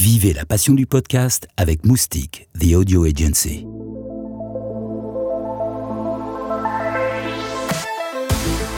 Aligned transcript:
Vivez 0.00 0.32
la 0.32 0.46
passion 0.46 0.72
du 0.72 0.86
podcast 0.86 1.46
avec 1.58 1.84
Moustique, 1.84 2.48
The 2.58 2.72
Audio 2.74 3.04
Agency. 3.04 3.66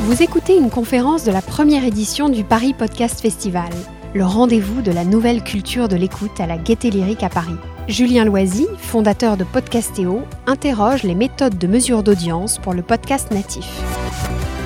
Vous 0.00 0.21
écoutez 0.21 0.56
une 0.56 0.69
conférence 0.69 1.22
de 1.22 1.30
la 1.30 1.40
première 1.40 1.85
édition 1.85 2.29
du 2.29 2.43
Paris 2.43 2.74
Podcast 2.77 3.21
Festival, 3.21 3.71
le 4.14 4.24
rendez-vous 4.24 4.82
de 4.82 4.90
la 4.90 5.04
nouvelle 5.04 5.45
culture 5.45 5.87
de 5.87 5.95
l'écoute 5.95 6.40
à 6.40 6.48
la 6.48 6.58
Gaieté 6.58 6.90
Lyrique 6.90 7.23
à 7.23 7.29
Paris. 7.29 7.54
Julien 7.87 8.25
Loisy, 8.25 8.67
fondateur 8.79 9.37
de 9.37 9.45
Podcastéo, 9.45 10.23
interroge 10.49 11.04
les 11.04 11.15
méthodes 11.15 11.57
de 11.57 11.69
mesure 11.69 12.03
d'audience 12.03 12.59
pour 12.59 12.75
le 12.75 12.83
podcast 12.83 13.31
natif. 13.31 13.81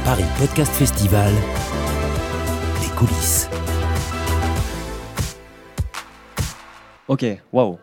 Paris 0.06 0.24
Podcast 0.38 0.72
Festival, 0.72 1.34
les 2.80 2.88
coulisses. 2.96 3.50
Ok, 7.08 7.24
waouh. 7.52 7.78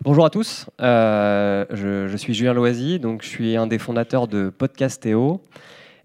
Bonjour 0.00 0.24
à 0.24 0.30
tous, 0.30 0.64
euh, 0.80 1.66
je, 1.68 2.16
suis 2.16 2.32
Julien 2.32 2.54
Loisy, 2.54 2.98
donc 2.98 3.20
je 3.20 3.28
suis 3.28 3.58
un 3.58 3.66
des 3.66 3.78
fondateurs 3.78 4.26
de 4.26 4.48
Podcastéo. 4.48 5.42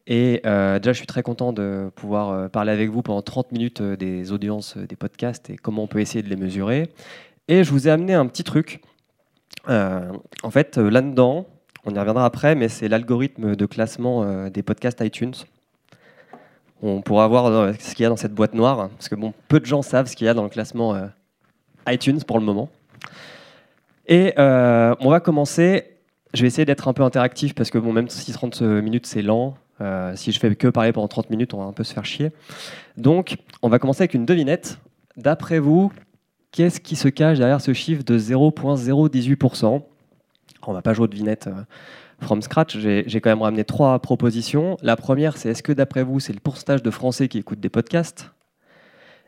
Et 0.07 0.41
euh, 0.45 0.77
déjà, 0.77 0.91
je 0.91 0.97
suis 0.97 1.07
très 1.07 1.23
content 1.23 1.53
de 1.53 1.89
pouvoir 1.95 2.31
euh, 2.31 2.47
parler 2.49 2.73
avec 2.73 2.89
vous 2.89 3.01
pendant 3.01 3.21
30 3.21 3.53
minutes 3.53 3.81
des 3.81 4.33
audiences 4.33 4.75
des 4.75 4.97
podcasts 4.97 5.49
et 5.49 5.55
comment 5.55 5.83
on 5.83 5.87
peut 5.87 6.01
essayer 6.01 6.21
de 6.21 6.27
les 6.27 6.35
mesurer. 6.35 6.89
Et 7.47 7.63
je 7.63 7.71
vous 7.71 7.87
ai 7.87 7.91
amené 7.91 8.13
un 8.13 8.25
petit 8.25 8.43
truc. 8.43 8.81
En 9.69 10.51
fait, 10.51 10.77
là-dedans, 10.77 11.47
on 11.85 11.95
y 11.95 11.97
reviendra 11.97 12.25
après, 12.25 12.55
mais 12.55 12.67
c'est 12.67 12.89
l'algorithme 12.89 13.55
de 13.55 13.65
classement 13.65 14.49
des 14.49 14.63
podcasts 14.63 14.99
iTunes. 14.99 15.33
On 16.81 17.01
pourra 17.01 17.29
voir 17.29 17.73
ce 17.79 17.95
qu'il 17.95 18.03
y 18.03 18.05
a 18.05 18.09
dans 18.09 18.17
cette 18.17 18.33
boîte 18.33 18.53
noire, 18.53 18.81
hein, 18.81 18.89
parce 18.97 19.07
que 19.07 19.15
bon, 19.15 19.33
peu 19.47 19.61
de 19.61 19.65
gens 19.65 19.81
savent 19.81 20.07
ce 20.07 20.15
qu'il 20.17 20.27
y 20.27 20.29
a 20.29 20.33
dans 20.33 20.43
le 20.43 20.49
classement 20.49 21.09
iTunes 21.87 22.19
pour 22.25 22.39
le 22.39 22.45
moment. 22.45 22.69
Et 24.07 24.33
euh, 24.37 24.95
on 24.99 25.09
va 25.09 25.19
commencer. 25.19 25.85
Je 26.33 26.41
vais 26.41 26.47
essayer 26.47 26.65
d'être 26.65 26.87
un 26.87 26.93
peu 26.93 27.03
interactif 27.03 27.55
parce 27.55 27.69
que 27.69 27.77
bon, 27.77 27.93
même 27.93 28.09
si 28.09 28.31
30 28.31 28.61
minutes 28.61 29.05
c'est 29.05 29.21
lent, 29.21 29.55
euh, 29.79 30.15
si 30.15 30.31
je 30.31 30.39
fais 30.39 30.53
que 30.55 30.67
parler 30.67 30.91
pendant 30.91 31.07
30 31.07 31.29
minutes, 31.29 31.53
on 31.53 31.59
va 31.59 31.65
un 31.65 31.73
peu 31.73 31.83
se 31.83 31.93
faire 31.93 32.05
chier. 32.05 32.31
Donc, 32.97 33.37
on 33.61 33.69
va 33.69 33.79
commencer 33.79 34.01
avec 34.01 34.13
une 34.13 34.25
devinette. 34.25 34.79
D'après 35.17 35.59
vous, 35.59 35.91
qu'est-ce 36.51 36.79
qui 36.79 36.95
se 36.95 37.07
cache 37.07 37.37
derrière 37.37 37.61
ce 37.61 37.73
chiffre 37.73 38.03
de 38.03 38.17
0.018% 38.17 39.81
On 40.65 40.73
va 40.73 40.81
pas 40.81 40.93
jouer 40.93 41.07
de 41.07 41.13
devinette 41.13 41.47
euh, 41.47 41.63
from 42.19 42.41
scratch. 42.41 42.77
J'ai 42.77 43.21
quand 43.21 43.29
même 43.29 43.41
ramené 43.41 43.63
trois 43.63 43.99
propositions. 43.99 44.77
La 44.81 44.95
première, 44.95 45.37
c'est 45.37 45.49
est-ce 45.49 45.63
que 45.63 45.71
d'après 45.71 46.03
vous, 46.03 46.19
c'est 46.19 46.33
le 46.33 46.39
pourcentage 46.39 46.81
de 46.81 46.91
Français 46.91 47.27
qui 47.27 47.37
écoutent 47.37 47.59
des 47.59 47.69
podcasts? 47.69 48.31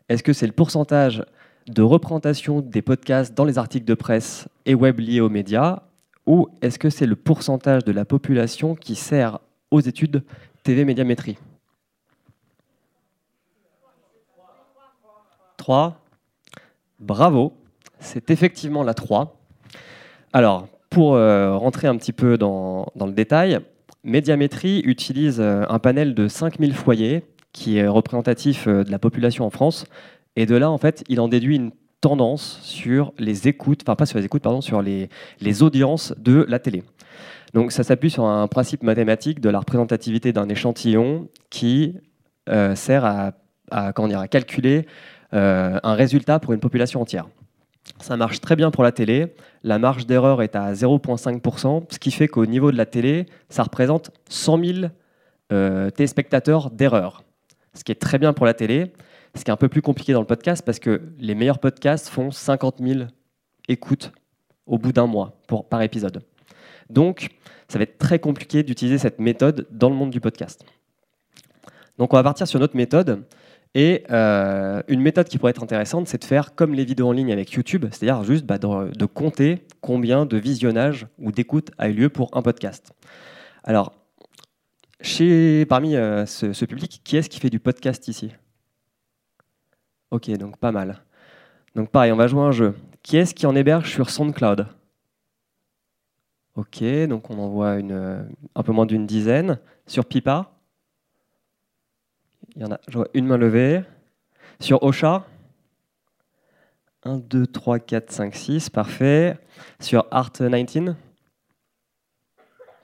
Est-ce 0.09 0.23
que 0.23 0.33
c'est 0.33 0.47
le 0.47 0.53
pourcentage 0.53 1.23
de 1.67 1.81
représentation 1.81 2.61
des 2.61 2.81
podcasts 2.81 3.33
dans 3.33 3.45
les 3.45 3.57
articles 3.57 3.85
de 3.85 3.93
presse 3.93 4.47
et 4.65 4.75
web 4.75 4.99
liés 4.99 5.21
aux 5.21 5.29
médias 5.29 5.83
Ou 6.25 6.47
est-ce 6.61 6.79
que 6.79 6.89
c'est 6.89 7.05
le 7.05 7.15
pourcentage 7.15 7.83
de 7.83 7.91
la 7.91 8.05
population 8.05 8.75
qui 8.75 8.95
sert 8.95 9.39
aux 9.71 9.81
études 9.81 10.23
TV 10.63 10.85
médiamétrie 10.85 11.37
3. 15.57 15.99
Bravo, 16.99 17.53
c'est 17.99 18.31
effectivement 18.31 18.81
la 18.83 18.93
3. 18.93 19.37
Alors, 20.33 20.67
pour 20.89 21.15
euh, 21.15 21.55
rentrer 21.55 21.87
un 21.87 21.97
petit 21.97 22.13
peu 22.13 22.37
dans, 22.37 22.87
dans 22.95 23.05
le 23.05 23.11
détail, 23.11 23.59
Médiamétrie 24.03 24.79
utilise 24.85 25.41
euh, 25.41 25.65
un 25.67 25.79
panel 25.79 26.15
de 26.15 26.27
5000 26.27 26.73
foyers 26.73 27.25
qui 27.51 27.77
est 27.77 27.87
représentatif 27.87 28.67
euh, 28.67 28.83
de 28.83 28.91
la 28.91 28.99
population 28.99 29.45
en 29.45 29.49
France. 29.49 29.85
Et 30.39 30.45
de 30.45 30.55
là, 30.55 30.71
en 30.71 30.77
fait, 30.77 31.03
il 31.09 31.19
en 31.19 31.27
déduit 31.27 31.57
une 31.57 31.71
tendance 31.99 32.61
sur 32.61 33.11
les 33.19 33.49
écoutes, 33.49 33.81
enfin 33.83 33.97
pas 33.97 34.05
sur 34.05 34.19
les 34.19 34.23
écoutes, 34.23 34.41
pardon, 34.41 34.61
sur 34.61 34.81
les, 34.81 35.09
les 35.41 35.63
audiences 35.63 36.13
de 36.17 36.45
la 36.47 36.59
télé. 36.59 36.81
Donc 37.53 37.73
ça 37.73 37.83
s'appuie 37.83 38.09
sur 38.09 38.23
un 38.23 38.47
principe 38.47 38.81
mathématique 38.83 39.41
de 39.41 39.49
la 39.49 39.59
représentativité 39.59 40.31
d'un 40.31 40.47
échantillon 40.47 41.27
qui 41.49 41.97
euh, 42.47 42.73
sert 42.73 43.03
à, 43.03 43.33
calculer 44.31 44.87
euh, 45.33 45.77
un 45.83 45.93
résultat 45.93 46.39
pour 46.39 46.53
une 46.53 46.61
population 46.61 47.01
entière. 47.01 47.27
Ça 47.99 48.15
marche 48.15 48.39
très 48.39 48.55
bien 48.55 48.71
pour 48.71 48.85
la 48.85 48.93
télé. 48.93 49.33
La 49.63 49.77
marge 49.77 50.07
d'erreur 50.07 50.41
est 50.41 50.55
à 50.55 50.71
0,5%, 50.71 51.83
ce 51.89 51.99
qui 51.99 52.11
fait 52.11 52.29
qu'au 52.29 52.45
niveau 52.45 52.71
de 52.71 52.77
la 52.77 52.85
télé, 52.85 53.25
ça 53.49 53.63
représente 53.63 54.11
100 54.29 54.63
000 54.63 54.77
euh, 55.51 55.89
téléspectateurs 55.89 56.71
d'erreur. 56.71 57.23
Ce 57.73 57.83
qui 57.83 57.91
est 57.91 57.99
très 57.99 58.19
bien 58.19 58.31
pour 58.31 58.45
la 58.45 58.53
télé, 58.53 58.93
ce 59.35 59.43
qui 59.43 59.51
est 59.51 59.53
un 59.53 59.57
peu 59.57 59.69
plus 59.69 59.81
compliqué 59.81 60.13
dans 60.13 60.21
le 60.21 60.27
podcast 60.27 60.63
parce 60.65 60.79
que 60.79 61.01
les 61.17 61.35
meilleurs 61.35 61.59
podcasts 61.59 62.07
font 62.09 62.31
50 62.31 62.77
000 62.79 63.01
écoutes 63.67 64.11
au 64.65 64.77
bout 64.77 64.91
d'un 64.91 65.07
mois 65.07 65.39
par 65.69 65.81
épisode. 65.81 66.23
Donc, 66.89 67.29
ça 67.67 67.77
va 67.77 67.83
être 67.83 67.97
très 67.97 68.19
compliqué 68.19 68.63
d'utiliser 68.63 68.97
cette 68.97 69.19
méthode 69.19 69.67
dans 69.71 69.89
le 69.89 69.95
monde 69.95 70.09
du 70.09 70.19
podcast. 70.19 70.65
Donc, 71.97 72.13
on 72.13 72.17
va 72.17 72.23
partir 72.23 72.47
sur 72.47 72.59
notre 72.59 72.75
méthode. 72.75 73.23
Et 73.75 74.03
euh, 74.09 74.81
une 74.87 75.01
méthode 75.01 75.27
qui 75.27 75.37
pourrait 75.37 75.51
être 75.51 75.61
intéressante, 75.61 76.07
c'est 76.07 76.19
de 76.19 76.25
faire 76.25 76.55
comme 76.55 76.73
les 76.73 76.85
vidéos 76.85 77.07
en 77.07 77.11
ligne 77.11 77.31
avec 77.31 77.51
YouTube, 77.51 77.85
c'est-à-dire 77.91 78.23
juste 78.23 78.45
bah, 78.45 78.57
de, 78.57 79.05
compter 79.05 79.67
combien 79.81 80.25
de 80.25 80.37
visionnages 80.37 81.05
ou 81.19 81.31
d'écoutes 81.31 81.69
a 81.77 81.89
eu 81.89 81.93
lieu 81.93 82.09
pour 82.09 82.31
un 82.33 82.41
podcast. 82.41 82.93
Alors, 83.63 83.93
parmi 85.69 85.95
euh, 85.95 86.25
ce, 86.25 86.65
public, 86.65 87.01
qui 87.03 87.17
est-ce 87.17 87.29
qui 87.29 87.39
fait 87.39 87.51
du 87.51 87.59
podcast 87.59 88.07
ici? 88.07 88.31
Ok, 90.11 90.29
donc 90.31 90.57
pas 90.57 90.71
mal. 90.71 91.01
Donc 91.75 91.89
pareil, 91.89 92.11
on 92.11 92.15
va 92.15 92.27
jouer 92.27 92.41
un 92.41 92.51
jeu. 92.51 92.75
Qui 93.03 93.17
est-ce 93.17 93.35
qui 93.35 93.45
en 93.45 93.55
héberge 93.55 93.91
sur 93.91 94.09
SoundCloud? 94.09 94.67
Ok, 96.55 96.83
donc 97.07 97.29
on 97.29 97.39
en 97.39 97.47
voit 97.49 97.75
une, 97.75 98.27
un 98.55 98.63
peu 98.63 98.71
moins 98.71 98.85
d'une 98.85 99.05
dizaine. 99.05 99.59
Sur 99.87 100.05
Pipa? 100.05 100.51
Il 102.55 102.63
y 102.63 102.65
en 102.65 102.71
a, 102.71 102.79
je 102.87 102.97
vois 102.97 103.07
une 103.13 103.27
main 103.27 103.37
levée. 103.37 103.83
Sur 104.59 104.83
Ocha? 104.83 105.25
1, 107.03 107.17
2, 107.19 107.47
3, 107.47 107.79
4, 107.79 108.11
5, 108.11 108.35
6, 108.35 108.69
parfait. 108.69 109.37
Sur 109.79 110.03
Art19 110.09 110.95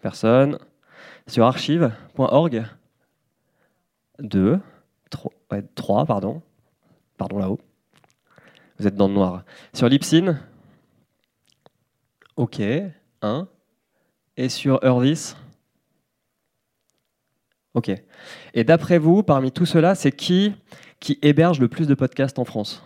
Personne. 0.01 0.59
Sur 1.27 1.45
archive.org 1.45 2.65
2, 4.19 4.59
3, 5.09 5.31
ouais, 5.51 5.63
3, 5.75 6.05
pardon. 6.05 6.41
Pardon 7.17 7.39
là-haut. 7.39 7.59
Vous 8.79 8.87
êtes 8.87 8.95
dans 8.95 9.07
le 9.07 9.13
noir. 9.13 9.43
Sur 9.73 9.87
Lipsyn 9.87 10.39
Ok, 12.35 12.61
1. 13.21 13.47
Et 14.37 14.49
sur 14.49 14.83
Earvis 14.83 15.35
Ok. 17.73 17.91
Et 18.53 18.63
d'après 18.63 18.97
vous, 18.97 19.23
parmi 19.23 19.51
tout 19.51 19.65
cela, 19.65 19.95
c'est 19.95 20.11
qui 20.11 20.55
qui 20.99 21.19
héberge 21.21 21.59
le 21.59 21.67
plus 21.67 21.87
de 21.87 21.93
podcasts 21.93 22.39
en 22.39 22.45
France? 22.45 22.83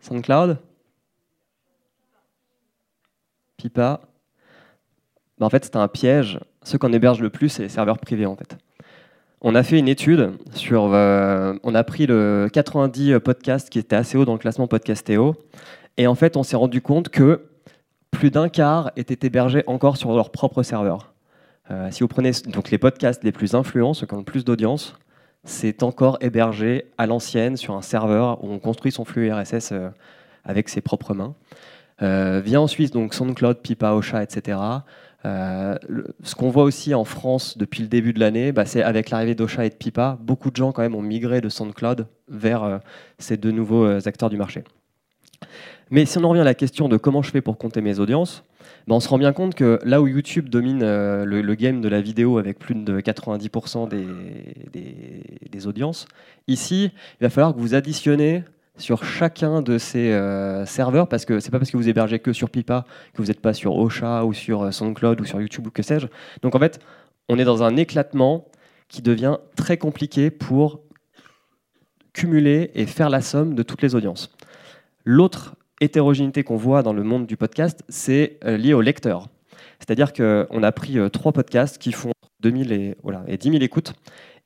SoundCloud? 0.00 0.58
Pipa? 3.56 4.00
Ben 5.38 5.46
En 5.46 5.50
fait, 5.50 5.64
c'est 5.64 5.76
un 5.76 5.88
piège. 5.88 6.40
Ceux 6.62 6.78
qu'on 6.78 6.92
héberge 6.92 7.20
le 7.20 7.30
plus, 7.30 7.50
c'est 7.50 7.62
les 7.62 7.68
serveurs 7.68 7.98
privés, 7.98 8.26
en 8.26 8.34
fait. 8.34 8.56
On 9.42 9.54
a 9.54 9.62
fait 9.62 9.78
une 9.78 9.88
étude 9.88 10.32
sur. 10.54 10.90
Euh, 10.92 11.54
on 11.62 11.74
a 11.74 11.82
pris 11.82 12.06
le 12.06 12.48
90 12.52 13.20
podcasts 13.20 13.70
qui 13.70 13.78
étaient 13.78 13.96
assez 13.96 14.18
haut 14.18 14.24
dans 14.24 14.34
le 14.34 14.38
classement 14.38 14.66
Podcastéo. 14.66 15.34
Et 15.96 16.06
en 16.06 16.14
fait, 16.14 16.36
on 16.36 16.42
s'est 16.42 16.56
rendu 16.56 16.82
compte 16.82 17.08
que 17.08 17.46
plus 18.10 18.30
d'un 18.30 18.48
quart 18.48 18.90
étaient 18.96 19.26
hébergés 19.26 19.64
encore 19.66 19.96
sur 19.96 20.12
leur 20.14 20.30
propre 20.30 20.62
serveur. 20.62 21.12
Euh, 21.70 21.88
si 21.90 22.00
vous 22.00 22.08
prenez 22.08 22.32
donc 22.46 22.70
les 22.70 22.78
podcasts 22.78 23.22
les 23.22 23.32
plus 23.32 23.54
influents, 23.54 23.94
ceux 23.94 24.06
qui 24.06 24.14
ont 24.14 24.18
le 24.18 24.24
plus 24.24 24.44
d'audience, 24.44 24.94
c'est 25.44 25.82
encore 25.82 26.18
hébergé 26.20 26.86
à 26.98 27.06
l'ancienne 27.06 27.56
sur 27.56 27.74
un 27.74 27.82
serveur 27.82 28.42
où 28.44 28.50
on 28.50 28.58
construit 28.58 28.92
son 28.92 29.04
flux 29.04 29.32
RSS 29.32 29.72
euh, 29.72 29.88
avec 30.44 30.68
ses 30.68 30.80
propres 30.80 31.14
mains. 31.14 31.34
Euh, 32.02 32.40
vient 32.44 32.60
ensuite 32.60 32.92
donc 32.92 33.14
SoundCloud, 33.14 33.58
Pipa, 33.58 33.92
Ocha, 33.92 34.22
etc. 34.22 34.58
Euh, 35.26 35.76
ce 36.22 36.34
qu'on 36.34 36.48
voit 36.48 36.62
aussi 36.62 36.94
en 36.94 37.04
France 37.04 37.58
depuis 37.58 37.82
le 37.82 37.88
début 37.88 38.12
de 38.12 38.20
l'année, 38.20 38.52
bah, 38.52 38.64
c'est 38.64 38.82
avec 38.82 39.10
l'arrivée 39.10 39.34
d'Ocha 39.34 39.64
et 39.64 39.70
de 39.70 39.74
Pipa, 39.74 40.18
beaucoup 40.20 40.50
de 40.50 40.56
gens 40.56 40.72
quand 40.72 40.82
même 40.82 40.94
ont 40.94 41.02
migré 41.02 41.40
de 41.40 41.48
SoundCloud 41.48 42.06
vers 42.28 42.62
euh, 42.62 42.78
ces 43.18 43.36
deux 43.36 43.50
nouveaux 43.50 43.84
euh, 43.84 44.00
acteurs 44.06 44.30
du 44.30 44.38
marché. 44.38 44.64
Mais 45.90 46.06
si 46.06 46.18
on 46.18 46.24
en 46.24 46.30
revient 46.30 46.40
à 46.40 46.44
la 46.44 46.54
question 46.54 46.88
de 46.88 46.96
comment 46.96 47.22
je 47.22 47.30
fais 47.30 47.40
pour 47.42 47.58
compter 47.58 47.80
mes 47.80 47.98
audiences, 47.98 48.44
ben 48.86 48.94
on 48.94 49.00
se 49.00 49.08
rend 49.08 49.18
bien 49.18 49.32
compte 49.32 49.54
que 49.54 49.78
là 49.84 50.00
où 50.00 50.06
YouTube 50.06 50.48
domine 50.48 50.80
le, 50.80 51.54
game 51.54 51.80
de 51.80 51.88
la 51.88 52.00
vidéo 52.00 52.38
avec 52.38 52.58
plus 52.58 52.74
de 52.74 53.00
90% 53.00 53.88
des, 53.88 54.06
des, 54.72 55.22
des, 55.50 55.66
audiences, 55.66 56.06
ici, 56.46 56.92
il 57.20 57.24
va 57.24 57.30
falloir 57.30 57.54
que 57.54 57.60
vous 57.60 57.74
additionnez 57.74 58.44
sur 58.80 59.04
chacun 59.04 59.62
de 59.62 59.78
ces 59.78 60.12
euh, 60.12 60.66
serveurs, 60.66 61.08
parce 61.08 61.24
que 61.24 61.40
c'est 61.40 61.50
pas 61.50 61.58
parce 61.58 61.70
que 61.70 61.76
vous 61.76 61.88
hébergez 61.88 62.18
que 62.18 62.32
sur 62.32 62.50
Pipa 62.50 62.84
que 63.12 63.22
vous 63.22 63.28
n'êtes 63.28 63.40
pas 63.40 63.54
sur 63.54 63.76
Ocha 63.76 64.24
ou 64.24 64.32
sur 64.32 64.62
euh, 64.62 64.70
SoundCloud 64.70 65.20
ou 65.20 65.24
sur 65.24 65.40
YouTube 65.40 65.66
ou 65.66 65.70
que 65.70 65.82
sais-je. 65.82 66.06
Donc 66.42 66.54
en 66.54 66.58
fait, 66.58 66.80
on 67.28 67.38
est 67.38 67.44
dans 67.44 67.62
un 67.62 67.76
éclatement 67.76 68.48
qui 68.88 69.02
devient 69.02 69.36
très 69.56 69.76
compliqué 69.76 70.30
pour 70.30 70.80
cumuler 72.12 72.70
et 72.74 72.86
faire 72.86 73.10
la 73.10 73.20
somme 73.20 73.54
de 73.54 73.62
toutes 73.62 73.82
les 73.82 73.94
audiences. 73.94 74.34
L'autre 75.04 75.54
hétérogénéité 75.80 76.42
qu'on 76.42 76.56
voit 76.56 76.82
dans 76.82 76.92
le 76.92 77.04
monde 77.04 77.26
du 77.26 77.36
podcast, 77.36 77.84
c'est 77.88 78.38
euh, 78.44 78.56
lié 78.56 78.74
au 78.74 78.80
lecteur. 78.80 79.28
C'est-à-dire 79.78 80.12
qu'on 80.12 80.62
a 80.62 80.72
pris 80.72 80.98
trois 81.10 81.32
podcasts 81.32 81.78
qui 81.78 81.92
font 81.92 82.12
2000 82.40 82.72
et, 82.72 82.96
voilà, 83.02 83.22
et 83.28 83.36
10 83.38 83.50
000 83.50 83.62
écoutes, 83.62 83.94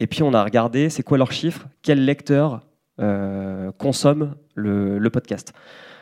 et 0.00 0.06
puis 0.06 0.22
on 0.22 0.32
a 0.32 0.44
regardé 0.44 0.90
c'est 0.90 1.02
quoi 1.02 1.18
leurs 1.18 1.32
chiffres, 1.32 1.66
quel 1.82 2.04
lecteur 2.04 2.60
euh, 3.00 3.72
consomme 3.78 4.34
le, 4.54 5.08
podcast. 5.08 5.52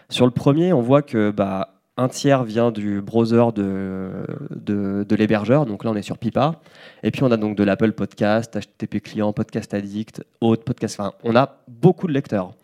Sur 0.08 0.26
le 0.26 0.32
premier, 0.32 0.72
on 0.72 0.80
voit 0.80 1.02
que 1.02 1.30
bah, 1.30 1.80
un 1.96 2.08
tiers 2.08 2.44
vient 2.44 2.70
du 2.70 3.00
browser 3.00 3.44
de, 3.54 4.24
de, 4.50 5.14
l'hébergeur, 5.14 5.66
donc 5.66 5.84
là 5.84 5.90
on 5.90 5.96
est 5.96 6.02
sur 6.02 6.18
Pipa, 6.18 6.60
et 7.02 7.10
puis 7.10 7.22
on 7.22 7.30
a 7.30 7.36
donc 7.36 7.56
de 7.56 7.64
l'Apple 7.64 7.92
Podcast, 7.92 8.58
HTTP 8.58 9.02
Client, 9.02 9.32
Podcast 9.32 9.74
Addict, 9.74 10.22
Autre 10.40 10.64
Podcast, 10.64 10.98
enfin 10.98 11.12
on 11.22 11.36
a 11.36 11.62
beaucoup 11.68 12.06
de 12.06 12.12
lecteurs. 12.12 12.54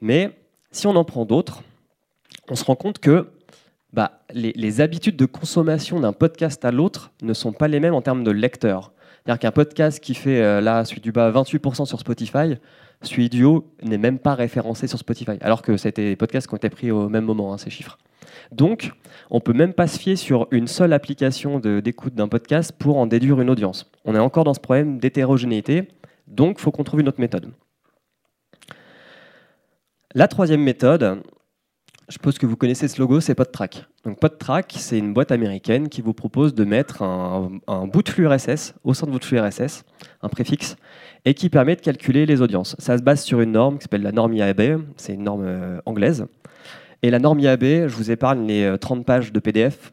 Mais 0.00 0.38
si 0.70 0.86
on 0.86 0.96
en 0.96 1.04
prend 1.04 1.24
d'autres, 1.24 1.62
on 2.50 2.54
se 2.54 2.64
rend 2.64 2.76
compte 2.76 2.98
que 2.98 3.28
bah, 3.92 4.20
les, 4.32 4.80
habitudes 4.80 5.16
de 5.16 5.24
consommation 5.24 6.00
d'un 6.00 6.12
podcast 6.12 6.64
à 6.64 6.70
l'autre 6.70 7.10
ne 7.22 7.32
sont 7.32 7.52
pas 7.52 7.68
les 7.68 7.80
mêmes 7.80 7.94
en 7.94 8.02
termes 8.02 8.22
de 8.22 8.30
lecteurs. 8.30 8.92
C'est-à-dire 9.28 9.40
qu'un 9.40 9.52
podcast 9.52 10.00
qui 10.00 10.14
fait, 10.14 10.40
euh, 10.40 10.62
là, 10.62 10.86
celui 10.86 11.02
du 11.02 11.12
bas, 11.12 11.30
28% 11.30 11.84
sur 11.84 12.00
Spotify, 12.00 12.56
celui 13.02 13.28
du 13.28 13.44
haut 13.44 13.70
n'est 13.82 13.98
même 13.98 14.18
pas 14.18 14.34
référencé 14.34 14.86
sur 14.86 14.98
Spotify, 14.98 15.32
alors 15.42 15.60
que 15.60 15.76
c'était 15.76 16.06
des 16.08 16.16
podcasts 16.16 16.46
qui 16.46 16.54
ont 16.54 16.56
été 16.56 16.70
pris 16.70 16.90
au 16.90 17.10
même 17.10 17.26
moment, 17.26 17.52
hein, 17.52 17.58
ces 17.58 17.68
chiffres. 17.68 17.98
Donc, 18.52 18.90
on 19.28 19.34
ne 19.36 19.42
peut 19.42 19.52
même 19.52 19.74
pas 19.74 19.86
se 19.86 19.98
fier 19.98 20.16
sur 20.16 20.48
une 20.50 20.66
seule 20.66 20.94
application 20.94 21.60
d'écoute 21.60 22.14
d'un 22.14 22.26
podcast 22.26 22.72
pour 22.72 22.96
en 22.96 23.06
déduire 23.06 23.38
une 23.42 23.50
audience. 23.50 23.92
On 24.06 24.14
est 24.14 24.18
encore 24.18 24.44
dans 24.44 24.54
ce 24.54 24.60
problème 24.60 24.98
d'hétérogénéité, 24.98 25.88
donc 26.26 26.56
il 26.58 26.62
faut 26.62 26.70
qu'on 26.70 26.84
trouve 26.84 27.00
une 27.00 27.08
autre 27.08 27.20
méthode. 27.20 27.52
La 30.14 30.26
troisième 30.26 30.62
méthode, 30.62 31.20
je 32.08 32.14
suppose 32.14 32.38
que 32.38 32.46
vous 32.46 32.56
connaissez 32.56 32.88
ce 32.88 32.98
logo, 33.00 33.20
c'est 33.20 33.34
PodTrack. 33.34 33.84
Donc 34.04 34.18
PodTrack, 34.18 34.74
c'est 34.78 34.98
une 34.98 35.12
boîte 35.12 35.30
américaine 35.30 35.90
qui 35.90 36.00
vous 36.00 36.14
propose 36.14 36.54
de 36.54 36.64
mettre 36.64 37.02
un, 37.02 37.60
bout 37.86 38.02
de 38.02 38.08
flux 38.08 38.26
RSS 38.26 38.74
au 38.82 38.94
sein 38.94 39.06
de 39.06 39.12
votre 39.12 39.26
flux 39.26 39.38
RSS, 39.38 39.84
un 40.22 40.28
préfixe, 40.28 40.76
et 41.26 41.34
qui 41.34 41.50
permet 41.50 41.76
de 41.76 41.82
calculer 41.82 42.24
les 42.24 42.40
audiences. 42.40 42.76
Ça 42.78 42.96
se 42.96 43.02
base 43.02 43.22
sur 43.22 43.42
une 43.42 43.52
norme 43.52 43.76
qui 43.76 43.82
s'appelle 43.82 44.02
la 44.02 44.12
norme 44.12 44.32
IAB, 44.32 44.82
c'est 44.96 45.12
une 45.12 45.24
norme 45.24 45.44
euh, 45.44 45.80
anglaise. 45.84 46.26
Et 47.02 47.10
la 47.10 47.18
norme 47.18 47.40
IAB, 47.40 47.62
je 47.62 47.94
vous 47.94 48.10
épargne 48.10 48.46
les 48.46 48.74
30 48.80 49.00
euh, 49.00 49.04
pages 49.04 49.30
de 49.30 49.38
PDF, 49.38 49.92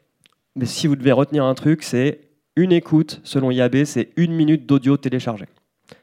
mais 0.56 0.66
si 0.66 0.88
vous 0.88 0.96
devez 0.96 1.12
retenir 1.12 1.44
un 1.44 1.54
truc, 1.54 1.84
c'est 1.84 2.22
une 2.56 2.72
écoute, 2.72 3.20
selon 3.26 3.52
IAB, 3.52 3.84
c'est 3.84 4.12
une 4.16 4.34
minute 4.34 4.66
d'audio 4.66 4.96
téléchargé. 4.96 5.46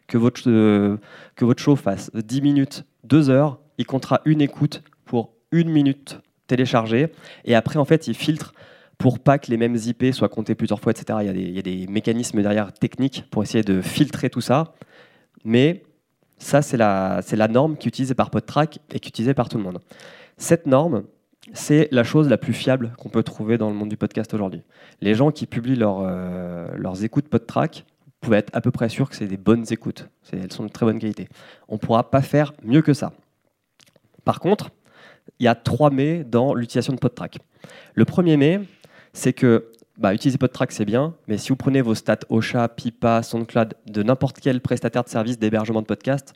Que 0.09 0.19
votre, 0.19 0.43
euh, 0.47 0.99
que 1.37 1.47
votre 1.47 1.63
show 1.63 1.75
fasse 1.75 2.11
10 2.15 2.43
minutes, 2.43 2.85
2 3.05 3.31
heures, 3.31 3.61
il 3.79 3.87
comptera 3.87 4.21
une 4.27 4.43
écoute 4.43 4.83
pour 5.07 5.33
une 5.53 5.71
minute 5.71 6.21
téléchargée. 6.47 7.09
Et 7.45 7.55
après, 7.55 7.79
en 7.79 7.85
fait, 7.85 8.09
il 8.09 8.15
filtre 8.15 8.53
pour 8.99 9.19
pas 9.19 9.39
que 9.39 9.51
les 9.51 9.57
mêmes 9.57 9.77
IP 9.77 10.13
soient 10.13 10.29
comptés 10.29 10.55
plusieurs 10.55 10.81
fois, 10.81 10.93
etc. 10.93 11.19
Il 11.23 11.51
y 11.51 11.59
a 11.59 11.63
des, 11.63 11.87
mécanismes 11.87 12.43
derrière 12.43 12.73
techniques 12.73 13.25
pour 13.31 13.43
essayer 13.43 13.65
de 13.65 13.81
filtrer 13.81 14.31
tout 14.31 14.41
ça. 14.41 14.75
Mais 15.45 15.83
ça, 16.39 16.63
c'est 16.63 16.77
la, 16.77 17.49
norme 17.49 17.77
qui 17.77 17.89
est 17.89 17.91
utilisée 17.91 18.15
par 18.15 18.31
PodTrack 18.31 18.79
et 18.93 19.01
qui 19.01 19.09
est 19.09 19.11
utilisée 19.11 19.35
par 19.35 19.49
tout 19.49 19.59
le 19.59 19.65
monde. 19.65 19.81
Cette 20.37 20.67
norme, 20.67 21.05
c'est 21.53 21.89
la 21.91 22.05
chose 22.05 22.29
la 22.29 22.39
plus 22.39 22.53
fiable 22.53 22.93
qu'on 22.99 23.09
peut 23.09 23.23
trouver 23.23 23.59
dans 23.59 23.69
le 23.69 23.75
monde 23.75 23.89
du 23.89 23.97
podcast 23.97 24.33
aujourd'hui. 24.35 24.63
Les 25.01 25.15
gens 25.15 25.31
qui 25.31 25.47
publient 25.47 25.79
euh, 25.81 26.69
leurs 26.77 27.05
écoutes 27.05 27.29
PodTrack 27.29 27.85
pouvez 28.23 28.39
être 28.39 28.51
à 28.55 28.63
peu 28.63 28.71
près 28.71 28.89
sûr 28.89 29.11
que 29.11 29.17
c'est 29.17 29.27
des 29.27 29.37
bonnes 29.37 29.67
écoutes. 29.71 30.09
Elles 30.33 30.53
sont 30.53 30.65
de 30.65 30.71
très 30.71 30.87
bonne 30.87 30.99
qualité. 30.99 31.29
On 31.69 31.75
ne 31.75 31.79
pourra 31.79 32.11
pas 32.11 32.23
faire 32.23 32.55
mieux 32.63 32.81
que 32.81 32.95
ça. 32.95 33.13
Par 34.25 34.41
contre, 34.41 34.71
il 35.39 35.45
y 35.45 35.49
a 35.49 35.55
trois 35.55 35.91
mais 35.91 36.25
dans 36.25 36.55
l'utilisation 36.55 36.93
de 36.93 36.99
PodTrack. 36.99 37.39
Le 37.95 38.05
premier 38.05 38.37
mais, 38.37 38.61
c'est 39.13 39.33
que 39.33 39.73
bah, 39.99 40.15
utiliser 40.15 40.39
PodTrack, 40.39 40.73
c'est 40.73 40.85
bien, 40.85 41.15
mais 41.29 41.37
si 41.39 41.51
vous 41.51 41.57
prenez 41.57 41.83
vos 41.83 41.95
stats 41.95 42.21
Ocha, 42.31 42.67
Pipa, 42.69 43.23
SoundCloud, 43.23 43.75
de 43.87 44.03
n'importe 44.03 44.41
quel 44.41 44.61
prestataire 44.61 45.05
de 45.05 45.09
service 45.09 45.39
d'hébergement 45.39 45.83
de 45.83 45.87
podcast, 45.87 46.33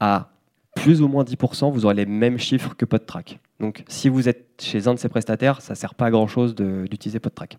à 0.00 0.30
plus 0.74 1.02
ou 1.02 1.08
moins 1.08 1.24
10%, 1.24 1.72
vous 1.72 1.84
aurez 1.84 1.94
les 1.94 2.06
mêmes 2.06 2.38
chiffres 2.38 2.74
que 2.76 2.84
PodTrack. 2.84 3.38
Donc 3.60 3.84
si 3.88 4.08
vous 4.08 4.28
êtes 4.28 4.46
chez 4.60 4.88
un 4.88 4.94
de 4.94 4.98
ces 4.98 5.08
prestataires, 5.08 5.60
ça 5.60 5.72
ne 5.72 5.76
sert 5.76 5.94
pas 5.94 6.06
à 6.06 6.10
grand-chose 6.10 6.54
d'utiliser 6.54 7.18
PodTrack. 7.18 7.56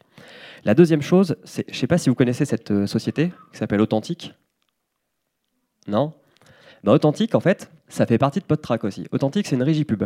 La 0.63 0.73
deuxième 0.73 1.01
chose, 1.01 1.35
je 1.43 1.61
ne 1.67 1.73
sais 1.73 1.87
pas 1.87 1.97
si 1.97 2.09
vous 2.09 2.15
connaissez 2.15 2.45
cette 2.45 2.71
euh, 2.71 2.87
société 2.87 3.31
qui 3.51 3.57
s'appelle 3.57 3.81
Authentique. 3.81 4.33
Non? 5.87 6.13
Bah, 6.83 6.91
Authentique, 6.93 7.35
en 7.35 7.39
fait, 7.39 7.71
ça 7.89 8.05
fait 8.05 8.17
partie 8.17 8.39
de 8.39 8.45
PodTrack 8.45 8.83
aussi. 8.83 9.07
Authentique, 9.11 9.47
c'est 9.47 9.55
une 9.55 9.63
régie 9.63 9.85
pub. 9.85 10.03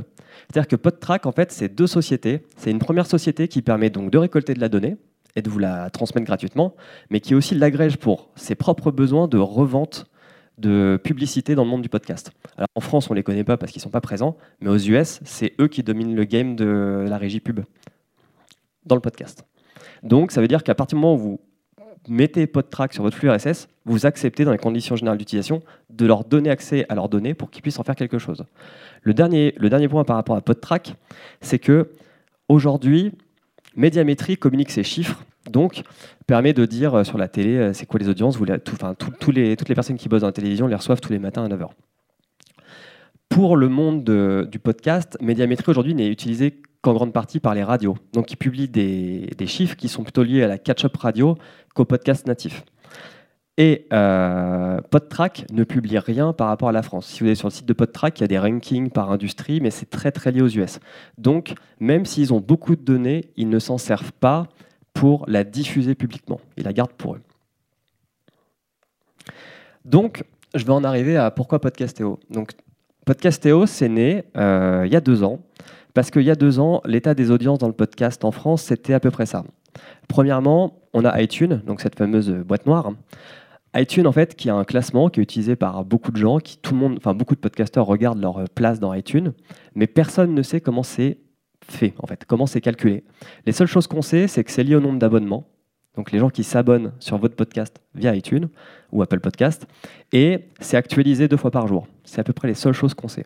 C'est-à-dire 0.47 0.67
que 0.67 0.75
PodTrack, 0.75 1.25
en 1.25 1.31
fait, 1.31 1.51
c'est 1.51 1.69
deux 1.69 1.87
sociétés. 1.87 2.43
C'est 2.55 2.71
une 2.71 2.79
première 2.79 3.05
société 3.05 3.47
qui 3.47 3.61
permet 3.61 3.89
donc 3.89 4.11
de 4.11 4.17
récolter 4.17 4.53
de 4.53 4.59
la 4.59 4.69
donnée 4.69 4.97
et 5.35 5.41
de 5.41 5.49
vous 5.49 5.59
la 5.59 5.89
transmettre 5.89 6.25
gratuitement, 6.25 6.75
mais 7.09 7.19
qui 7.19 7.33
aussi 7.35 7.55
l'agrège 7.55 7.97
pour 7.97 8.29
ses 8.35 8.55
propres 8.55 8.91
besoins 8.91 9.27
de 9.27 9.37
revente 9.37 10.05
de 10.57 10.99
publicité 11.03 11.55
dans 11.55 11.63
le 11.63 11.69
monde 11.69 11.81
du 11.81 11.89
podcast. 11.89 12.31
Alors, 12.55 12.67
en 12.75 12.81
France, 12.81 13.09
on 13.09 13.13
ne 13.13 13.17
les 13.17 13.23
connaît 13.23 13.43
pas 13.43 13.57
parce 13.57 13.71
qu'ils 13.71 13.79
ne 13.79 13.83
sont 13.83 13.89
pas 13.89 14.01
présents, 14.01 14.37
mais 14.59 14.69
aux 14.69 14.77
US, 14.77 15.19
c'est 15.23 15.53
eux 15.59 15.67
qui 15.67 15.81
dominent 15.81 16.15
le 16.15 16.23
game 16.25 16.55
de 16.55 17.05
la 17.07 17.17
régie 17.17 17.39
pub 17.39 17.61
dans 18.85 18.95
le 18.95 19.01
podcast. 19.01 19.45
Donc, 20.03 20.31
ça 20.31 20.41
veut 20.41 20.47
dire 20.47 20.63
qu'à 20.63 20.75
partir 20.75 20.97
du 20.97 21.01
moment 21.01 21.15
où 21.15 21.17
vous 21.17 21.39
mettez 22.07 22.47
PodTrack 22.47 22.93
sur 22.93 23.03
votre 23.03 23.17
flux 23.17 23.29
RSS, 23.29 23.67
vous 23.85 24.05
acceptez 24.05 24.45
dans 24.45 24.51
les 24.51 24.57
conditions 24.57 24.95
générales 24.95 25.17
d'utilisation 25.17 25.61
de 25.89 26.05
leur 26.05 26.23
donner 26.23 26.49
accès 26.49 26.85
à 26.89 26.95
leurs 26.95 27.09
données 27.09 27.33
pour 27.33 27.49
qu'ils 27.49 27.61
puissent 27.61 27.79
en 27.79 27.83
faire 27.83 27.95
quelque 27.95 28.17
chose. 28.17 28.43
Le 29.03 29.13
dernier, 29.13 29.53
point 29.87 30.03
par 30.03 30.15
rapport 30.15 30.35
à 30.35 30.41
PodTrack, 30.41 30.95
c'est 31.41 31.59
que 31.59 31.89
aujourd'hui, 32.49 33.11
Médiamétrie 33.75 34.37
communique 34.37 34.69
ses 34.69 34.83
chiffres, 34.83 35.23
donc 35.49 35.83
permet 36.27 36.53
de 36.53 36.65
dire 36.65 36.93
euh, 36.93 37.03
sur 37.03 37.17
la 37.17 37.27
télé 37.27 37.55
euh, 37.55 37.73
c'est 37.73 37.85
quoi 37.85 37.99
les 37.99 38.09
audiences. 38.09 38.37
Vous, 38.37 38.45
toutes 38.45 39.33
les 39.33 39.55
personnes 39.55 39.97
qui 39.97 40.09
bossent 40.09 40.21
dans 40.21 40.27
la 40.27 40.33
télévision 40.33 40.67
les 40.67 40.75
reçoivent 40.75 41.01
tous 41.01 41.13
les 41.13 41.19
matins 41.19 41.45
à 41.45 41.47
9h. 41.47 41.69
Pour 43.29 43.55
le 43.55 43.69
monde 43.69 44.03
du 44.03 44.59
podcast, 44.59 45.17
Médiamétrie 45.21 45.71
aujourd'hui 45.71 45.95
n'est 45.95 46.09
utilisé 46.09 46.61
qu'en 46.81 46.93
grande 46.93 47.13
partie 47.13 47.39
par 47.39 47.53
les 47.53 47.63
radios. 47.63 47.95
Donc, 48.13 48.31
ils 48.31 48.37
publient 48.37 48.69
des, 48.69 49.47
chiffres 49.47 49.75
qui 49.75 49.87
sont 49.87 50.03
plutôt 50.03 50.23
liés 50.23 50.43
à 50.43 50.47
la 50.47 50.57
catch-up 50.57 50.95
radio 50.97 51.37
qu'au 51.75 51.85
podcast 51.85 52.27
natif. 52.27 52.63
Et 53.57 53.87
euh, 53.93 54.81
PodTrack 54.89 55.45
ne 55.51 55.63
publie 55.63 55.99
rien 55.99 56.33
par 56.33 56.47
rapport 56.47 56.69
à 56.69 56.71
la 56.71 56.81
France. 56.81 57.07
Si 57.07 57.19
vous 57.19 57.25
allez 57.27 57.35
sur 57.35 57.47
le 57.47 57.53
site 57.53 57.65
de 57.65 57.73
PodTrack, 57.73 58.19
il 58.19 58.21
y 58.21 58.23
a 58.23 58.27
des 58.27 58.39
rankings 58.39 58.89
par 58.89 59.11
industrie, 59.11 59.61
mais 59.61 59.69
c'est 59.69 59.89
très 59.89 60.11
très 60.11 60.31
lié 60.31 60.41
aux 60.41 60.47
US. 60.47 60.79
Donc, 61.17 61.53
même 61.79 62.05
s'ils 62.05 62.33
ont 62.33 62.39
beaucoup 62.39 62.75
de 62.75 62.81
données, 62.81 63.29
ils 63.35 63.49
ne 63.49 63.59
s'en 63.59 63.77
servent 63.77 64.13
pas 64.13 64.47
pour 64.93 65.25
la 65.27 65.43
diffuser 65.43 65.95
publiquement. 65.95 66.39
Ils 66.57 66.63
la 66.63 66.73
gardent 66.73 66.93
pour 66.93 67.15
eux. 67.15 67.21
Donc, 69.85 70.23
je 70.55 70.65
vais 70.65 70.73
en 70.73 70.83
arriver 70.83 71.17
à 71.17 71.29
pourquoi 71.31 71.59
Podcastéo. 71.59 72.19
Donc, 72.29 72.53
Podcastéo, 73.05 73.65
c'est 73.65 73.89
né 73.89 74.23
euh, 74.37 74.83
il 74.85 74.93
y 74.93 74.95
a 74.95 75.01
deux 75.01 75.23
ans 75.23 75.39
parce 75.93 76.11
qu'il 76.11 76.23
y 76.23 76.31
a 76.31 76.35
deux 76.35 76.59
ans, 76.59 76.81
l'état 76.85 77.13
des 77.13 77.31
audiences 77.31 77.59
dans 77.59 77.67
le 77.67 77.73
podcast 77.73 78.23
en 78.23 78.31
France, 78.31 78.63
c'était 78.63 78.93
à 78.93 78.99
peu 78.99 79.11
près 79.11 79.25
ça. 79.25 79.43
Premièrement, 80.07 80.81
on 80.93 81.05
a 81.05 81.21
iTunes, 81.21 81.61
donc 81.65 81.81
cette 81.81 81.95
fameuse 81.95 82.29
boîte 82.29 82.65
noire. 82.65 82.91
iTunes, 83.75 84.07
en 84.07 84.11
fait, 84.11 84.35
qui 84.35 84.49
a 84.49 84.55
un 84.55 84.63
classement 84.63 85.09
qui 85.09 85.19
est 85.19 85.23
utilisé 85.23 85.55
par 85.55 85.85
beaucoup 85.85 86.11
de 86.11 86.17
gens, 86.17 86.39
qui 86.39 86.57
tout 86.57 86.73
le 86.73 86.79
monde, 86.79 86.95
enfin 86.97 87.13
beaucoup 87.13 87.35
de 87.35 87.39
podcasteurs 87.39 87.85
regardent 87.85 88.21
leur 88.21 88.43
place 88.55 88.79
dans 88.79 88.93
iTunes, 88.93 89.33
mais 89.75 89.87
personne 89.87 90.33
ne 90.33 90.41
sait 90.41 90.61
comment 90.61 90.83
c'est 90.83 91.19
fait, 91.63 91.93
en 91.99 92.07
fait, 92.07 92.25
comment 92.25 92.45
c'est 92.45 92.61
calculé. 92.61 93.03
Les 93.45 93.51
seules 93.51 93.67
choses 93.67 93.87
qu'on 93.87 94.01
sait, 94.01 94.27
c'est 94.27 94.43
que 94.43 94.51
c'est 94.51 94.63
lié 94.63 94.75
au 94.75 94.81
nombre 94.81 94.99
d'abonnements. 94.99 95.47
Donc 95.95 96.11
les 96.11 96.19
gens 96.19 96.29
qui 96.29 96.43
s'abonnent 96.43 96.93
sur 96.99 97.17
votre 97.17 97.35
podcast 97.35 97.81
via 97.95 98.15
iTunes 98.15 98.47
ou 98.91 99.01
Apple 99.01 99.19
Podcast, 99.19 99.67
et 100.13 100.45
c'est 100.59 100.77
actualisé 100.77 101.27
deux 101.27 101.37
fois 101.37 101.51
par 101.51 101.67
jour. 101.67 101.87
C'est 102.05 102.21
à 102.21 102.23
peu 102.23 102.33
près 102.33 102.47
les 102.47 102.53
seules 102.53 102.73
choses 102.73 102.93
qu'on 102.93 103.09
sait. 103.09 103.25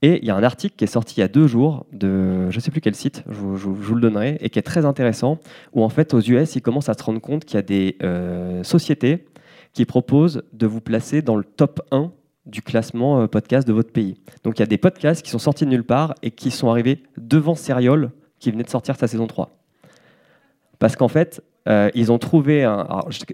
Et 0.00 0.20
il 0.22 0.24
y 0.24 0.30
a 0.30 0.36
un 0.36 0.44
article 0.44 0.76
qui 0.76 0.84
est 0.84 0.88
sorti 0.88 1.16
il 1.16 1.20
y 1.20 1.22
a 1.24 1.28
deux 1.28 1.48
jours 1.48 1.84
de 1.92 2.50
je 2.50 2.56
ne 2.56 2.60
sais 2.60 2.70
plus 2.70 2.80
quel 2.80 2.94
site, 2.94 3.24
je 3.28 3.34
vous, 3.40 3.94
le 3.94 4.00
donnerai, 4.00 4.38
et 4.40 4.48
qui 4.48 4.58
est 4.58 4.62
très 4.62 4.84
intéressant, 4.84 5.38
où 5.72 5.82
en 5.82 5.88
fait 5.88 6.14
aux 6.14 6.20
US, 6.20 6.54
ils 6.54 6.62
commencent 6.62 6.88
à 6.88 6.94
se 6.94 7.02
rendre 7.02 7.20
compte 7.20 7.44
qu'il 7.44 7.56
y 7.56 7.58
a 7.58 7.62
des 7.62 7.96
euh, 8.02 8.62
sociétés 8.62 9.26
qui 9.72 9.84
proposent 9.84 10.42
de 10.52 10.66
vous 10.66 10.80
placer 10.80 11.20
dans 11.20 11.36
le 11.36 11.44
top 11.44 11.80
1 11.90 12.12
du 12.46 12.62
classement 12.62 13.20
euh, 13.20 13.26
podcast 13.26 13.66
de 13.66 13.72
votre 13.72 13.92
pays. 13.92 14.20
Donc 14.44 14.58
il 14.58 14.60
y 14.60 14.62
a 14.62 14.66
des 14.66 14.78
podcasts 14.78 15.22
qui 15.22 15.30
sont 15.30 15.38
sortis 15.38 15.64
de 15.64 15.70
nulle 15.70 15.84
part 15.84 16.14
et 16.22 16.30
qui 16.30 16.50
sont 16.50 16.70
arrivés 16.70 17.02
devant 17.16 17.56
Serial, 17.56 18.12
qui 18.38 18.52
venait 18.52 18.62
de 18.62 18.70
sortir 18.70 18.96
sa 18.96 19.08
saison 19.08 19.26
3. 19.26 19.50
Parce 20.78 20.94
qu'en 20.94 21.08
fait, 21.08 21.42
euh, 21.68 21.90
ils 21.94 22.10
ont 22.10 22.18
trouvé 22.18 22.64
un. 22.64 22.86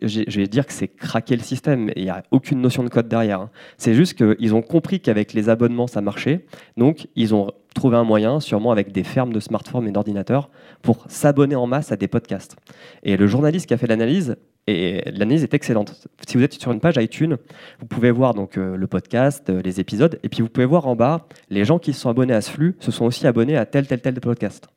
je, 0.02 0.38
vais 0.38 0.46
dire 0.46 0.66
que 0.66 0.72
c'est 0.72 0.88
craquer 0.88 1.36
le 1.36 1.42
système, 1.42 1.90
il 1.96 2.04
n'y 2.04 2.10
a 2.10 2.22
aucune 2.30 2.60
notion 2.60 2.82
de 2.82 2.88
code 2.88 3.08
derrière. 3.08 3.40
Hein. 3.40 3.50
C'est 3.78 3.94
juste 3.94 4.14
qu'ils 4.14 4.54
ont 4.54 4.62
compris 4.62 5.00
qu'avec 5.00 5.32
les 5.32 5.48
abonnements, 5.48 5.86
ça 5.86 6.00
marchait. 6.00 6.44
Donc, 6.76 7.06
ils 7.14 7.34
ont 7.34 7.52
trouvé 7.74 7.96
un 7.96 8.04
moyen, 8.04 8.40
sûrement 8.40 8.72
avec 8.72 8.92
des 8.92 9.04
fermes 9.04 9.32
de 9.32 9.40
smartphones 9.40 9.86
et 9.86 9.92
d'ordinateurs, 9.92 10.48
pour 10.82 11.04
s'abonner 11.08 11.56
en 11.56 11.66
masse 11.66 11.92
à 11.92 11.96
des 11.96 12.08
podcasts. 12.08 12.56
Et 13.02 13.16
le 13.16 13.26
journaliste 13.26 13.66
qui 13.66 13.74
a 13.74 13.76
fait 13.76 13.86
l'analyse 13.86 14.36
Et 14.66 15.02
l'analyse 15.10 15.42
est 15.42 15.54
excellente. 15.54 16.08
Si 16.26 16.36
vous 16.36 16.42
êtes 16.42 16.54
sur 16.54 16.72
une 16.72 16.80
page 16.80 16.96
iTunes, 16.96 17.36
vous 17.80 17.86
pouvez 17.86 18.10
voir 18.10 18.34
donc 18.34 18.56
euh, 18.56 18.76
le 18.76 18.86
podcast, 18.86 19.50
euh, 19.50 19.60
les 19.62 19.80
épisodes, 19.80 20.18
et 20.22 20.28
puis 20.28 20.42
vous 20.42 20.48
pouvez 20.48 20.66
voir 20.66 20.86
en 20.86 20.96
bas, 20.96 21.26
les 21.50 21.64
gens 21.64 21.78
qui 21.78 21.92
se 21.92 22.00
sont 22.00 22.08
abonnés 22.08 22.34
à 22.34 22.40
ce 22.40 22.50
flux 22.50 22.76
se 22.80 22.90
sont 22.90 23.04
aussi 23.04 23.26
abonnés 23.26 23.56
à 23.56 23.66
tel, 23.66 23.86
tel, 23.86 24.00
tel 24.00 24.14
podcast. 24.20 24.68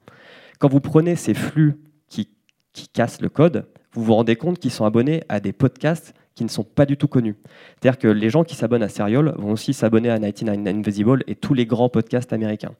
Quand 0.59 0.69
vous 0.69 0.81
prenez 0.81 1.15
ces 1.15 1.35
flux 1.35 1.77
qui, 2.77 2.87
cassent 2.87 3.21
le 3.21 3.29
code, 3.29 3.65
vous 3.93 4.03
vous 4.03 4.13
rendez 4.13 4.35
compte 4.35 4.59
qu'ils 4.59 4.71
sont 4.71 4.85
abonnés 4.85 5.23
à 5.29 5.39
des 5.39 5.53
podcasts 5.53 6.13
qui 6.35 6.43
ne 6.43 6.49
sont 6.49 6.63
pas 6.63 6.85
du 6.85 6.97
tout 6.97 7.07
connus. 7.07 7.35
C'est-à-dire 7.81 7.97
que 7.97 8.07
les 8.07 8.29
gens 8.29 8.43
qui 8.43 8.55
s'abonnent 8.55 8.83
à 8.83 8.89
Serial 8.89 9.33
vont 9.37 9.51
aussi 9.51 9.73
s'abonner 9.73 10.09
à 10.11 10.19
99 10.19 10.75
Invisible 10.75 11.23
et 11.25 11.35
tous 11.35 11.55
les 11.55 11.65
grands 11.65 11.89
podcasts 11.89 12.31
américains. 12.31 12.73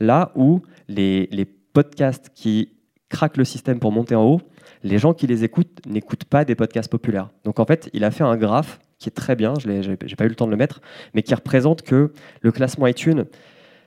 Là 0.00 0.32
où 0.34 0.62
les, 0.88 1.28
les 1.30 1.44
podcasts 1.44 2.30
qui 2.34 2.72
craquent 3.08 3.36
le 3.36 3.44
système 3.44 3.78
pour 3.78 3.92
monter 3.92 4.16
en 4.16 4.24
haut, 4.24 4.40
les 4.82 4.98
gens 4.98 5.14
qui 5.14 5.28
les 5.28 5.44
écoutent 5.44 5.86
n'écoutent 5.86 6.24
pas 6.24 6.44
des 6.44 6.56
podcasts 6.56 6.90
populaires. 6.90 7.30
Donc 7.44 7.60
en 7.60 7.64
fait, 7.64 7.88
il 7.92 8.02
a 8.02 8.10
fait 8.10 8.24
un 8.24 8.36
graphe 8.36 8.80
qui 8.98 9.08
est 9.08 9.12
très 9.12 9.36
bien, 9.36 9.54
je 9.58 9.68
n'ai 9.68 9.96
pas 9.96 10.24
eu 10.24 10.28
le 10.28 10.34
temps 10.34 10.46
de 10.46 10.50
le 10.50 10.56
mettre, 10.56 10.80
mais 11.14 11.22
qui 11.22 11.34
représente 11.34 11.82
que 11.82 12.12
le 12.40 12.52
classement 12.52 12.86
iTunes, 12.86 13.26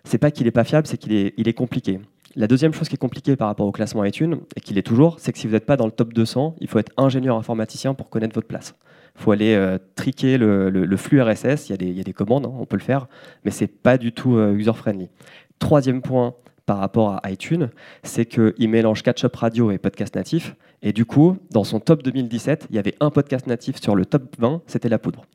c'est 0.03 0.17
pas 0.17 0.31
qu'il 0.31 0.45
n'est 0.45 0.51
pas 0.51 0.63
fiable, 0.63 0.87
c'est 0.87 0.97
qu'il 0.97 1.13
est, 1.13 1.33
il 1.37 1.47
est 1.47 1.53
compliqué. 1.53 1.99
La 2.35 2.47
deuxième 2.47 2.73
chose 2.73 2.87
qui 2.87 2.95
est 2.95 2.99
compliquée 2.99 3.35
par 3.35 3.47
rapport 3.47 3.65
au 3.65 3.71
classement 3.71 4.03
iTunes, 4.03 4.39
et 4.55 4.61
qu'il 4.61 4.77
est 4.77 4.83
toujours, 4.83 5.19
c'est 5.19 5.31
que 5.31 5.39
si 5.39 5.47
vous 5.47 5.53
n'êtes 5.53 5.65
pas 5.65 5.77
dans 5.77 5.85
le 5.85 5.91
top 5.91 6.13
200, 6.13 6.55
il 6.59 6.67
faut 6.67 6.77
être 6.77 6.91
ingénieur 6.97 7.35
informaticien 7.35 7.93
pour 7.93 8.09
connaître 8.09 8.35
votre 8.35 8.47
place. 8.47 8.75
Il 9.15 9.21
faut 9.21 9.31
aller 9.31 9.55
euh, 9.55 9.79
triquer 9.95 10.37
le, 10.37 10.97
flux 10.97 11.21
RSS, 11.21 11.69
il 11.69 11.97
y 11.97 11.99
a 11.99 12.03
des, 12.03 12.13
commandes, 12.13 12.45
hein, 12.45 12.53
on 12.59 12.65
peut 12.65 12.77
le 12.77 12.83
faire, 12.83 13.07
mais 13.43 13.51
c'est 13.51 13.67
pas 13.67 13.97
du 13.97 14.11
tout 14.11 14.37
euh, 14.37 14.53
user-friendly. 14.53 15.09
Troisième 15.57 16.01
point 16.01 16.35
par 16.67 16.77
rapport 16.77 17.19
à 17.23 17.31
iTunes, 17.31 17.69
c'est 18.03 18.25
qu'il 18.25 18.69
mélange 18.69 19.01
Catch-up 19.01 19.35
Radio 19.35 19.71
et 19.71 19.79
podcast 19.79 20.15
natif, 20.15 20.55
et 20.83 20.93
du 20.93 21.05
coup, 21.05 21.37
dans 21.49 21.63
son 21.63 21.79
top 21.79 22.03
2017, 22.03 22.67
il 22.69 22.75
y 22.75 22.79
avait 22.79 22.95
un 22.99 23.09
podcast 23.09 23.47
natif 23.47 23.81
sur 23.81 23.95
le 23.95 24.05
top 24.05 24.35
20, 24.37 24.61
c'était 24.67 24.87
La 24.87 24.99
Poudre. 24.99 25.25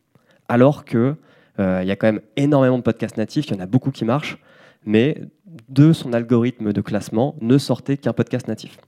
Alors 0.48 0.84
que 0.84 1.16
euh, 1.58 1.82
y 1.84 1.90
a 1.90 1.96
quand 1.96 2.06
même 2.06 2.20
énormément 2.36 2.78
de 2.78 2.82
podcasts 2.82 3.16
natifs, 3.16 3.46
il 3.48 3.54
y 3.54 3.56
en 3.56 3.60
a 3.60 3.66
beaucoup 3.66 3.90
qui 3.90 4.04
marchent, 4.04 4.38
mais 4.84 5.20
de 5.68 5.92
son 5.92 6.12
algorithme 6.12 6.72
de 6.72 6.80
classement 6.80 7.36
ne 7.40 7.58
sortait 7.58 7.96
qu'un 7.96 8.12
podcast 8.12 8.48
natif. 8.48 8.78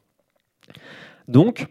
Donc, 1.29 1.67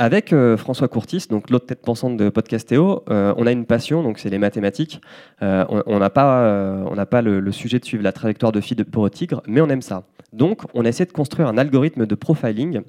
avec 0.00 0.32
euh, 0.32 0.56
François 0.56 0.86
Courtis, 0.86 1.26
donc 1.28 1.50
l'autre 1.50 1.66
tête 1.66 1.82
pensante 1.82 2.16
de 2.16 2.28
Podcastéo, 2.28 3.02
euh, 3.10 3.34
on 3.36 3.46
a 3.48 3.52
une 3.52 3.66
passion, 3.66 4.02
donc 4.04 4.20
c'est 4.20 4.30
les 4.30 4.38
mathématiques. 4.38 5.00
Euh, 5.42 5.64
on 5.86 5.98
n'a 5.98 6.08
pas, 6.10 7.20
le, 7.20 7.52
sujet 7.52 7.80
de 7.80 7.84
suivre 7.84 8.04
la 8.04 8.12
trajectoire 8.12 8.52
de 8.52 8.60
phi 8.60 8.76
de, 8.76 8.84
pour 8.84 9.10
tigre, 9.10 9.42
mais 9.48 9.60
on 9.60 9.68
aime 9.68 9.82
ça. 9.82 10.04
Donc, 10.32 10.62
on 10.74 10.84
a 10.84 10.88
essayé 10.88 11.04
de 11.04 11.12
construire 11.12 11.48
un 11.48 11.58
algorithme 11.58 12.06
de 12.06 12.14
profiling. 12.14 12.82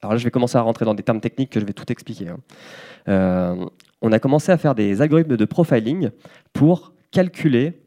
Alors 0.00 0.12
là, 0.12 0.18
je 0.18 0.24
vais 0.24 0.30
commencer 0.30 0.56
à 0.56 0.62
rentrer 0.62 0.86
dans 0.86 0.94
des 0.94 1.02
termes 1.02 1.20
techniques 1.20 1.50
que 1.50 1.60
je 1.60 1.66
vais 1.66 1.72
tout 1.74 1.90
expliquer. 1.92 2.28
Hein. 2.28 3.68
on 4.00 4.12
a 4.12 4.18
commencé 4.18 4.50
à 4.50 4.56
faire 4.56 4.74
des 4.74 5.02
algorithmes 5.02 5.36
de 5.36 5.44
profiling 5.44 6.10
pour 6.54 6.94
calculer 7.10 7.83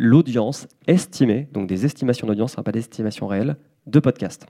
l'audience 0.00 0.66
estimée, 0.86 1.46
donc 1.52 1.68
des 1.68 1.84
estimations 1.84 2.26
d'audience, 2.26 2.56
hein, 2.56 2.62
pas 2.62 2.72
d'estimations 2.72 3.26
réelles, 3.26 3.56
de 3.86 4.00
podcasts. 4.00 4.46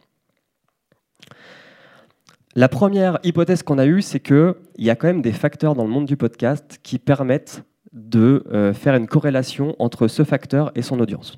La 2.55 2.69
première 2.69 3.19
hypothèse 3.25 3.65
qu'on 3.65 3.79
a 3.79 3.85
eue, 3.85 4.01
c'est 4.01 4.21
qu'il 4.21 4.55
y 4.79 4.91
a 4.91 4.95
quand 4.95 5.09
même 5.09 5.23
des 5.23 5.33
facteurs 5.33 5.75
dans 5.75 5.83
le 5.83 5.91
monde 5.91 6.07
du 6.07 6.17
podcast 6.17 6.79
qui 6.85 7.01
permettent 7.01 7.65
de 7.93 8.45
euh, 8.53 8.73
faire 8.73 8.95
une 8.95 9.09
corrélation 9.09 9.75
entre 9.81 10.07
ce 10.07 10.23
facteur 10.23 10.71
et 10.77 10.83
son 10.83 11.01
audience. 11.01 11.37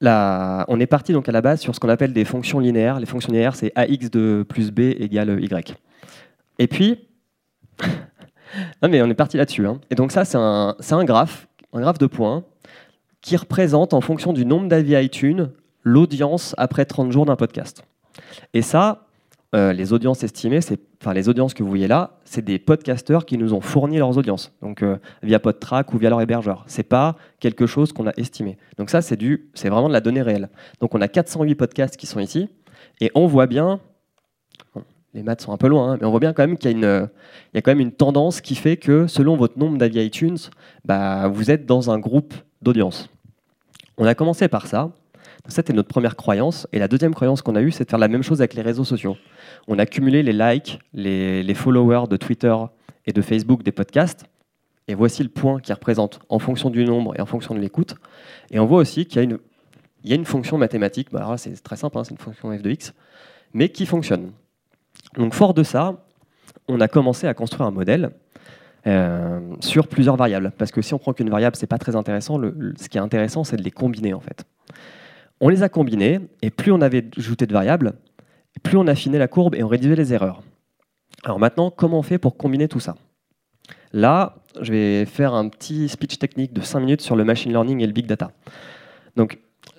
on 0.00 0.80
est 0.80 0.86
parti 0.86 1.12
donc 1.12 1.28
à 1.28 1.32
la 1.32 1.42
base 1.42 1.60
sur 1.60 1.74
ce 1.74 1.80
qu'on 1.80 1.90
appelle 1.90 2.14
des 2.14 2.24
fonctions 2.24 2.58
linéaires. 2.58 3.00
Les 3.00 3.06
fonctions 3.06 3.32
linéaires, 3.32 3.54
c'est 3.54 3.70
ax 3.74 4.10
de 4.10 4.46
plus 4.48 4.70
b 4.70 4.94
égale 4.98 5.42
y. 5.42 5.74
Et 6.58 6.68
puis, 6.68 7.06
non 8.82 8.88
mais 8.88 9.02
on 9.02 9.10
est 9.10 9.14
parti 9.14 9.36
là-dessus. 9.36 9.66
Hein. 9.66 9.78
Et 9.90 9.94
donc 9.94 10.10
ça, 10.10 10.24
c'est 10.24 10.38
un, 10.38 10.74
un 10.78 11.04
graphe 11.04 11.47
un 11.72 11.80
graphe 11.80 11.98
de 11.98 12.06
points 12.06 12.44
qui 13.20 13.36
représente 13.36 13.94
en 13.94 14.00
fonction 14.00 14.32
du 14.32 14.46
nombre 14.46 14.68
d'avis 14.68 14.94
iTunes 15.02 15.50
l'audience 15.82 16.54
après 16.58 16.84
30 16.84 17.12
jours 17.12 17.26
d'un 17.26 17.36
podcast. 17.36 17.82
Et 18.54 18.62
ça, 18.62 19.06
euh, 19.54 19.72
les 19.72 19.92
audiences 19.92 20.22
estimées, 20.24 20.60
enfin 21.00 21.14
les 21.14 21.28
audiences 21.28 21.54
que 21.54 21.62
vous 21.62 21.68
voyez 21.68 21.88
là, 21.88 22.18
c'est 22.24 22.44
des 22.44 22.58
podcasteurs 22.58 23.24
qui 23.24 23.38
nous 23.38 23.54
ont 23.54 23.60
fourni 23.60 23.96
leurs 23.96 24.18
audiences, 24.18 24.52
donc 24.60 24.82
euh, 24.82 24.98
via 25.22 25.38
PodTrack 25.38 25.94
ou 25.94 25.98
via 25.98 26.10
leur 26.10 26.20
hébergeur. 26.20 26.64
C'est 26.66 26.82
pas 26.82 27.16
quelque 27.40 27.66
chose 27.66 27.92
qu'on 27.92 28.06
a 28.06 28.12
estimé. 28.18 28.58
Donc 28.76 28.90
ça, 28.90 29.00
c'est 29.00 29.16
du, 29.16 29.48
c'est 29.54 29.70
vraiment 29.70 29.88
de 29.88 29.94
la 29.94 30.00
donnée 30.00 30.22
réelle. 30.22 30.50
Donc 30.80 30.94
on 30.94 31.00
a 31.00 31.08
408 31.08 31.54
podcasts 31.54 31.96
qui 31.96 32.06
sont 32.06 32.20
ici, 32.20 32.48
et 33.00 33.10
on 33.14 33.26
voit 33.26 33.46
bien, 33.46 33.80
les 35.18 35.24
maths 35.24 35.42
sont 35.42 35.52
un 35.52 35.56
peu 35.56 35.68
loin, 35.68 35.92
hein, 35.92 35.98
mais 36.00 36.06
on 36.06 36.10
voit 36.10 36.20
bien 36.20 36.32
quand 36.32 36.46
même 36.46 36.56
qu'il 36.56 36.78
y, 36.78 36.84
a 36.84 37.08
quand 37.54 37.70
même 37.70 37.80
une 37.80 37.92
tendance 37.92 38.40
qui 38.40 38.54
fait 38.54 38.76
que 38.76 39.06
selon 39.06 39.36
votre 39.36 39.58
nombre 39.58 39.76
d'avis 39.76 40.04
iTunes, 40.04 40.38
bah, 40.84 41.28
vous 41.28 41.50
êtes 41.50 41.66
dans 41.66 41.90
un 41.90 41.98
groupe 41.98 42.34
d'audience. 42.62 43.10
On 43.96 44.06
a 44.06 44.14
commencé 44.14 44.48
par 44.48 44.66
ça. 44.66 44.90
C'était 45.48 45.72
notre 45.72 45.88
première 45.88 46.14
croyance. 46.14 46.68
Et 46.72 46.78
la 46.78 46.88
deuxième 46.88 47.14
croyance 47.14 47.42
qu'on 47.42 47.56
a 47.56 47.62
eue, 47.62 47.72
c'est 47.72 47.84
de 47.84 47.90
faire 47.90 47.98
la 47.98 48.08
même 48.08 48.22
chose 48.22 48.40
avec 48.40 48.54
les 48.54 48.62
réseaux 48.62 48.84
sociaux. 48.84 49.16
On 49.66 49.78
a 49.78 49.86
cumulé 49.86 50.22
les 50.22 50.32
likes, 50.32 50.78
les, 50.92 51.54
followers 51.54 52.06
de 52.08 52.16
Twitter 52.16 52.54
et 53.06 53.12
de 53.12 53.22
Facebook 53.22 53.62
des 53.62 53.72
podcasts. 53.72 54.24
Et 54.86 54.94
voici 54.94 55.22
le 55.22 55.28
point 55.28 55.58
qui 55.60 55.72
représente 55.72 56.20
en 56.28 56.38
fonction 56.38 56.70
du 56.70 56.84
nombre 56.84 57.14
et 57.16 57.20
en 57.20 57.26
fonction 57.26 57.54
de 57.54 57.60
l'écoute. 57.60 57.96
Et 58.50 58.58
on 58.58 58.66
voit 58.66 58.78
aussi 58.78 59.06
qu'il 59.06 59.16
y 59.16 59.20
a 59.20 59.22
une, 59.24 59.38
il 60.04 60.10
y 60.10 60.12
a 60.12 60.16
une 60.16 60.24
fonction 60.24 60.58
mathématique, 60.58 61.08
bah 61.10 61.34
c'est 61.36 61.60
très 61.62 61.76
simple, 61.76 61.98
hein, 61.98 62.04
c'est 62.04 62.12
une 62.12 62.18
fonction 62.18 62.56
f 62.56 62.62
de 62.62 62.70
x, 62.70 62.94
mais 63.52 63.68
qui 63.68 63.84
fonctionne. 63.84 64.32
Donc 65.16 65.34
fort 65.34 65.54
de 65.54 65.62
ça, 65.62 66.04
on 66.68 66.80
a 66.80 66.88
commencé 66.88 67.26
à 67.26 67.34
construire 67.34 67.66
un 67.66 67.70
modèle 67.70 68.10
euh, 68.86 69.40
sur 69.60 69.88
plusieurs 69.88 70.16
variables. 70.16 70.52
Parce 70.56 70.70
que 70.70 70.82
si 70.82 70.94
on 70.94 70.98
prend 70.98 71.12
qu'une 71.12 71.30
variable, 71.30 71.56
c'est 71.56 71.66
pas 71.66 71.78
très 71.78 71.96
intéressant. 71.96 72.40
ce 72.40 72.88
qui 72.88 72.98
est 72.98 73.00
intéressant, 73.00 73.44
c'est 73.44 73.56
de 73.56 73.62
les 73.62 73.70
combiner 73.70 74.14
en 74.14 74.20
fait. 74.20 74.44
On 75.40 75.48
les 75.48 75.62
a 75.62 75.68
combinés, 75.68 76.20
et 76.42 76.50
plus 76.50 76.72
on 76.72 76.80
avait 76.80 77.08
ajouté 77.16 77.46
de 77.46 77.52
variables, 77.52 77.94
plus 78.62 78.76
on 78.76 78.86
affinait 78.86 79.18
la 79.18 79.28
courbe 79.28 79.54
et 79.54 79.62
on 79.62 79.68
réduisait 79.68 79.94
les 79.94 80.12
erreurs. 80.12 80.42
Alors 81.24 81.38
maintenant, 81.38 81.70
comment 81.70 81.98
on 81.98 82.02
fait 82.02 82.18
pour 82.18 82.36
combiner 82.36 82.68
tout 82.68 82.80
ça? 82.80 82.96
Là, 83.92 84.36
je 84.60 84.72
vais 84.72 85.04
faire 85.04 85.34
un 85.34 85.48
petit 85.48 85.88
speech 85.88 86.18
technique 86.18 86.52
de 86.52 86.60
5 86.60 86.80
minutes 86.80 87.00
sur 87.00 87.16
le 87.16 87.24
machine 87.24 87.52
learning 87.52 87.80
et 87.80 87.86
le 87.86 87.92
big 87.92 88.06
data. 88.06 88.32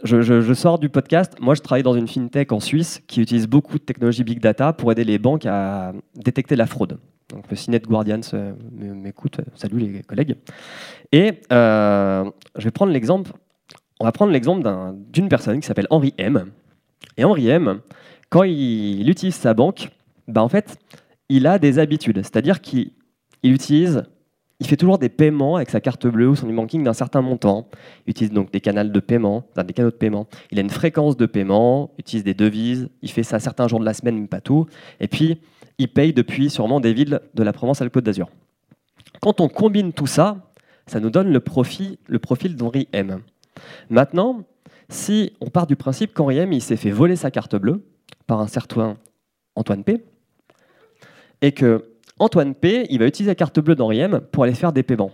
Je, 0.04 0.54
sors 0.54 0.80
du 0.80 0.90
podcast. 0.90 1.34
Moi, 1.40 1.56
je 1.56 1.62
travaille 1.62 1.84
dans 1.84 1.94
une 1.94 2.08
fintech 2.08 2.52
en 2.52 2.60
Suisse 2.60 3.02
qui 3.08 3.22
utilise 3.22 3.48
beaucoup 3.48 3.78
de 3.78 3.84
technologies 3.84 4.24
big 4.24 4.40
data 4.40 4.74
pour 4.74 4.92
aider 4.92 5.04
les 5.04 5.20
banques 5.20 5.46
à 5.46 5.94
détecter 6.16 6.56
la 6.56 6.66
fraude. 6.66 7.00
Donc, 7.30 7.46
le 7.50 7.56
CNET 7.56 7.82
Guardians 7.82 8.22
euh, 8.34 8.54
m'écoute. 8.80 9.38
Salut 9.56 9.80
les 9.80 10.02
collègues. 10.02 10.36
Et 11.12 11.42
euh, 11.52 12.30
je 12.58 12.64
vais 12.64 12.72
prendre 12.72 12.92
l'exemple. 12.92 13.32
On 14.00 14.06
va 14.06 14.12
prendre 14.12 14.32
l'exemple 14.32 14.68
d'une 15.12 15.28
personne 15.28 15.60
qui 15.60 15.68
s'appelle 15.68 15.88
Henri 15.90 16.14
M. 16.18 16.52
Et 17.18 17.24
Henri 17.24 17.50
M, 17.50 17.82
quand 18.30 18.44
il, 18.44 19.10
utilise 19.10 19.36
sa 19.36 19.54
banque, 19.54 19.90
bah 20.28 20.42
en 20.42 20.50
fait, 20.50 20.78
il 21.28 21.46
a 21.48 21.60
des 21.60 21.80
habitudes. 21.80 22.18
C'est-à-dire 22.18 22.62
qu'il 22.62 22.92
utilise 23.44 24.04
il 24.60 24.68
fait 24.68 24.76
toujours 24.76 24.98
des 24.98 25.10
paiements 25.10 25.56
avec 25.56 25.70
sa 25.70 25.80
carte 25.80 26.06
bleue 26.06 26.28
ou 26.28 26.36
son 26.36 26.50
e-banking 26.50 26.84
d'un 26.84 26.94
certain 26.94 27.22
montant. 27.22 27.70
Il 28.06 28.12
utilise 28.12 28.34
donc 28.34 28.52
des 28.52 28.60
canaux 28.60 28.90
de 28.90 29.00
paiement, 29.00 29.46
des 29.56 29.74
canaux 29.74 29.92
de 29.92 29.96
paiement. 29.96 30.28
Il 30.52 30.60
a 30.60 30.62
une 30.62 30.70
fréquence 30.70 31.16
de 31.16 31.26
paiement, 31.26 31.92
il 31.98 32.02
utilise 32.02 32.24
des 32.26 32.34
devises, 32.34 32.90
il 33.02 33.10
fait 33.10 33.24
ça 33.24 33.40
certains 33.40 33.68
jours 33.68 33.80
de 33.80 33.86
la 33.86 33.94
semaine, 33.94 34.20
mais 34.20 34.28
pas 34.28 34.42
tout. 34.42 34.66
Et 35.00 35.08
puis, 35.08 35.40
il 35.78 35.88
paye 35.88 36.14
depuis 36.14 36.50
sûrement 36.50 36.82
des 36.82 36.94
villes 36.94 37.22
de 37.34 37.44
la 37.44 37.54
Provence-Alpes-Côte 37.54 38.04
d'Azur. 38.04 38.30
Quand 39.22 39.40
on 39.40 39.48
combine 39.48 39.94
tout 39.94 40.08
ça, 40.08 40.52
ça 40.88 41.00
nous 41.00 41.10
donne 41.10 41.32
le 41.32 41.40
profil, 41.40 41.98
le 42.08 42.20
profil 42.20 42.56
d'Henri 42.56 42.90
M. 42.92 43.22
Maintenant, 43.90 44.44
si 44.90 45.34
on 45.40 45.50
part 45.50 45.68
du 45.68 45.76
principe 45.76 46.14
qu'Henri 46.14 46.38
M 46.38 46.52
il 46.52 46.62
s'est 46.62 46.78
fait 46.78 46.92
voler 46.92 47.16
sa 47.16 47.32
carte 47.32 47.56
bleue 47.56 47.84
par 48.28 48.42
un 48.42 48.48
certain 48.48 48.98
Antoine 49.56 49.84
P, 49.84 50.04
et 51.42 51.52
que 51.54 51.89
Antoine 52.20 52.54
P, 52.54 52.86
il 52.90 53.00
va 53.00 53.08
utiliser 53.08 53.32
la 53.32 53.36
carte 53.36 53.60
bleue 53.60 53.76
d'Henri 53.76 54.00
M 54.00 54.20
pour 54.32 54.44
aller 54.44 54.54
faire 54.54 54.74
des 54.74 54.84
paiements. 54.84 55.12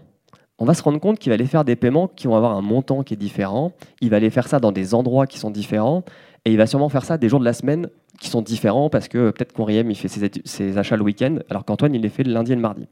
On 0.57 0.65
va 0.65 0.74
se 0.74 0.81
rendre 0.81 1.00
compte 1.00 1.19
qu'il 1.19 1.29
va 1.29 1.35
aller 1.35 1.45
faire 1.45 1.63
des 1.63 1.75
paiements 1.75 2.07
qui 2.07 2.27
vont 2.27 2.35
avoir 2.35 2.53
un 2.53 2.62
montant 2.62 3.03
qui 3.03 3.13
est 3.13 3.17
différent. 3.17 3.74
Il 4.01 4.09
va 4.09 4.17
aller 4.17 4.29
faire 4.29 4.47
ça 4.47 4.59
dans 4.59 4.71
des 4.71 4.95
endroits 4.95 5.27
qui 5.27 5.38
sont 5.38 5.51
différents. 5.51 6.03
Et 6.45 6.51
il 6.51 6.57
va 6.57 6.65
sûrement 6.65 6.89
faire 6.89 7.03
ça 7.03 7.17
des 7.17 7.29
jours 7.29 7.39
de 7.39 7.45
la 7.45 7.53
semaine 7.53 7.89
qui 8.19 8.29
sont 8.29 8.41
différents 8.41 8.89
parce 8.89 9.07
que 9.07 9.31
peut-être 9.31 9.53
qu'Henri 9.53 9.77
M, 9.77 9.91
il 9.91 9.95
fait 9.95 10.07
ses, 10.07 10.77
achats 10.77 10.95
le 10.95 11.03
week-end 11.03 11.39
alors 11.50 11.65
qu'Antoine, 11.65 11.93
il 11.93 12.01
les 12.01 12.09
fait 12.09 12.24
le 12.24 12.33
lundi 12.33 12.53
et 12.53 12.55
le 12.55 12.62
mardi. 12.62 12.88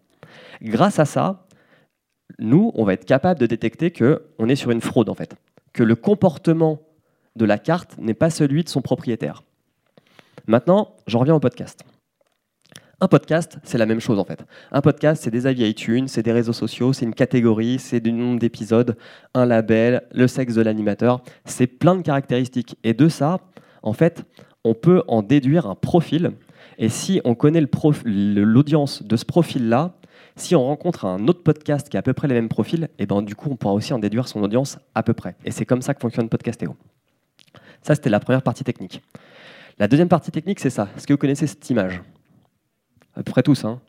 Grâce 0.62 1.00
à 1.00 1.06
ça, 1.06 1.48
nous, 2.40 2.72
on 2.76 2.84
va 2.84 2.94
être 2.94 3.06
capable 3.06 3.40
de 3.40 3.46
détecter 3.46 3.92
qu'on 3.92 4.50
est 4.50 4.56
sur 4.56 4.72
une 4.72 4.82
fraude 4.82 5.10
en 5.10 5.16
fait. 5.16 5.36
Que 5.72 5.84
le 5.84 5.96
comportement 5.96 6.82
de 7.36 7.46
la 7.46 7.58
carte 7.58 7.98
n'est 7.98 8.14
pas 8.14 8.30
celui 8.30 8.64
de 8.64 8.70
son 8.70 8.82
propriétaire. 8.82 9.44
Maintenant, 10.46 10.96
j'en 11.08 11.20
reviens 11.20 11.36
au 11.36 11.40
podcast. 11.40 11.84
Un 13.04 13.10
podcast, 13.10 13.58
c'est 13.64 13.78
la 13.78 13.86
même 13.86 14.00
chose 14.00 14.18
en 14.18 14.24
fait. 14.24 14.46
Un 14.72 14.80
podcast, 14.80 15.24
c'est 15.24 15.30
des 15.30 15.46
avis 15.46 15.68
iTunes, 15.68 16.08
c'est 16.08 16.24
des 16.24 16.32
réseaux 16.32 16.54
sociaux, 16.54 16.94
c'est 16.94 17.04
une 17.04 17.14
catégorie, 17.14 17.78
c'est 17.78 18.00
du 18.00 18.14
nombre 18.14 18.40
d'épisodes, 18.40 18.96
un 19.34 19.46
label, 19.46 20.04
le 20.14 20.26
sexe 20.26 20.56
de 20.56 20.62
l'animateur. 20.62 21.22
C'est 21.44 21.68
plein 21.68 21.98
de 21.98 22.02
caractéristiques. 22.02 22.78
Et 22.86 22.94
de 22.94 23.10
ça, 23.10 23.42
en 23.82 23.92
fait, 23.92 24.24
on 24.64 24.74
peut 24.74 25.04
en 25.10 25.22
déduire 25.22 25.68
un 25.68 25.76
profil. 25.76 26.32
Et 26.78 26.88
si 26.88 27.20
on 27.26 27.36
connaît 27.36 27.62
l'audience 28.06 29.04
de 29.04 29.18
ce 29.18 29.26
profil-là, 29.26 29.96
si 30.38 30.56
on 30.56 30.64
rencontre 30.64 31.04
un 31.04 31.28
autre 31.28 31.44
podcast 31.44 31.90
qui 31.90 31.98
a 31.98 32.00
à 32.00 32.04
peu 32.04 32.14
près 32.14 32.30
les 32.30 32.36
mêmes 32.36 32.48
profils, 32.48 32.86
et 32.86 33.04
eh 33.04 33.06
ben 33.06 33.22
du 33.22 33.36
coup, 33.36 33.50
on 33.52 33.58
pourra 33.58 33.74
aussi 33.74 33.92
en 33.92 34.00
déduire 34.00 34.30
son 34.30 34.42
audience 34.44 34.80
à 34.96 35.04
peu 35.04 35.14
près. 35.14 35.36
Et 35.44 35.52
c'est 35.52 35.66
comme 35.66 35.82
ça 35.82 35.94
que 35.94 36.00
fonctionne 36.00 36.30
Podcastéo. 36.30 36.78
Ça, 37.82 37.96
c'était 37.96 38.10
la 38.10 38.22
première 38.22 38.44
partie 38.44 38.64
technique. 38.64 39.02
La 39.78 39.90
deuxième 39.90 40.08
partie 40.08 40.32
technique, 40.32 40.62
c'est 40.62 40.70
ça. 40.70 40.88
Est-ce 40.96 41.06
que 41.06 41.12
vous 41.12 41.18
connaissez 41.18 41.48
cette 41.48 41.70
image? 41.70 42.02
À 43.16 43.24
peu 43.24 43.32
près 43.32 43.44
tous. 43.44 43.66
Hein 43.66 43.80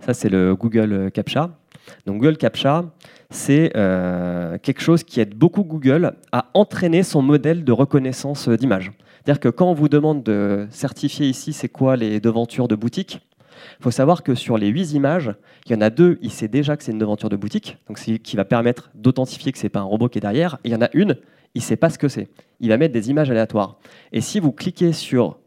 ça, 0.00 0.14
c'est 0.14 0.28
le 0.28 0.54
Google 0.54 1.10
CAPTCHA. 1.12 1.50
Donc 2.06 2.20
Google 2.20 2.36
CAPTCHA, 2.36 2.84
c'est 3.30 3.72
euh, 3.76 4.58
quelque 4.58 4.80
chose 4.80 5.04
qui 5.04 5.20
aide 5.20 5.34
beaucoup 5.34 5.62
Google 5.62 6.14
à 6.32 6.46
entraîner 6.54 7.02
son 7.02 7.22
modèle 7.22 7.64
de 7.64 7.72
reconnaissance 7.72 8.48
d'image. 8.48 8.92
C'est-à-dire 9.24 9.40
que 9.40 9.48
quand 9.48 9.70
on 9.70 9.74
vous 9.74 9.88
demande 9.88 10.22
de 10.22 10.66
certifier 10.70 11.28
ici 11.28 11.52
c'est 11.52 11.68
quoi 11.68 11.96
les 11.96 12.20
devantures 12.20 12.68
de 12.68 12.74
boutique, 12.74 13.20
il 13.78 13.82
faut 13.82 13.90
savoir 13.90 14.22
que 14.22 14.34
sur 14.34 14.56
les 14.56 14.68
huit 14.68 14.92
images, 14.92 15.34
il 15.66 15.72
y 15.72 15.74
en 15.74 15.80
a 15.82 15.90
deux, 15.90 16.18
il 16.22 16.30
sait 16.30 16.48
déjà 16.48 16.76
que 16.76 16.82
c'est 16.82 16.92
une 16.92 16.98
devanture 16.98 17.28
de 17.28 17.36
boutique, 17.36 17.76
donc 17.88 17.98
c'est 17.98 18.18
qui 18.18 18.36
va 18.36 18.44
permettre 18.44 18.90
d'authentifier 18.94 19.52
que 19.52 19.58
ce 19.58 19.64
n'est 19.64 19.70
pas 19.70 19.80
un 19.80 19.84
robot 19.84 20.08
qui 20.08 20.18
est 20.18 20.22
derrière. 20.22 20.58
Et 20.64 20.68
il 20.68 20.72
y 20.72 20.74
en 20.74 20.80
a 20.80 20.88
une, 20.94 21.16
il 21.54 21.58
ne 21.58 21.64
sait 21.64 21.76
pas 21.76 21.90
ce 21.90 21.98
que 21.98 22.08
c'est. 22.08 22.28
Il 22.60 22.70
va 22.70 22.78
mettre 22.78 22.94
des 22.94 23.10
images 23.10 23.30
aléatoires. 23.30 23.78
Et 24.12 24.20
si 24.22 24.40
vous 24.40 24.52
cliquez 24.52 24.92
sur 24.92 25.38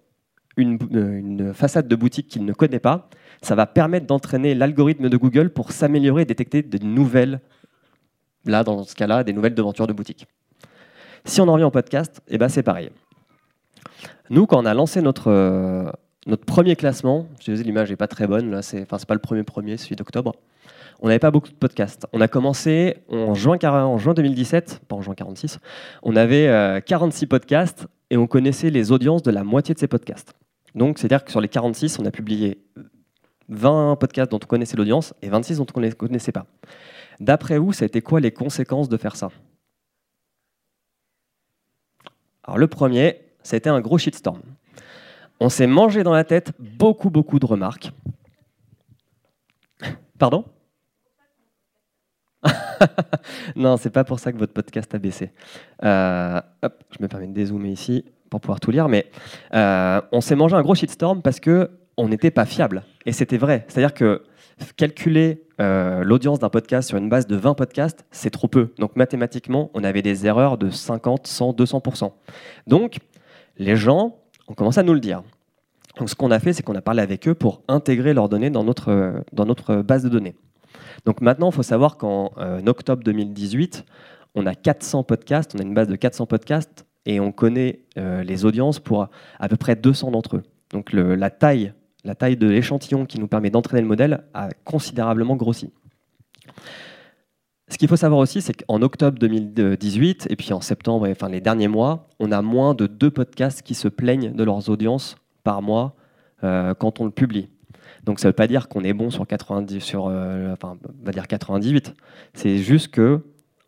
une, 0.57 0.77
euh, 0.93 1.17
une 1.17 1.53
façade 1.53 1.87
de 1.87 1.95
boutique 1.95 2.27
qu'il 2.27 2.45
ne 2.45 2.53
connaît 2.53 2.79
pas, 2.79 3.09
ça 3.41 3.55
va 3.55 3.65
permettre 3.65 4.05
d'entraîner 4.05 4.55
l'algorithme 4.55 5.09
de 5.09 5.17
Google 5.17 5.49
pour 5.49 5.71
s'améliorer 5.71 6.23
et 6.23 6.25
détecter 6.25 6.61
de 6.61 6.77
nouvelles, 6.83 7.41
là 8.45 8.63
dans 8.63 8.83
ce 8.83 8.95
cas-là, 8.95 9.23
des 9.23 9.33
nouvelles 9.33 9.55
devantures 9.55 9.87
de 9.87 9.93
boutique. 9.93 10.27
Si 11.25 11.41
on 11.41 11.47
en 11.47 11.53
revient 11.53 11.63
au 11.63 11.71
podcast, 11.71 12.21
eh 12.27 12.37
ben 12.37 12.49
c'est 12.49 12.63
pareil. 12.63 12.89
Nous, 14.29 14.45
quand 14.45 14.61
on 14.61 14.65
a 14.65 14.73
lancé 14.73 15.01
notre, 15.01 15.29
euh, 15.29 15.89
notre 16.27 16.45
premier 16.45 16.75
classement, 16.75 17.27
je 17.39 17.51
disais 17.51 17.63
l'image 17.63 17.89
n'est 17.89 17.95
pas 17.95 18.07
très 18.07 18.27
bonne, 18.27 18.51
là 18.51 18.61
c'est 18.61 18.81
enfin, 18.81 18.97
pas 19.05 19.13
le 19.13 19.19
premier 19.19 19.43
premier, 19.43 19.77
celui 19.77 19.95
d'octobre, 19.95 20.33
on 21.01 21.07
n'avait 21.07 21.19
pas 21.19 21.31
beaucoup 21.31 21.49
de 21.49 21.55
podcasts. 21.55 22.07
On 22.13 22.21
a 22.21 22.27
commencé 22.27 22.97
en 23.09 23.33
juin, 23.33 23.57
en 23.61 23.97
juin 23.97 24.13
2017, 24.13 24.83
pas 24.87 24.95
en 24.95 25.01
juin 25.01 25.15
46, 25.15 25.59
on 26.01 26.15
avait 26.15 26.81
46 26.85 27.25
euh, 27.25 27.27
podcasts 27.27 27.87
et 28.09 28.17
on 28.17 28.27
connaissait 28.27 28.69
les 28.69 28.91
audiences 28.91 29.23
de 29.23 29.31
la 29.31 29.43
moitié 29.43 29.73
de 29.73 29.79
ces 29.79 29.87
podcasts. 29.87 30.33
Donc 30.75 30.97
c'est-à-dire 30.97 31.23
que 31.23 31.31
sur 31.31 31.41
les 31.41 31.49
46, 31.49 31.99
on 31.99 32.05
a 32.05 32.11
publié 32.11 32.63
20 33.49 33.97
podcasts 33.97 34.31
dont 34.31 34.39
on 34.41 34.47
connaissait 34.47 34.77
l'audience 34.77 35.13
et 35.21 35.29
26 35.29 35.57
dont 35.57 35.65
on 35.75 35.79
ne 35.79 35.91
connaissait 35.91 36.31
pas. 36.31 36.45
D'après 37.19 37.57
vous, 37.57 37.73
ça 37.73 37.83
a 37.83 37.87
été 37.87 38.01
quoi 38.01 38.19
les 38.19 38.31
conséquences 38.31 38.89
de 38.89 38.97
faire 38.97 39.15
ça? 39.15 39.29
Alors 42.43 42.57
le 42.57 42.67
premier, 42.67 43.21
ça 43.43 43.55
a 43.55 43.57
été 43.57 43.69
un 43.69 43.81
gros 43.81 43.97
shitstorm. 43.97 44.41
On 45.39 45.49
s'est 45.49 45.67
mangé 45.67 46.03
dans 46.03 46.13
la 46.13 46.23
tête 46.23 46.51
beaucoup, 46.59 47.09
beaucoup 47.09 47.39
de 47.39 47.45
remarques. 47.45 47.91
Pardon? 50.17 50.45
Non, 53.55 53.77
c'est 53.77 53.89
pas 53.89 54.03
pour 54.03 54.19
ça 54.19 54.33
que 54.33 54.37
votre 54.37 54.51
podcast 54.51 54.93
a 54.93 54.99
baissé. 54.99 55.31
Euh, 55.83 56.41
je 56.91 57.01
me 57.01 57.07
permets 57.07 57.27
de 57.27 57.33
dézoomer 57.33 57.71
ici 57.71 58.03
pour 58.33 58.41
pouvoir 58.41 58.59
tout 58.59 58.71
lire, 58.71 58.89
mais 58.89 59.05
euh, 59.53 60.01
on 60.11 60.19
s'est 60.19 60.35
mangé 60.35 60.55
un 60.55 60.63
gros 60.63 60.73
shitstorm 60.73 61.21
parce 61.21 61.39
que 61.39 61.69
on 61.97 62.07
n'était 62.07 62.31
pas 62.31 62.45
fiable. 62.45 62.81
Et 63.05 63.11
c'était 63.11 63.37
vrai. 63.37 63.63
C'est-à-dire 63.67 63.93
que 63.93 64.23
calculer 64.75 65.43
euh, 65.61 66.03
l'audience 66.03 66.39
d'un 66.39 66.49
podcast 66.49 66.87
sur 66.89 66.97
une 66.97 67.09
base 67.09 67.27
de 67.27 67.35
20 67.35 67.53
podcasts, 67.53 68.05
c'est 68.09 68.31
trop 68.31 68.47
peu. 68.47 68.73
Donc 68.79 68.95
mathématiquement, 68.95 69.69
on 69.75 69.83
avait 69.83 70.01
des 70.01 70.25
erreurs 70.25 70.57
de 70.57 70.71
50, 70.71 71.27
100, 71.27 71.51
200%. 71.53 72.11
Donc 72.65 72.97
les 73.57 73.75
gens 73.75 74.15
ont 74.47 74.55
commencé 74.55 74.79
à 74.79 74.83
nous 74.83 74.95
le 74.95 74.99
dire. 74.99 75.21
Donc 75.99 76.09
ce 76.09 76.15
qu'on 76.15 76.31
a 76.31 76.39
fait, 76.39 76.53
c'est 76.53 76.63
qu'on 76.63 76.73
a 76.73 76.81
parlé 76.81 77.03
avec 77.03 77.27
eux 77.27 77.35
pour 77.35 77.61
intégrer 77.67 78.15
leurs 78.15 78.29
données 78.29 78.49
dans 78.49 78.63
notre, 78.63 79.13
dans 79.31 79.45
notre 79.45 79.75
base 79.75 80.03
de 80.03 80.09
données. 80.09 80.33
Donc 81.05 81.21
maintenant, 81.21 81.51
il 81.51 81.53
faut 81.53 81.61
savoir 81.61 81.97
qu'en 81.97 82.31
euh, 82.39 82.65
octobre 82.65 83.03
2018, 83.03 83.85
on 84.33 84.47
a 84.47 84.55
400 84.55 85.03
podcasts, 85.03 85.53
on 85.53 85.59
a 85.59 85.61
une 85.61 85.75
base 85.75 85.87
de 85.87 85.95
400 85.95 86.25
podcasts 86.25 86.87
et 87.05 87.19
on 87.19 87.31
connaît 87.31 87.79
euh, 87.97 88.23
les 88.23 88.45
audiences 88.45 88.79
pour 88.79 89.09
à 89.39 89.49
peu 89.49 89.57
près 89.57 89.75
200 89.75 90.11
d'entre 90.11 90.37
eux. 90.37 90.43
Donc 90.71 90.93
la 90.93 91.29
taille 91.29 91.73
la 92.03 92.15
taille 92.15 92.37
de 92.37 92.47
l'échantillon 92.47 93.05
qui 93.05 93.19
nous 93.19 93.27
permet 93.27 93.49
d'entraîner 93.49 93.81
le 93.81 93.87
modèle 93.87 94.23
a 94.33 94.49
considérablement 94.65 95.35
grossi. 95.35 95.71
Ce 97.69 97.77
qu'il 97.77 97.87
faut 97.87 97.95
savoir 97.95 98.19
aussi, 98.19 98.41
c'est 98.41 98.53
qu'en 98.53 98.81
octobre 98.81 99.17
2018 99.17 100.27
et 100.29 100.35
puis 100.35 100.53
en 100.53 100.61
septembre, 100.61 101.07
enfin 101.09 101.29
les 101.29 101.41
derniers 101.41 101.69
mois, 101.69 102.09
on 102.19 102.31
a 102.31 102.41
moins 102.41 102.75
de 102.75 102.87
deux 102.87 103.09
podcasts 103.09 103.61
qui 103.61 103.73
se 103.73 103.87
plaignent 103.87 104.33
de 104.33 104.43
leurs 104.43 104.69
audiences 104.69 105.15
par 105.43 105.61
mois 105.61 105.95
euh, 106.43 106.73
quand 106.73 106.99
on 106.99 107.05
le 107.05 107.11
publie. 107.11 107.49
Donc 108.03 108.19
ça 108.19 108.27
ne 108.27 108.29
veut 108.29 108.35
pas 108.35 108.47
dire 108.47 108.67
qu'on 108.67 108.83
est 108.83 108.93
bon 108.93 109.09
sur 109.09 109.25
90, 109.25 109.79
sur, 109.79 110.07
euh, 110.07 110.53
enfin, 110.53 110.77
va 111.03 111.11
dire 111.13 111.27
98. 111.27 111.93
C'est 112.33 112.57
juste 112.57 112.89
que 112.89 113.21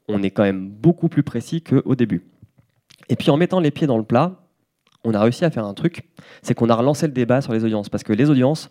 on 0.08 0.21
est 0.21 0.30
quand 0.30 0.43
même 0.43 0.69
beaucoup 0.69 1.08
plus 1.08 1.24
précis 1.24 1.63
qu'au 1.63 1.95
début. 1.95 2.26
Et 3.10 3.15
puis 3.15 3.30
en 3.30 3.38
mettant 3.38 3.60
les 3.60 3.72
pieds 3.72 3.88
dans 3.88 3.98
le 3.98 4.04
plat, 4.04 4.34
on 5.04 5.13
a 5.13 5.22
réussi 5.22 5.46
à 5.46 5.52
faire 5.52 5.65
un 5.65 5.74
truc, 5.74 6.10
c'est 6.41 6.56
qu'on 6.56 6.70
a 6.70 6.76
relancé 6.76 7.06
le 7.06 7.13
débat 7.13 7.41
sur 7.41 7.54
les 7.54 7.63
audiences. 7.63 7.89
Parce 7.89 8.04
que 8.04 8.13
les 8.13 8.30
audiences, 8.30 8.70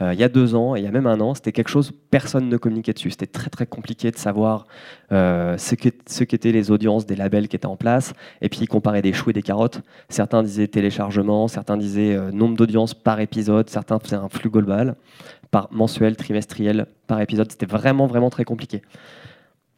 euh, 0.00 0.12
il 0.12 0.18
y 0.18 0.24
a 0.24 0.28
deux 0.28 0.54
ans 0.54 0.74
et 0.74 0.80
il 0.80 0.84
y 0.84 0.88
a 0.88 0.90
même 0.90 1.06
un 1.06 1.20
an, 1.20 1.34
c'était 1.34 1.52
quelque 1.52 1.68
chose, 1.68 1.92
personne 2.10 2.48
ne 2.48 2.56
communiquait 2.56 2.94
dessus. 2.94 3.10
C'était 3.10 3.26
très 3.26 3.50
très 3.50 3.66
compliqué 3.66 4.10
de 4.10 4.16
savoir 4.16 4.66
euh, 5.12 5.56
ce 5.58 6.24
qu'étaient 6.24 6.52
les 6.52 6.70
audiences 6.70 7.06
des 7.06 7.16
labels 7.16 7.48
qui 7.48 7.56
étaient 7.56 7.66
en 7.66 7.76
place, 7.76 8.14
et 8.40 8.48
puis 8.48 8.66
comparer 8.66 9.02
des 9.02 9.12
choux 9.12 9.30
et 9.30 9.32
des 9.32 9.42
carottes. 9.42 9.82
Certains 10.08 10.42
disaient 10.42 10.68
téléchargement, 10.68 11.46
certains 11.48 11.76
disaient 11.76 12.14
euh, 12.14 12.32
nombre 12.32 12.56
d'audiences 12.56 12.94
par 12.94 13.20
épisode, 13.20 13.70
certains 13.70 13.98
faisaient 13.98 14.16
un 14.16 14.28
flux 14.28 14.50
global, 14.50 14.96
par 15.50 15.68
mensuel, 15.70 16.16
trimestriel, 16.16 16.86
par 17.06 17.20
épisode. 17.20 17.50
C'était 17.52 17.66
vraiment 17.66 18.06
vraiment 18.06 18.30
très 18.30 18.44
compliqué. 18.44 18.82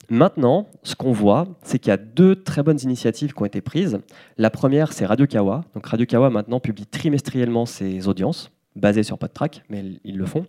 Maintenant, 0.08 0.68
ce 0.82 0.94
qu'on 0.94 1.12
voit, 1.12 1.48
c'est 1.62 1.78
qu'il 1.78 1.90
y 1.90 1.94
a 1.94 1.96
deux 1.96 2.36
très 2.36 2.62
bonnes 2.62 2.78
initiatives 2.82 3.32
qui 3.32 3.42
ont 3.42 3.46
été 3.46 3.60
prises. 3.60 3.98
La 4.38 4.50
première, 4.50 4.92
c'est 4.92 5.04
Radio 5.04 5.26
Kawa. 5.26 5.64
Donc 5.74 5.86
Radio 5.86 6.06
Kawa 6.06 6.30
maintenant 6.30 6.60
publie 6.60 6.86
trimestriellement 6.86 7.66
ses 7.66 8.06
audiences, 8.06 8.52
basées 8.76 9.02
sur 9.02 9.18
PodTrack, 9.18 9.64
mais 9.68 9.84
ils 10.04 10.16
le 10.16 10.26
font. 10.26 10.46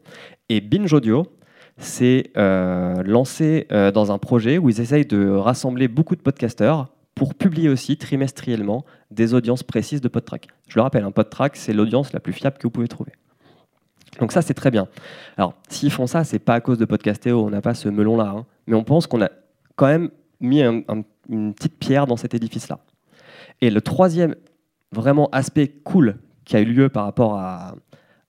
Et 0.49 0.61
Binge 0.61 0.93
Audio 0.93 1.25
s'est 1.77 2.31
euh, 2.37 3.01
lancé 3.03 3.67
euh, 3.71 3.91
dans 3.91 4.11
un 4.11 4.17
projet 4.19 4.57
où 4.57 4.69
ils 4.69 4.79
essayent 4.79 5.05
de 5.05 5.29
rassembler 5.29 5.87
beaucoup 5.87 6.15
de 6.15 6.21
podcasteurs 6.21 6.89
pour 7.15 7.33
publier 7.33 7.69
aussi 7.69 7.97
trimestriellement 7.97 8.85
des 9.09 9.33
audiences 9.33 9.63
précises 9.63 10.01
de 10.01 10.07
PodTrack. 10.07 10.47
Je 10.67 10.75
le 10.75 10.83
rappelle, 10.83 11.03
un 11.03 11.11
PodTrack, 11.11 11.55
c'est 11.55 11.73
l'audience 11.73 12.13
la 12.13 12.19
plus 12.19 12.33
fiable 12.33 12.57
que 12.57 12.63
vous 12.63 12.71
pouvez 12.71 12.87
trouver. 12.87 13.11
Donc 14.19 14.31
ça, 14.31 14.41
c'est 14.41 14.53
très 14.53 14.71
bien. 14.71 14.87
Alors, 15.35 15.53
s'ils 15.69 15.91
font 15.91 16.07
ça, 16.07 16.23
c'est 16.23 16.39
pas 16.39 16.55
à 16.55 16.61
cause 16.61 16.77
de 16.77 16.85
Podcastéo, 16.85 17.43
on 17.43 17.49
n'a 17.49 17.61
pas 17.61 17.73
ce 17.73 17.89
melon-là, 17.89 18.33
hein. 18.35 18.45
mais 18.67 18.75
on 18.75 18.83
pense 18.83 19.07
qu'on 19.07 19.21
a 19.21 19.29
quand 19.77 19.87
même 19.87 20.09
mis 20.41 20.61
une 20.61 21.53
petite 21.53 21.79
pierre 21.79 22.05
dans 22.05 22.17
cet 22.17 22.33
édifice-là. 22.33 22.79
Et 23.61 23.69
le 23.69 23.81
troisième 23.81 24.35
vraiment 24.91 25.29
aspect 25.31 25.67
cool 25.67 26.17
qui 26.43 26.57
a 26.57 26.59
eu 26.59 26.65
lieu 26.65 26.89
par 26.89 27.05
rapport 27.05 27.35
à, 27.35 27.75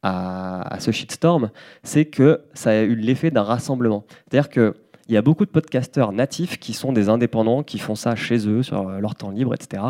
à, 0.03 0.77
ce 0.81 0.91
shitstorm, 0.91 1.51
c'est 1.83 2.05
que 2.05 2.43
ça 2.55 2.71
a 2.71 2.83
eu 2.83 2.95
l'effet 2.95 3.31
d'un 3.31 3.43
rassemblement. 3.43 4.05
C'est-à-dire 4.31 4.49
qu'il 4.49 4.75
y 5.09 5.17
a 5.17 5.23
beaucoup 5.23 5.45
de 5.45 5.51
podcasteurs 5.51 6.13
natifs 6.13 6.59
qui 6.59 6.73
sont 6.73 6.93
des 6.93 7.09
indépendants, 7.09 7.63
qui 7.63 7.79
font 7.79 7.95
ça 7.95 8.15
chez 8.17 8.49
eux, 8.49 8.63
sur 8.63 8.89
leur 9.01 9.15
temps 9.15 9.31
libre, 9.31 9.55
etc. 9.55 9.83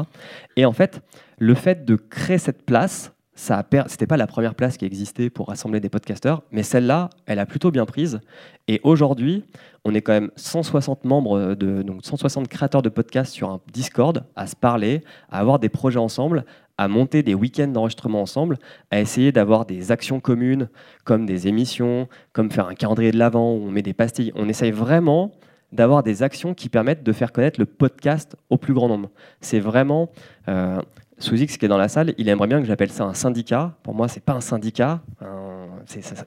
Et 0.57 0.64
en 0.64 0.73
fait, 0.73 1.01
le 1.38 1.55
fait 1.55 1.85
de 1.85 1.97
créer 1.97 2.38
cette 2.38 2.64
place, 2.64 3.12
ça 3.38 3.64
c'était 3.87 4.09
pas 4.09 4.16
la 4.16 4.27
première 4.27 4.57
place 4.57 4.77
qui 4.77 4.85
existait 4.85 5.31
pour 5.31 5.46
rassembler 5.46 5.79
des 5.79 5.88
podcasteurs, 5.88 6.42
mais 6.51 6.64
celle-là, 6.64 7.09
elle 7.24 7.38
a 7.38 7.46
plutôt 7.46 7.70
bien 7.70 7.87
prise. 7.87 8.20
Et 8.66 8.81
aujourd'hui, 8.83 9.44
on 9.85 9.94
est 9.94 10.03
quand 10.03 10.12
même 10.12 10.33
160 10.35 11.05
membres, 11.05 11.55
de, 11.55 11.83
donc 11.83 12.05
160 12.05 12.48
créateurs 12.48 12.83
de 12.83 12.88
podcasts 12.88 13.33
sur 13.33 13.48
un 13.48 13.61
Discord 13.72 14.24
à 14.35 14.48
se 14.48 14.57
parler, 14.57 15.05
à 15.31 15.38
avoir 15.38 15.61
des 15.61 15.68
projets 15.68 16.01
ensemble, 16.01 16.44
à 16.79 16.88
monter 16.88 17.22
des 17.22 17.35
week-ends 17.35 17.68
d'enregistrement 17.68 18.22
ensemble, 18.22 18.59
à 18.90 18.98
essayer 18.98 19.31
d'avoir 19.31 19.66
des 19.66 19.92
actions 19.92 20.18
communes, 20.18 20.68
comme 21.05 21.24
des 21.24 21.46
émissions, 21.46 22.09
comme 22.33 22.51
faire 22.51 22.66
un 22.66 22.74
calendrier 22.74 23.12
de 23.12 23.18
l'avant 23.18 23.53
où 23.53 23.68
on 23.68 23.70
met 23.70 23.83
des 23.83 23.94
pastilles. 23.94 24.33
On 24.35 24.48
essaye 24.48 24.72
vraiment 24.72 25.31
d'avoir 25.70 26.03
des 26.03 26.24
actions 26.24 26.55
qui 26.55 26.68
permettent 26.68 27.05
de 27.05 27.12
faire 27.12 27.31
connaître 27.31 27.61
le 27.61 27.66
podcast 27.66 28.35
au 28.51 28.57
plus 28.57 28.74
grand 28.74 28.88
nombre. 28.88 29.11
C'est 29.40 29.61
vraiment 29.61 30.11
euh, 30.48 30.81
Souzix 31.18 31.57
qui 31.59 31.64
est 31.64 31.68
dans 31.68 31.78
la 31.78 31.88
salle, 31.88 32.14
il 32.18 32.28
aimerait 32.28 32.46
bien 32.46 32.61
que 32.61 32.66
j'appelle 32.66 32.90
ça 32.90 33.04
un 33.04 33.14
syndicat. 33.14 33.74
Pour 33.83 33.94
moi, 33.94 34.09
c'est 34.09 34.22
pas 34.22 34.35
un 34.35 34.40
syndicat, 34.40 35.00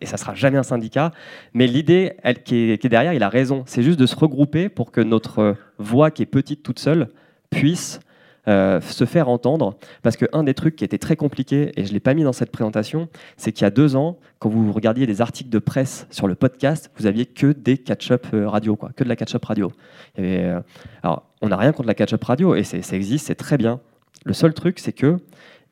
et 0.02 0.06
ça 0.06 0.18
sera 0.18 0.34
jamais 0.34 0.58
un 0.58 0.64
syndicat. 0.64 1.12
Mais 1.54 1.68
l'idée 1.68 2.18
qui 2.46 2.72
est, 2.72 2.88
derrière, 2.88 3.14
il 3.14 3.24
a 3.24 3.30
raison. 3.30 3.64
C'est 3.68 3.84
juste 3.84 4.00
de 4.00 4.06
se 4.06 4.16
regrouper 4.16 4.70
pour 4.70 4.92
que 4.92 5.02
notre 5.02 5.56
voix, 5.78 6.12
qui 6.12 6.24
est 6.24 6.28
petite 6.28 6.64
toute 6.64 6.80
seule, 6.80 7.10
puisse 7.50 8.00
euh, 8.48 8.82
se 8.82 9.06
faire 9.06 9.30
entendre. 9.30 9.78
Parce 10.02 10.18
qu'un 10.18 10.44
des 10.44 10.54
trucs 10.54 10.76
qui 10.76 10.84
était 10.84 10.98
très 10.98 11.16
compliqué, 11.16 11.72
et 11.76 11.84
je 11.84 11.90
ne 11.90 11.94
l'ai 11.94 12.00
pas 12.00 12.14
mis 12.14 12.24
dans 12.24 12.34
cette 12.34 12.52
présentation, 12.52 13.08
c'est 13.38 13.52
qu'il 13.52 13.64
y 13.64 13.68
a 13.68 13.72
deux 13.72 13.96
ans, 13.96 14.18
quand 14.40 14.50
vous 14.50 14.72
regardiez 14.72 15.06
des 15.06 15.22
articles 15.22 15.50
de 15.50 15.60
presse 15.60 16.08
sur 16.10 16.28
le 16.28 16.36
podcast, 16.36 16.90
vous 16.98 17.06
aviez 17.06 17.28
que 17.28 17.52
des 17.52 17.78
catch-up 17.78 18.26
euh, 18.34 18.50
radio, 18.50 18.76
quoi, 18.76 18.92
que 18.96 19.04
de 19.04 19.10
la 19.10 19.16
catch-up 19.16 19.46
radio. 19.46 19.72
Euh, 20.18 20.60
alors, 21.04 21.30
on 21.42 21.50
n'a 21.50 21.58
rien 21.58 21.72
contre 21.72 21.88
la 21.88 21.94
catch-up 21.94 22.24
radio, 22.24 22.56
et 22.56 22.64
ça 22.64 22.96
existe, 22.96 23.28
c'est 23.28 23.36
très 23.36 23.58
bien. 23.58 23.80
Le 24.26 24.34
seul 24.34 24.54
truc, 24.54 24.80
c'est 24.80 24.94
que 24.94 25.18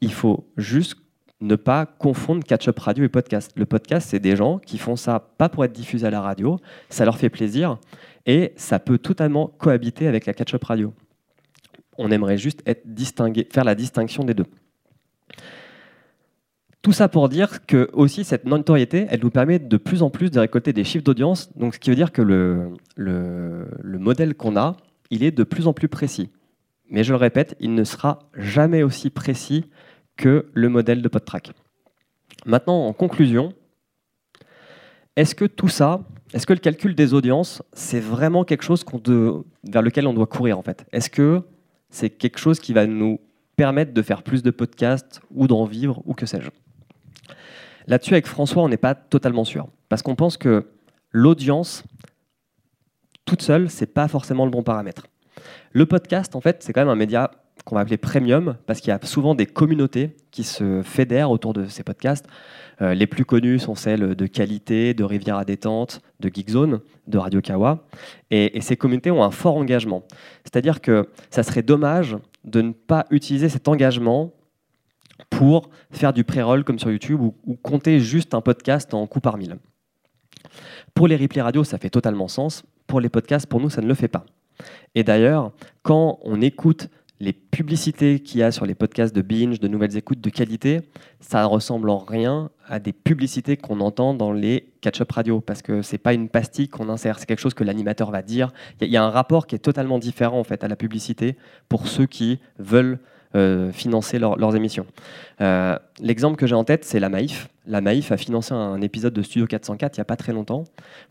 il 0.02 0.14
faut 0.14 0.48
juste 0.58 0.96
ne 1.42 1.56
pas 1.56 1.86
confondre 1.86 2.44
catch-up 2.44 2.78
radio 2.80 3.04
et 3.04 3.10
podcast. 3.10 3.52
Le 3.56 3.66
podcast, 3.66 4.10
c'est 4.10 4.20
des 4.20 4.36
gens 4.36 4.60
qui 4.60 4.78
font 4.78 4.96
ça 4.96 5.20
pas 5.38 5.50
pour 5.50 5.64
être 5.64 5.72
diffusés 5.72 6.08
à 6.08 6.10
la 6.10 6.22
radio, 6.22 6.60
ça 6.90 7.06
leur 7.06 7.18
fait 7.18 7.30
plaisir 7.30 7.78
et 8.26 8.54
ça 8.58 8.80
peut 8.80 8.98
totalement 8.98 9.48
cohabiter 9.48 10.08
avec 10.08 10.26
la 10.26 10.34
catch-up 10.34 10.64
radio. 10.64 10.94
On 11.98 12.12
aimerait 12.12 12.38
juste 12.38 12.62
être 12.66 12.84
faire 13.52 13.64
la 13.64 13.76
distinction 13.76 14.24
des 14.24 14.34
deux. 14.34 14.46
Tout 16.82 16.94
ça 16.94 17.10
pour 17.10 17.28
dire 17.28 17.66
que 17.66 17.90
aussi 17.92 18.24
cette 18.24 18.46
notoriété, 18.46 19.06
elle 19.10 19.20
nous 19.22 19.30
permet 19.30 19.60
de 19.60 19.78
plus 19.78 20.02
en 20.02 20.10
plus 20.10 20.32
de 20.32 20.40
récolter 20.40 20.72
des 20.72 20.86
chiffres 20.86 21.04
d'audience. 21.04 21.56
Donc, 21.58 21.76
ce 21.76 21.80
qui 21.80 21.90
veut 21.90 21.96
dire 21.96 22.14
que 22.14 22.22
le, 22.22 22.70
le, 22.96 23.68
le 23.82 24.00
modèle 24.00 24.34
qu'on 24.34 24.56
a, 24.56 24.78
il 25.10 25.24
est 25.24 25.32
de 25.32 25.44
plus 25.44 25.68
en 25.68 25.74
plus 25.74 25.90
précis. 25.90 26.30
Mais 26.90 27.04
je 27.04 27.14
le 27.14 27.18
répète, 27.18 27.56
il 27.60 27.74
ne 27.76 27.84
sera 27.84 28.20
jamais 28.36 28.84
aussi 28.84 29.10
précis 29.10 29.66
que 30.18 30.50
le 30.54 30.70
modèle 30.70 31.02
de 31.02 31.08
PodTrack. 31.08 31.52
Maintenant, 32.46 32.88
en 32.88 32.94
conclusion, 32.94 33.54
est-ce 35.16 35.36
que 35.36 35.46
tout 35.46 35.68
ça, 35.68 36.02
est-ce 36.34 36.48
que 36.48 36.54
le 36.54 36.60
calcul 36.60 36.96
des 36.96 37.14
audiences, 37.14 37.62
c'est 37.74 38.00
vraiment 38.00 38.44
quelque 38.44 38.64
chose 38.64 38.84
vers 39.64 39.82
lequel 39.82 40.08
on 40.08 40.14
doit 40.14 40.28
courir 40.28 40.58
en 40.58 40.62
fait? 40.62 40.86
Est-ce 40.92 41.10
que 41.10 41.44
c'est 41.90 42.10
quelque 42.10 42.38
chose 42.38 42.60
qui 42.60 42.74
va 42.74 42.86
nous 42.86 43.20
permettre 43.56 43.94
de 43.94 44.02
faire 44.02 44.24
plus 44.24 44.44
de 44.44 44.52
podcasts 44.52 45.22
ou 45.32 45.48
d'en 45.48 45.66
vivre 45.66 46.02
ou 46.06 46.14
que 46.14 46.26
sais-je? 46.26 46.50
Là-dessus, 47.88 48.14
avec 48.14 48.28
François, 48.28 48.64
on 48.64 48.70
n'est 48.70 48.78
pas 48.78 48.96
totalement 48.96 49.46
sûr. 49.46 49.68
Parce 49.90 50.02
qu'on 50.02 50.16
pense 50.16 50.38
que 50.38 50.68
l'audience, 51.12 51.84
toute 53.26 53.42
seule, 53.42 53.70
c'est 53.70 53.94
pas 53.94 54.08
forcément 54.08 54.46
le 54.46 54.52
bon 54.52 54.64
paramètre. 54.64 55.08
Le 55.72 55.86
podcast, 55.86 56.36
en 56.36 56.42
fait, 56.42 56.64
c'est 56.64 56.74
quand 56.74 56.82
même 56.82 56.90
un 56.90 56.96
média 56.96 57.32
qu'on 57.66 57.76
va 57.76 57.82
appeler 57.82 57.98
premium, 57.98 58.56
parce 58.66 58.80
qu'il 58.80 58.90
y 58.90 58.94
a 58.94 59.00
souvent 59.04 59.36
des 59.36 59.46
communautés 59.46 60.16
qui 60.32 60.44
se 60.44 60.82
fédèrent 60.82 61.32
autour 61.32 61.54
de 61.54 61.66
ces 61.66 61.84
podcasts. 61.84 62.26
Euh, 62.82 62.94
les 62.94 63.08
plus 63.08 63.26
connus 63.26 63.60
sont 63.60 63.76
celles 63.76 64.16
de 64.16 64.28
Qualité, 64.28 64.94
de 64.94 65.04
Rivière 65.04 65.38
à 65.38 65.46
détente, 65.46 66.02
de 66.20 66.30
Geekzone, 66.34 66.80
de 67.08 67.18
Radio 67.18 67.42
Kawa. 67.42 67.86
Et, 68.32 68.60
ces 68.62 68.78
communautés 68.78 69.12
ont 69.12 69.24
un 69.24 69.32
fort 69.32 69.58
engagement. 69.58 70.04
C'est-à-dire 70.44 70.82
que 70.82 71.10
ça 71.30 71.44
serait 71.44 71.62
dommage 71.62 72.18
de 72.46 72.62
ne 72.62 72.72
pas 72.72 73.06
utiliser 73.12 73.50
cet 73.50 73.68
engagement 73.68 74.34
pour 75.30 75.70
faire 75.92 76.14
du 76.14 76.24
pré-roll 76.24 76.64
comme 76.64 76.80
sur 76.80 76.92
YouTube 76.92 77.22
ou, 77.22 77.36
ou, 77.46 77.56
compter 77.56 78.00
juste 78.00 78.34
un 78.34 78.42
podcast 78.42 78.94
en 78.94 79.06
coup 79.06 79.20
par 79.20 79.38
mille. 79.38 79.58
Pour 80.94 81.08
les 81.08 81.18
replays 81.18 81.42
radio, 81.42 81.64
ça 81.64 81.78
fait 81.78 81.90
totalement 81.90 82.28
sens. 82.28 82.64
Pour 82.88 83.02
les 83.02 83.10
podcasts, 83.10 83.46
pour 83.46 83.60
nous, 83.60 83.70
ça 83.70 83.82
ne 83.82 83.88
le 83.88 83.94
fait 83.94 84.08
pas. 84.08 84.26
Et 84.96 85.04
d'ailleurs, 85.04 85.52
quand 85.84 86.20
on 86.24 86.42
écoute 86.42 86.90
les 87.20 87.34
publicités 87.34 88.20
qu'il 88.20 88.40
y 88.40 88.44
a 88.44 88.52
sur 88.52 88.66
les 88.66 88.76
podcasts 88.76 89.14
de 89.14 89.22
binge, 89.22 89.60
de 89.60 89.68
nouvelles 89.68 89.98
écoutes 89.98 90.22
de 90.22 90.30
qualité, 90.30 90.82
ça 91.20 91.44
ressemble 91.46 91.90
en 91.90 91.98
rien 91.98 92.50
à 92.68 92.80
des 92.80 92.94
publicités 92.94 93.58
qu'on 93.58 93.82
entend 93.82 94.14
dans 94.14 94.32
les 94.32 94.72
catch-up 94.80 95.12
radio, 95.12 95.42
parce 95.42 95.62
que 95.62 95.82
c'est 95.82 95.98
pas 95.98 96.14
une 96.14 96.30
pastille 96.30 96.70
qu'on 96.70 96.88
insère, 96.88 97.20
c'est 97.20 97.26
quelque 97.26 97.42
chose 97.42 97.54
que 97.54 97.66
l'animateur 97.66 98.10
va 98.12 98.22
dire. 98.22 98.54
Il 98.80 98.88
y, 98.88 98.96
a 98.96 99.04
un 99.04 99.10
rapport 99.10 99.48
qui 99.48 99.56
est 99.56 99.60
totalement 99.60 100.00
différent 100.00 100.40
en 100.40 100.46
fait 100.46 100.64
à 100.64 100.70
la 100.70 100.78
publicité 100.78 101.36
pour 101.68 101.88
ceux 101.88 102.06
qui 102.06 102.40
veulent 102.58 103.00
euh, 103.36 103.72
financer 103.74 104.18
leurs 104.18 104.56
émissions. 104.56 104.86
Euh, 105.42 105.78
l'exemple 106.00 106.38
que 106.38 106.48
j'ai 106.48 106.56
en 106.56 106.64
tête, 106.64 106.86
c'est 106.86 107.02
la 107.02 107.10
Maïf. 107.10 107.50
La 107.68 107.82
Maïf 107.82 108.12
a 108.14 108.18
financé 108.18 108.54
un 108.54 108.82
épisode 108.82 109.14
de 109.14 109.22
Studio 109.22 109.46
404 109.46 109.98
il 109.98 110.00
n'y 110.00 110.02
a 110.02 110.06
pas 110.06 110.16
très 110.16 110.32
longtemps 110.32 110.64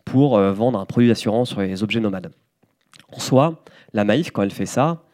pour 0.04 0.38
euh, 0.38 0.52
vendre 0.52 0.80
un 0.80 0.86
produit 0.86 1.08
d'assurance 1.08 1.50
sur 1.50 1.60
les 1.60 1.82
objets 1.82 2.00
nomades. 2.00 2.32
En 3.12 3.20
soi, 3.20 3.64
la 3.92 4.04
Maïf, 4.04 4.30
quand 4.30 4.42
elle 4.42 4.50
fait 4.50 4.66
ça, 4.66 5.04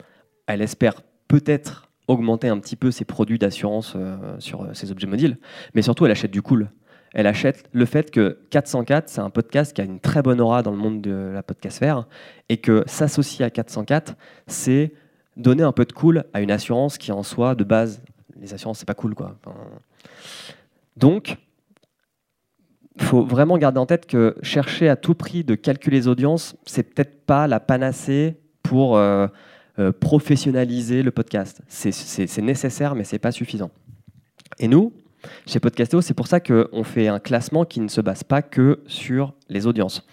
elle 0.47 0.63
espère 0.63 1.03
peut-être 1.29 1.89
augmenter 2.07 2.49
un 2.49 2.59
petit 2.59 2.77
peu 2.77 2.91
ses 2.91 3.05
produits 3.05 3.39
d'assurance 3.39 3.95
euh, 3.97 4.17
sur 4.39 4.63
euh, 4.63 4.75
ses 4.75 4.91
objets 4.91 5.07
mobiles, 5.07 5.39
mais 5.75 5.83
surtout 5.83 6.05
elle 6.05 6.13
achète 6.13 6.31
du 6.31 6.43
cool. 6.43 6.71
Elle 7.15 7.27
achète 7.27 7.69
le 7.73 7.87
fait 7.87 8.11
que 8.11 8.41
404, 8.51 9.09
c'est 9.09 9.21
un 9.21 9.31
podcast 9.31 9.73
qui 9.73 9.81
a 9.81 9.85
une 9.85 10.01
très 10.01 10.21
bonne 10.21 10.41
aura 10.41 10.63
dans 10.63 10.73
le 10.73 10.77
monde 10.77 11.01
de 11.01 11.31
la 11.33 11.43
podcastfère, 11.43 12.07
et 12.49 12.57
que 12.59 12.83
s'associer 12.87 13.45
à 13.45 13.51
404, 13.51 14.17
c'est 14.47 14.93
donner 15.37 15.63
un 15.63 15.73
peu 15.73 15.85
de 15.85 15.93
cool 15.93 16.25
à 16.33 16.41
une 16.41 16.51
assurance 16.51 16.99
qui 16.99 17.13
en 17.13 17.23
soi, 17.23 17.55
de 17.55 17.65
base, 17.65 18.03
les 18.39 18.53
assurances, 18.53 18.81
c'est 18.81 18.87
pas 18.87 18.95
cool. 18.95 19.15
quoi. 19.15 19.37
Donc, 20.97 21.39
il 22.97 23.03
faut 23.03 23.25
vraiment 23.25 23.59
garder 23.59 23.79
en 23.79 23.87
tête 23.87 24.07
que 24.07 24.37
chercher 24.43 24.89
à 24.89 24.97
tout 24.97 25.15
prix 25.15 25.45
de 25.45 25.55
calculer 25.55 25.99
les 25.99 26.09
audiences, 26.09 26.57
c'est 26.65 26.95
peut-être 26.95 27.25
pas 27.25 27.47
la 27.47 27.61
panacée 27.61 28.41
pour... 28.63 28.97
Euh, 28.97 29.27
euh, 29.81 29.91
professionnaliser 29.91 31.03
le 31.03 31.11
podcast. 31.11 31.61
C'est 31.67 32.39
nécessaire, 32.39 32.95
mais 32.95 33.03
ce 33.03 33.17
n'est 33.17 33.19
pas 33.19 33.33
suffisant. 33.33 33.73
Et 34.61 34.69
nous, 34.69 34.93
chez 35.49 35.59
Podcastéo, 35.59 36.01
c'est 36.01 36.15
pour 36.15 36.29
ça 36.29 36.39
qu'on 36.39 36.85
fait 36.85 37.09
un 37.09 37.19
classement 37.19 37.65
qui 37.65 37.81
ne 37.81 37.89
se 37.89 38.01
base 38.01 38.23
pas 38.23 38.41
que 38.41 38.85
sur 38.87 39.35
les 39.49 39.67
audiences. 39.67 40.07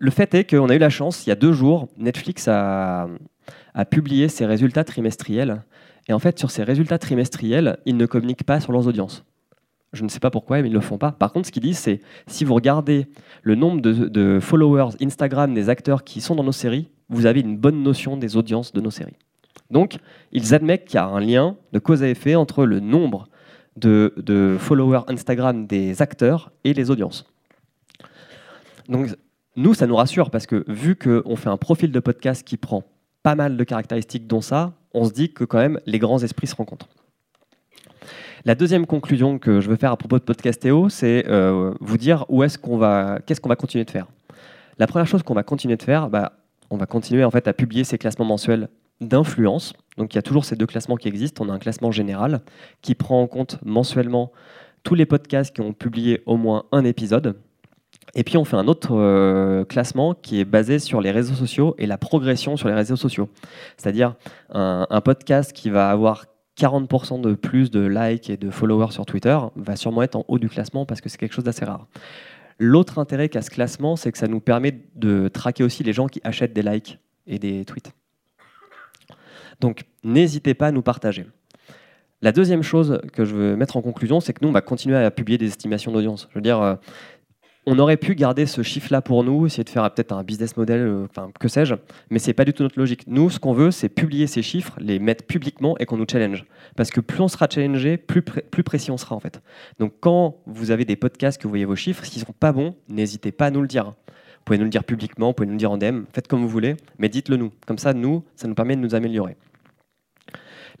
Le 0.00 0.10
fait 0.10 0.34
est 0.34 0.50
qu'on 0.50 0.68
a 0.68 0.74
eu 0.74 0.78
la 0.78 0.90
chance, 0.90 1.24
il 1.24 1.28
y 1.28 1.32
a 1.32 1.36
deux 1.36 1.52
jours, 1.52 1.90
Netflix 1.96 2.48
a, 2.48 3.06
a 3.74 3.84
publié 3.84 4.26
ses 4.26 4.46
résultats 4.46 4.82
trimestriels. 4.82 5.62
Et 6.08 6.12
en 6.12 6.18
fait, 6.18 6.40
sur 6.40 6.50
ces 6.50 6.64
résultats 6.64 6.98
trimestriels, 6.98 7.78
ils 7.86 7.96
ne 7.96 8.06
communiquent 8.06 8.42
pas 8.42 8.58
sur 8.58 8.72
leurs 8.72 8.88
audiences. 8.88 9.24
Je 9.92 10.04
ne 10.04 10.08
sais 10.08 10.20
pas 10.20 10.30
pourquoi, 10.30 10.62
mais 10.62 10.68
ils 10.68 10.72
ne 10.72 10.76
le 10.76 10.80
font 10.80 10.98
pas. 10.98 11.12
Par 11.12 11.32
contre, 11.32 11.46
ce 11.46 11.52
qu'ils 11.52 11.62
disent, 11.62 11.78
c'est 11.78 12.00
si 12.26 12.44
vous 12.44 12.54
regardez 12.54 13.06
le 13.42 13.54
nombre 13.54 13.82
de, 13.82 13.92
de, 14.08 14.38
followers 14.40 14.96
Instagram 15.02 15.52
des 15.52 15.68
acteurs 15.68 16.02
qui 16.02 16.20
sont 16.20 16.34
dans 16.34 16.44
nos 16.44 16.52
séries, 16.52 16.88
vous 17.08 17.26
avez 17.26 17.40
une 17.40 17.58
bonne 17.58 17.82
notion 17.82 18.16
des 18.16 18.36
audiences 18.36 18.72
de 18.72 18.80
nos 18.80 18.90
séries. 18.90 19.16
Donc, 19.70 19.96
ils 20.32 20.54
admettent 20.54 20.84
qu'il 20.84 20.96
y 20.96 20.98
a 20.98 21.06
un 21.06 21.20
lien 21.20 21.56
de 21.72 21.78
cause 21.78 22.02
à 22.02 22.08
effet 22.08 22.34
entre 22.34 22.64
le 22.64 22.80
nombre 22.80 23.28
de, 23.76 24.56
followers 24.58 25.02
Instagram 25.08 25.66
des 25.66 26.02
acteurs 26.02 26.52
et 26.64 26.74
les 26.74 26.90
audiences. 26.90 27.26
Donc, 28.88 29.08
nous, 29.56 29.74
ça 29.74 29.86
nous 29.86 29.96
rassure 29.96 30.30
parce 30.30 30.46
que 30.46 30.64
vu 30.68 30.96
qu'on 30.96 31.36
fait 31.36 31.48
un 31.48 31.56
profil 31.56 31.92
de 31.92 32.00
podcast 32.00 32.46
qui 32.46 32.56
prend 32.56 32.84
pas 33.22 33.34
mal 33.34 33.56
de 33.56 33.64
caractéristiques 33.64 34.26
dont 34.26 34.40
ça, 34.40 34.74
on 34.94 35.04
se 35.04 35.12
dit 35.12 35.32
que 35.32 35.44
quand 35.44 35.58
même 35.58 35.78
les 35.86 35.98
grands 35.98 36.22
esprits 36.22 36.46
se 36.46 36.54
rencontrent. 36.54 36.88
La 38.44 38.56
deuxième 38.56 38.86
conclusion 38.86 39.38
que 39.38 39.60
je 39.60 39.70
veux 39.70 39.76
faire 39.76 39.92
à 39.92 39.96
propos 39.96 40.18
de 40.18 40.24
Podcastéo, 40.24 40.88
c'est 40.88 41.24
euh, 41.28 41.72
vous 41.80 41.96
dire 41.96 42.24
où 42.28 42.42
est-ce 42.42 42.58
qu'on 42.58 42.76
va, 42.76 43.20
qu'est-ce 43.24 43.40
qu'on 43.40 43.48
va 43.48 43.54
continuer 43.54 43.84
de 43.84 43.90
faire. 43.90 44.08
La 44.78 44.88
première 44.88 45.06
chose 45.06 45.22
qu'on 45.22 45.34
va 45.34 45.44
continuer 45.44 45.76
de 45.76 45.82
faire, 45.82 46.10
bah, 46.10 46.32
on 46.68 46.76
va 46.76 46.86
continuer 46.86 47.22
en 47.22 47.30
fait 47.30 47.46
à 47.46 47.52
publier 47.52 47.84
ces 47.84 47.98
classements 47.98 48.24
mensuels 48.24 48.68
d'influence. 49.00 49.74
Donc 49.96 50.12
il 50.12 50.16
y 50.16 50.18
a 50.18 50.22
toujours 50.22 50.44
ces 50.44 50.56
deux 50.56 50.66
classements 50.66 50.96
qui 50.96 51.06
existent. 51.06 51.44
On 51.44 51.50
a 51.50 51.52
un 51.52 51.60
classement 51.60 51.92
général 51.92 52.40
qui 52.80 52.96
prend 52.96 53.22
en 53.22 53.28
compte 53.28 53.58
mensuellement 53.64 54.32
tous 54.82 54.96
les 54.96 55.06
podcasts 55.06 55.54
qui 55.54 55.60
ont 55.60 55.72
publié 55.72 56.22
au 56.26 56.36
moins 56.36 56.64
un 56.72 56.84
épisode. 56.84 57.36
Et 58.16 58.24
puis 58.24 58.36
on 58.38 58.44
fait 58.44 58.56
un 58.56 58.66
autre 58.66 58.96
euh, 58.96 59.64
classement 59.64 60.14
qui 60.14 60.40
est 60.40 60.44
basé 60.44 60.80
sur 60.80 61.00
les 61.00 61.12
réseaux 61.12 61.34
sociaux 61.34 61.76
et 61.78 61.86
la 61.86 61.96
progression 61.96 62.56
sur 62.56 62.66
les 62.66 62.74
réseaux 62.74 62.96
sociaux. 62.96 63.28
C'est-à-dire 63.76 64.16
un, 64.50 64.88
un, 64.90 65.00
podcast 65.00 65.52
qui 65.52 65.70
va 65.70 65.90
avoir 65.90 66.26
40% 66.62 67.20
de 67.20 67.34
plus 67.34 67.72
de 67.72 67.80
likes 67.80 68.30
et 68.30 68.36
de 68.36 68.48
followers 68.48 68.92
sur 68.92 69.04
Twitter 69.04 69.36
va 69.56 69.74
sûrement 69.74 70.02
être 70.02 70.14
en 70.14 70.24
haut 70.28 70.38
du 70.38 70.48
classement 70.48 70.86
parce 70.86 71.00
que 71.00 71.08
c'est 71.08 71.18
quelque 71.18 71.34
chose 71.34 71.44
d'assez 71.44 71.64
rare. 71.64 71.88
L'autre 72.58 73.00
intérêt 73.00 73.28
qu'a 73.28 73.42
ce 73.42 73.50
classement, 73.50 73.96
c'est 73.96 74.12
que 74.12 74.18
ça 74.18 74.28
nous 74.28 74.38
permet 74.38 74.78
de 74.94 75.26
traquer 75.26 75.64
aussi 75.64 75.82
les 75.82 75.92
gens 75.92 76.06
qui 76.06 76.20
achètent 76.22 76.52
des 76.52 76.62
likes 76.62 77.00
et 77.26 77.40
des 77.40 77.64
tweets. 77.64 77.92
Donc 79.58 79.82
n'hésitez 80.04 80.54
pas 80.54 80.68
à 80.68 80.70
nous 80.70 80.82
partager. 80.82 81.26
La 82.20 82.30
deuxième 82.30 82.62
chose 82.62 83.00
que 83.12 83.24
je 83.24 83.34
veux 83.34 83.56
mettre 83.56 83.76
en 83.76 83.82
conclusion, 83.82 84.20
c'est 84.20 84.32
que 84.32 84.38
nous, 84.42 84.48
on 84.48 84.52
va 84.52 84.60
continuer 84.60 84.96
à 84.96 85.10
publier 85.10 85.38
des 85.38 85.48
estimations 85.48 85.90
d'audience. 85.90 86.28
Je 86.30 86.36
veux 86.36 86.42
dire, 86.42 86.60
euh, 86.60 86.76
on 87.66 87.78
aurait 87.78 87.96
pu 87.96 88.14
garder 88.14 88.46
ce 88.46 88.62
chiffre-là 88.62 89.02
pour 89.02 89.22
nous, 89.22 89.46
essayer 89.46 89.62
de 89.62 89.68
faire 89.68 89.88
peut-être 89.92 90.12
un 90.12 90.24
business 90.24 90.56
model, 90.56 90.80
euh, 90.80 91.06
enfin 91.08 91.30
que 91.38 91.46
sais-je, 91.46 91.74
mais 92.10 92.18
c'est 92.18 92.32
pas 92.32 92.44
du 92.44 92.52
tout 92.52 92.62
notre 92.62 92.78
logique. 92.78 93.04
Nous, 93.06 93.30
ce 93.30 93.38
qu'on 93.38 93.52
veut, 93.52 93.70
c'est 93.70 93.88
publier 93.88 94.26
ces 94.26 94.42
chiffres, 94.42 94.74
les 94.80 94.98
mettre 94.98 95.24
publiquement 95.24 95.76
et 95.78 95.86
qu'on 95.86 95.96
nous 95.96 96.06
challenge. 96.10 96.44
Parce 96.76 96.90
que 96.90 97.00
plus 97.00 97.20
on 97.20 97.28
sera 97.28 97.46
challengé, 97.48 97.96
plus, 97.96 98.22
plus 98.22 98.62
précis 98.64 98.90
on 98.90 98.96
sera 98.96 99.14
en 99.14 99.20
fait. 99.20 99.40
Donc 99.78 99.94
quand 100.00 100.38
vous 100.46 100.70
avez 100.70 100.84
des 100.84 100.96
podcasts 100.96 101.40
que 101.40 101.44
vous 101.44 101.50
voyez 101.50 101.64
vos 101.64 101.76
chiffres, 101.76 102.04
s'ils 102.04 102.22
sont 102.22 102.32
pas 102.32 102.52
bons, 102.52 102.74
n'hésitez 102.88 103.30
pas 103.30 103.46
à 103.46 103.50
nous 103.50 103.62
le 103.62 103.68
dire. 103.68 103.84
Vous 103.84 104.44
pouvez 104.44 104.58
nous 104.58 104.64
le 104.64 104.70
dire 104.70 104.82
publiquement, 104.82 105.28
vous 105.28 105.34
pouvez 105.34 105.46
nous 105.46 105.52
le 105.52 105.58
dire 105.58 105.70
en 105.70 105.78
DM, 105.78 106.02
faites 106.12 106.26
comme 106.26 106.40
vous 106.40 106.48
voulez, 106.48 106.76
mais 106.98 107.08
dites-le 107.08 107.36
nous. 107.36 107.52
Comme 107.64 107.78
ça, 107.78 107.94
nous, 107.94 108.24
ça 108.34 108.48
nous 108.48 108.54
permet 108.54 108.74
de 108.74 108.80
nous 108.80 108.96
améliorer. 108.96 109.36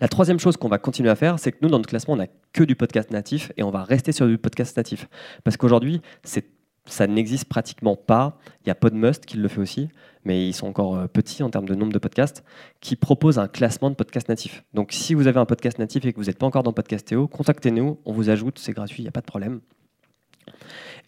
La 0.00 0.08
troisième 0.08 0.40
chose 0.40 0.56
qu'on 0.56 0.68
va 0.68 0.78
continuer 0.78 1.10
à 1.10 1.14
faire, 1.14 1.38
c'est 1.38 1.52
que 1.52 1.58
nous, 1.62 1.68
dans 1.68 1.78
notre 1.78 1.88
classement, 1.88 2.14
on 2.14 2.16
n'a 2.16 2.26
que 2.52 2.64
du 2.64 2.74
podcast 2.74 3.12
natif 3.12 3.52
et 3.56 3.62
on 3.62 3.70
va 3.70 3.84
rester 3.84 4.10
sur 4.10 4.26
du 4.26 4.36
podcast 4.36 4.76
natif. 4.76 5.06
Parce 5.44 5.56
qu'aujourd'hui, 5.56 6.00
c'est 6.24 6.44
ça 6.84 7.06
n'existe 7.06 7.46
pratiquement 7.46 7.96
pas. 7.96 8.38
Il 8.64 8.68
y 8.68 8.70
a 8.70 8.74
Podmust 8.74 9.24
qui 9.24 9.36
le 9.36 9.48
fait 9.48 9.60
aussi, 9.60 9.88
mais 10.24 10.48
ils 10.48 10.52
sont 10.52 10.66
encore 10.66 10.96
euh, 10.96 11.06
petits 11.06 11.42
en 11.42 11.50
termes 11.50 11.68
de 11.68 11.74
nombre 11.74 11.92
de 11.92 11.98
podcasts, 11.98 12.44
qui 12.80 12.96
proposent 12.96 13.38
un 13.38 13.48
classement 13.48 13.90
de 13.90 13.94
podcasts 13.94 14.28
natifs. 14.28 14.64
Donc 14.74 14.92
si 14.92 15.14
vous 15.14 15.26
avez 15.26 15.38
un 15.38 15.46
podcast 15.46 15.78
natif 15.78 16.04
et 16.04 16.12
que 16.12 16.18
vous 16.18 16.26
n'êtes 16.26 16.38
pas 16.38 16.46
encore 16.46 16.62
dans 16.62 16.72
Podcastéo, 16.72 17.28
contactez-nous, 17.28 17.98
on 18.04 18.12
vous 18.12 18.30
ajoute, 18.30 18.58
c'est 18.58 18.72
gratuit, 18.72 19.02
il 19.02 19.04
n'y 19.04 19.08
a 19.08 19.12
pas 19.12 19.20
de 19.20 19.26
problème. 19.26 19.60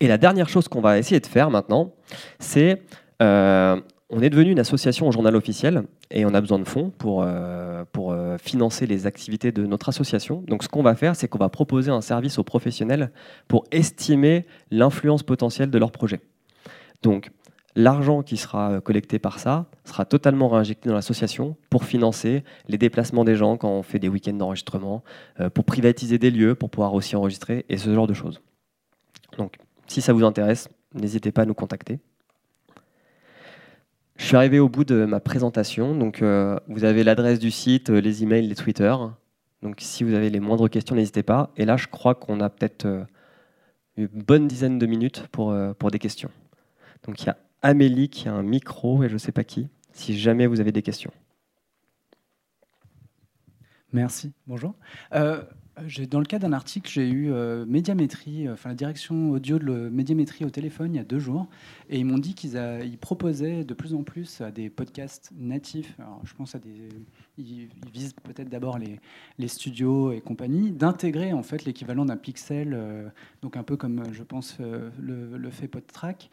Et 0.01 0.09
la 0.09 0.19
dernière 0.19 0.49
chose 0.49 0.69
qu'on 0.69 0.81
va 0.81 0.99
essayer 0.99 1.21
de 1.21 1.27
faire 1.27 1.51
maintenant, 1.51 1.95
c'est 2.39 2.83
euh, 3.23 3.81
on 4.15 4.21
est 4.21 4.31
devenu 4.31 4.53
une 4.53 4.61
association 4.61 5.09
au 5.09 5.13
journal 5.13 5.35
officiel 5.35 5.83
et 6.13 6.25
on 6.25 6.35
a 6.35 6.41
besoin 6.41 6.61
de 6.61 6.65
fonds 6.65 6.91
pour, 6.91 7.25
euh, 7.25 7.83
euh, 7.97 8.39
financer 8.39 8.87
les 8.87 9.07
activités 9.07 9.51
de 9.51 9.67
notre 9.67 9.89
association. 9.89 10.45
Donc 10.47 10.63
ce 10.63 10.69
qu'on 10.69 10.85
va 10.85 10.95
faire, 10.95 11.17
c'est 11.17 11.27
qu'on 11.27 11.39
va 11.39 11.49
proposer 11.49 11.91
un 11.91 12.01
service 12.01 12.39
aux 12.39 12.45
professionnels 12.45 13.11
pour 13.49 13.65
estimer 13.73 14.47
l'influence 14.71 15.25
potentielle 15.25 15.71
de 15.71 15.79
leur 15.79 15.91
projet. 15.91 16.21
Donc 17.03 17.33
l'argent 17.75 18.23
qui 18.23 18.37
sera 18.37 18.81
collecté 18.81 19.19
par 19.19 19.41
ça 19.41 19.67
sera 19.85 20.05
totalement 20.05 20.49
réinjecté 20.49 20.89
dans 20.89 20.95
l'association 20.95 21.57
pour 21.69 21.83
financer 21.83 22.45
les 22.69 22.79
déplacements 22.79 23.25
des 23.25 23.35
gens 23.35 23.57
quand 23.57 23.71
on 23.71 23.83
fait 23.83 23.99
des 23.99 24.09
week-ends 24.09 24.35
d'enregistrement, 24.35 25.03
euh, 25.41 25.51
pour 25.51 25.65
privatiser 25.65 26.19
des 26.19 26.31
lieux, 26.31 26.55
pour 26.55 26.71
pouvoir 26.71 26.95
aussi 26.95 27.17
enregistrer 27.17 27.65
et 27.69 27.79
ce 27.79 27.93
genre 27.93 28.07
de 28.07 28.15
choses. 28.15 28.41
Donc 29.39 29.57
si 29.89 30.01
ça 30.01 30.13
vous 30.13 30.23
intéresse, 30.23 30.69
n'hésitez 30.95 31.33
pas 31.33 31.43
à 31.43 31.47
nous 31.47 31.55
contacter. 31.55 31.99
Je 34.25 34.29
suis 34.29 34.37
arrivé 34.37 34.59
au 34.59 34.71
bout 34.71 34.85
de 34.85 35.05
ma 35.05 35.21
présentation. 35.21 35.95
Donc, 35.95 36.23
euh, 36.23 36.59
vous 36.67 36.85
avez 36.85 37.05
l'adresse 37.05 37.39
du 37.39 37.51
site, 37.51 37.91
euh, 37.91 38.01
les 38.01 38.23
emails, 38.23 38.47
les 38.47 38.55
Twitter. 38.55 38.91
Donc, 39.61 39.77
si 39.81 40.03
vous 40.03 40.15
avez 40.15 40.31
les 40.31 40.41
moindres 40.41 40.71
questions, 40.71 40.97
n'hésitez 40.97 41.23
pas. 41.23 41.53
Et 41.59 41.67
là, 41.67 41.77
je 41.77 41.89
crois 41.89 42.15
qu'on 42.15 42.41
a 42.41 42.49
peut-être 42.49 42.87
euh, 42.87 43.05
une 43.99 44.07
bonne 44.07 44.49
dizaine 44.49 44.79
de 44.79 44.87
minutes 44.87 45.27
pour, 45.31 45.55
pour 45.79 45.91
des 45.91 45.99
questions. 45.99 46.31
Donc, 47.07 47.21
il 47.21 47.27
y 47.27 47.29
a 47.29 47.37
Amélie 47.61 48.09
qui 48.09 48.27
a 48.27 48.33
un 48.33 48.43
micro 48.43 49.05
et 49.05 49.09
je 49.11 49.13
ne 49.13 49.19
sais 49.19 49.31
pas 49.31 49.45
qui, 49.45 49.69
si 49.93 50.19
jamais 50.19 50.47
vous 50.47 50.59
avez 50.59 50.73
des 50.73 50.81
questions. 50.81 51.13
Merci. 53.93 54.33
Bonjour. 54.47 54.75
Euh, 55.79 56.07
dans 56.07 56.19
le 56.19 56.25
cas 56.25 56.39
d'un 56.39 56.53
article, 56.53 56.91
j'ai 56.91 57.09
eu 57.09 57.33
euh, 57.33 57.65
euh, 57.67 58.53
enfin 58.53 58.69
la 58.71 58.75
direction 58.75 59.31
audio 59.31 59.59
de 59.59 59.89
médiamétrie 59.89 60.45
au 60.45 60.51
téléphone 60.51 60.95
il 60.95 60.97
y 60.97 61.01
a 61.01 61.05
deux 61.05 61.19
jours, 61.19 61.47
et 61.89 61.99
ils 61.99 62.05
m'ont 62.05 62.19
dit 62.19 62.35
qu'ils 62.35 62.99
proposaient 63.01 63.65
de 63.65 63.75
plus 63.75 63.95
en 63.95 64.03
plus 64.03 64.41
à 64.41 64.51
des 64.51 64.71
podcasts 64.71 65.33
natifs. 65.37 65.97
Je 66.25 66.35
pense 66.35 66.55
à 66.55 66.59
des, 66.59 66.89
ils, 67.39 67.69
visent 67.93 68.15
peut-être 68.23 68.49
d'abord 68.49 68.79
les, 68.79 69.49
studios 69.49 70.13
et 70.13 70.21
compagnie, 70.21 70.73
d'intégrer 70.73 71.33
en 71.33 71.43
fait 71.43 71.65
l'équivalent 71.65 72.05
d'un 72.05 72.17
pixel, 72.17 72.79
donc 73.43 73.57
un 73.57 73.63
peu 73.63 73.77
comme 73.77 74.03
je 74.13 74.23
pense 74.23 74.59
le, 74.59 75.37
le 75.37 75.51
fait 75.51 75.69
PodTrack, 75.69 76.31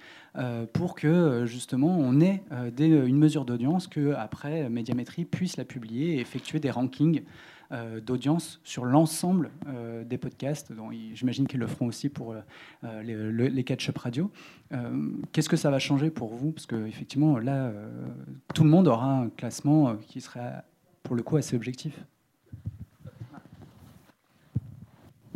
pour 0.74 0.96
que 0.96 1.46
justement 1.46 1.98
on 1.98 2.22
ait 2.22 2.44
une 2.80 3.18
mesure 3.18 3.46
d'audience 3.46 3.88
que 3.88 4.14
après 4.14 4.70
médiamétrie 4.70 5.26
puisse 5.26 5.58
la 5.58 5.66
publier 5.66 6.16
et 6.16 6.20
effectuer 6.22 6.60
des 6.60 6.72
rankings. 6.72 7.24
Euh, 7.74 8.02
d'audience 8.02 8.60
sur 8.66 8.84
l'ensemble 8.84 9.50
euh, 9.70 10.04
des 10.04 10.18
podcasts. 10.18 10.74
J'imagine 11.14 11.48
qu'ils 11.48 11.62
le 11.62 11.68
feront 11.68 11.86
aussi 11.86 12.10
pour 12.10 12.34
euh, 12.34 13.02
les, 13.02 13.64
catch-up 13.64 13.98
radio. 13.98 14.30
Qu'est-ce 15.32 15.48
que 15.48 15.56
ça 15.56 15.70
va 15.70 15.80
changer 15.80 16.10
pour 16.10 16.34
vous? 16.34 16.52
Parce 16.52 16.66
qu'effectivement, 16.66 17.38
là, 17.38 17.72
tout 18.54 18.66
le 18.66 18.70
monde 18.70 18.90
aura 18.90 19.22
un 19.22 19.30
classement 19.30 19.96
qui 20.08 20.20
serait, 20.20 20.64
pour 21.04 21.16
le 21.16 21.24
coup, 21.24 21.38
assez 21.38 21.56
objectif. 21.56 21.98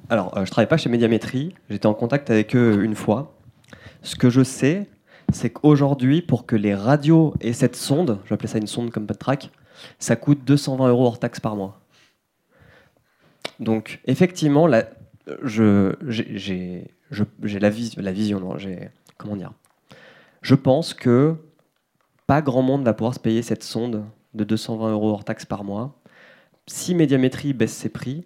Alors, 0.09 0.33
je 0.35 0.41
ne 0.41 0.45
travaille 0.45 0.67
pas 0.67 0.77
chez 0.77 0.89
Médiamétrie. 0.89 1.55
J'étais 1.69 1.87
en 1.87 1.93
contact 1.93 2.29
avec 2.29 2.53
eux 2.53 2.83
une 2.83 2.95
fois. 2.95 3.33
Ce 4.01 4.17
que 4.17 4.29
je 4.29 4.43
sais, 4.43 4.89
c'est 5.31 5.51
qu'aujourd'hui, 5.51 6.21
pour 6.21 6.45
que 6.45 6.57
les 6.57 6.75
radios 6.75 7.33
aient 7.39 7.53
cette 7.53 7.77
sonde, 7.77 8.19
je 8.25 8.29
vais 8.29 8.33
appeler 8.33 8.49
ça 8.49 8.57
une 8.57 8.67
sonde 8.67 8.91
comme 8.91 9.07
PodTrack, 9.07 9.51
ça 9.99 10.17
coûte 10.17 10.43
220 10.45 10.89
euros 10.89 11.05
hors 11.05 11.19
taxe 11.19 11.39
par 11.39 11.55
mois. 11.55 11.79
Donc, 13.59 13.99
effectivement, 14.05 14.67
j'ai 15.43 15.97
la, 17.59 17.69
vision, 17.69 18.57
comment 19.17 19.35
dire? 19.35 19.53
Je 20.41 20.55
pense 20.55 20.93
que 20.93 21.35
pas 22.27 22.41
grand 22.41 22.61
monde 22.61 22.83
va 22.83 22.93
pouvoir 22.93 23.13
se 23.13 23.19
payer 23.19 23.41
cette 23.41 23.63
sonde 23.63 24.05
de 24.33 24.43
220 24.43 24.91
euros 24.91 25.11
hors 25.11 25.23
taxe 25.23 25.45
par 25.45 25.63
mois. 25.63 26.01
Si 26.67 26.95
Médiamétrie 26.95 27.53
baisse 27.53 27.73
ses 27.73 27.89
prix, 27.89 28.25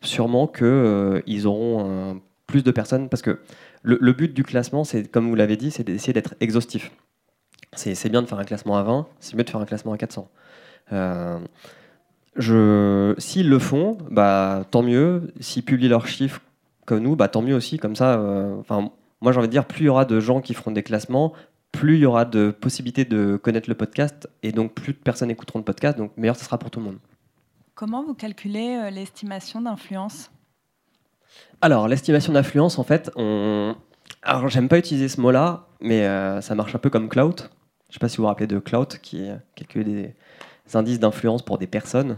sûrement 0.00 0.46
qu'ils 0.46 0.66
euh, 0.66 1.44
auront 1.44 2.20
plus 2.46 2.62
de 2.62 2.70
personnes, 2.70 3.08
parce 3.08 3.22
que 3.22 3.40
le, 3.82 4.12
but 4.12 4.32
du 4.32 4.42
classement, 4.42 4.84
c'est 4.84 5.10
comme 5.10 5.28
vous 5.28 5.34
l'avez 5.34 5.56
dit, 5.56 5.70
c'est 5.70 5.84
d'essayer 5.84 6.12
d'être 6.12 6.34
exhaustif. 6.40 6.90
C'est 7.74 8.08
bien 8.08 8.22
de 8.22 8.26
faire 8.26 8.38
un 8.38 8.44
classement 8.44 8.76
à 8.76 8.82
20, 8.82 9.06
c'est 9.20 9.36
mieux 9.36 9.44
de 9.44 9.50
faire 9.50 9.60
un 9.60 9.66
classement 9.66 9.92
à 9.92 9.98
400. 9.98 10.30
S'ils 12.38 13.48
le 13.48 13.58
font, 13.58 13.98
bah, 14.10 14.64
tant 14.70 14.82
mieux. 14.82 15.32
S'ils 15.40 15.64
publient 15.64 15.88
leurs 15.88 16.06
chiffres 16.06 16.40
comme 16.84 17.00
nous, 17.00 17.16
bah, 17.16 17.28
tant 17.28 17.42
mieux 17.42 17.54
aussi. 17.54 17.78
Comme 17.78 17.96
ça, 17.96 18.18
euh, 18.18 18.56
moi 19.20 19.32
j'ai 19.32 19.38
envie 19.38 19.48
de 19.48 19.52
dire, 19.52 19.66
plus 19.66 19.84
il 19.84 19.86
y 19.86 19.88
aura 19.88 20.04
de 20.04 20.20
gens 20.20 20.40
qui 20.40 20.54
feront 20.54 20.70
des 20.70 20.82
classements, 20.82 21.32
plus 21.72 21.96
il 21.96 22.00
y 22.00 22.06
aura 22.06 22.24
de 22.24 22.50
possibilités 22.50 23.04
de 23.04 23.36
connaître 23.36 23.68
le 23.68 23.74
podcast, 23.74 24.28
et 24.42 24.52
donc 24.52 24.74
plus 24.74 24.92
de 24.92 24.98
personnes 24.98 25.30
écouteront 25.30 25.58
le 25.58 25.64
podcast, 25.64 25.96
donc 25.98 26.12
meilleur 26.16 26.36
ce 26.36 26.44
sera 26.44 26.58
pour 26.58 26.70
tout 26.70 26.80
le 26.80 26.86
monde. 26.86 26.98
Comment 27.74 28.04
vous 28.04 28.14
calculez 28.14 28.78
euh, 28.80 28.90
l'estimation 28.90 29.60
d'influence? 29.60 30.30
Alors, 31.60 31.88
l'estimation 31.88 32.32
d'influence, 32.32 32.78
en 32.78 32.84
fait, 32.84 33.10
on... 33.16 33.74
Alors, 34.22 34.48
j'aime 34.48 34.68
pas 34.68 34.78
utiliser 34.78 35.08
ce 35.08 35.20
mot-là, 35.20 35.66
mais 35.80 36.06
euh, 36.06 36.40
ça 36.40 36.54
marche 36.54 36.74
un 36.74 36.78
peu 36.78 36.90
comme 36.90 37.08
cloud. 37.08 37.50
Je 37.88 37.94
sais 37.94 37.98
pas 37.98 38.08
si 38.08 38.18
vous 38.18 38.22
vous 38.22 38.28
rappelez 38.28 38.46
de 38.46 38.58
cloud, 38.58 38.98
qui 39.02 39.28
calcule 39.56 39.84
des, 39.84 40.14
indices 40.72 40.98
d'influence 40.98 41.42
pour 41.42 41.58
des 41.58 41.66
personnes. 41.66 42.16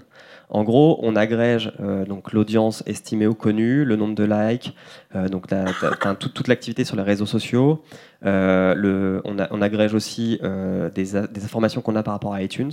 En 0.48 0.62
gros, 0.62 0.98
on 1.02 1.16
agrège 1.16 1.72
euh, 1.80 2.04
donc 2.04 2.32
l'audience 2.32 2.82
estimée 2.86 3.26
ou 3.26 3.34
connue, 3.34 3.84
le 3.84 3.96
nombre 3.96 4.14
de 4.14 4.24
likes, 4.24 4.76
euh, 5.14 5.28
donc 5.28 5.46
toute, 6.20 6.48
l'activité 6.48 6.84
sur 6.84 6.96
les 6.96 7.02
réseaux 7.02 7.26
sociaux. 7.26 7.82
Euh, 8.24 9.20
on, 9.24 9.60
agrège 9.60 9.94
aussi 9.94 10.40
des, 10.94 11.16
informations 11.16 11.80
qu'on 11.80 11.96
a 11.96 12.02
par 12.02 12.14
rapport 12.14 12.34
à 12.34 12.42
iTunes, 12.42 12.72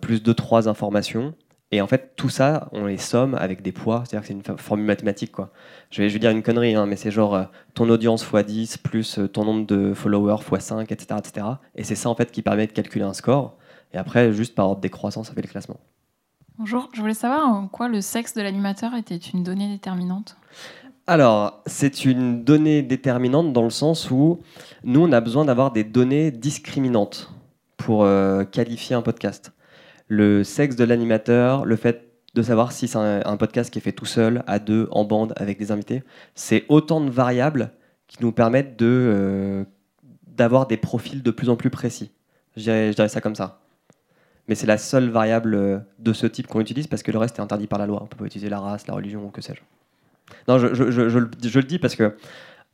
plus 0.00 0.22
de 0.22 0.32
trois 0.32 0.68
informations. 0.68 1.34
Et 1.72 1.80
en 1.80 1.86
fait, 1.86 2.14
tout 2.16 2.30
ça, 2.30 2.68
on 2.72 2.86
les 2.86 2.96
somme 2.96 3.36
avec 3.36 3.62
des 3.62 3.70
poids, 3.70 4.02
c'est-à-dire 4.04 4.22
que 4.22 4.26
c'est 4.26 4.50
une 4.50 4.58
formule 4.58 4.86
mathématique. 4.86 5.30
Quoi. 5.30 5.52
Je, 5.92 6.02
vais, 6.02 6.08
je 6.08 6.14
vais 6.14 6.18
dire 6.18 6.32
une 6.32 6.42
connerie, 6.42 6.74
hein, 6.74 6.86
mais 6.86 6.96
c'est 6.96 7.12
genre 7.12 7.46
ton 7.74 7.88
audience 7.88 8.24
x 8.24 8.44
10 8.44 8.78
plus 8.78 9.20
ton 9.32 9.44
nombre 9.44 9.66
de 9.66 9.94
followers 9.94 10.42
x 10.50 10.64
5, 10.64 10.90
etc. 10.90 11.20
etc. 11.24 11.46
Et 11.76 11.84
c'est 11.84 11.94
ça 11.94 12.08
en 12.08 12.16
fait 12.16 12.32
qui 12.32 12.42
permet 12.42 12.66
de 12.66 12.72
calculer 12.72 13.04
un 13.04 13.12
score. 13.12 13.56
Et 13.92 13.98
après, 13.98 14.32
juste 14.32 14.54
par 14.54 14.68
ordre 14.68 14.80
décroissant, 14.80 15.24
ça 15.24 15.32
fait 15.32 15.42
le 15.42 15.48
classement. 15.48 15.80
Bonjour, 16.58 16.88
je 16.92 17.00
voulais 17.00 17.14
savoir 17.14 17.48
en 17.48 17.68
quoi 17.68 17.88
le 17.88 18.00
sexe 18.00 18.34
de 18.34 18.42
l'animateur 18.42 18.94
était 18.94 19.16
une 19.16 19.42
donnée 19.42 19.68
déterminante. 19.68 20.36
Alors, 21.06 21.62
c'est 21.66 22.04
une 22.04 22.44
donnée 22.44 22.82
déterminante 22.82 23.52
dans 23.52 23.64
le 23.64 23.70
sens 23.70 24.10
où 24.10 24.40
nous, 24.84 25.00
on 25.00 25.12
a 25.12 25.20
besoin 25.20 25.44
d'avoir 25.44 25.72
des 25.72 25.84
données 25.84 26.30
discriminantes 26.30 27.32
pour 27.76 28.04
euh, 28.04 28.44
qualifier 28.44 28.94
un 28.94 29.02
podcast. 29.02 29.52
Le 30.06 30.44
sexe 30.44 30.76
de 30.76 30.84
l'animateur, 30.84 31.64
le 31.64 31.76
fait 31.76 32.10
de 32.34 32.42
savoir 32.42 32.70
si 32.70 32.86
c'est 32.86 32.98
un, 32.98 33.36
podcast 33.36 33.72
qui 33.72 33.78
est 33.78 33.82
fait 33.82 33.92
tout 33.92 34.06
seul, 34.06 34.44
à 34.46 34.58
deux, 34.58 34.86
en 34.92 35.04
bande, 35.04 35.32
avec 35.36 35.58
des 35.58 35.72
invités, 35.72 36.04
c'est 36.34 36.64
autant 36.68 37.00
de 37.00 37.10
variables 37.10 37.72
qui 38.06 38.18
nous 38.20 38.30
permettent 38.30 38.78
de, 38.78 38.86
euh, 38.86 39.64
d'avoir 40.26 40.66
des 40.66 40.76
profils 40.76 41.22
de 41.22 41.30
plus 41.30 41.48
en 41.48 41.56
plus 41.56 41.70
précis. 41.70 42.12
Je 42.56 42.62
je 42.62 42.94
dirais 42.94 43.08
ça 43.08 43.20
comme 43.20 43.34
ça 43.34 43.59
mais 44.48 44.54
c'est 44.54 44.66
la 44.66 44.78
seule 44.78 45.10
variable 45.10 45.54
euh, 45.54 45.78
de 45.98 46.12
ce 46.12 46.26
type 46.26 46.46
qu'on 46.46 46.60
utilise 46.60 46.86
parce 46.86 47.02
que 47.02 47.12
le 47.12 47.18
reste 47.18 47.38
est 47.38 47.42
interdit 47.42 47.66
par 47.66 47.78
la 47.78 47.86
loi. 47.86 48.00
On 48.02 48.06
peut 48.06 48.16
pas 48.16 48.24
utiliser 48.24 48.48
la 48.48 48.60
race, 48.60 48.86
la 48.86 48.94
religion 48.94 49.24
ou 49.24 49.28
que 49.28 49.40
sais-je. 49.40 49.60
Non, 50.48 50.58
je, 50.58 50.74
je, 50.74 50.90
je, 50.90 51.08
je, 51.08 51.58
le 51.58 51.64
dis 51.64 51.78
parce 51.78 51.96
que 51.96 52.16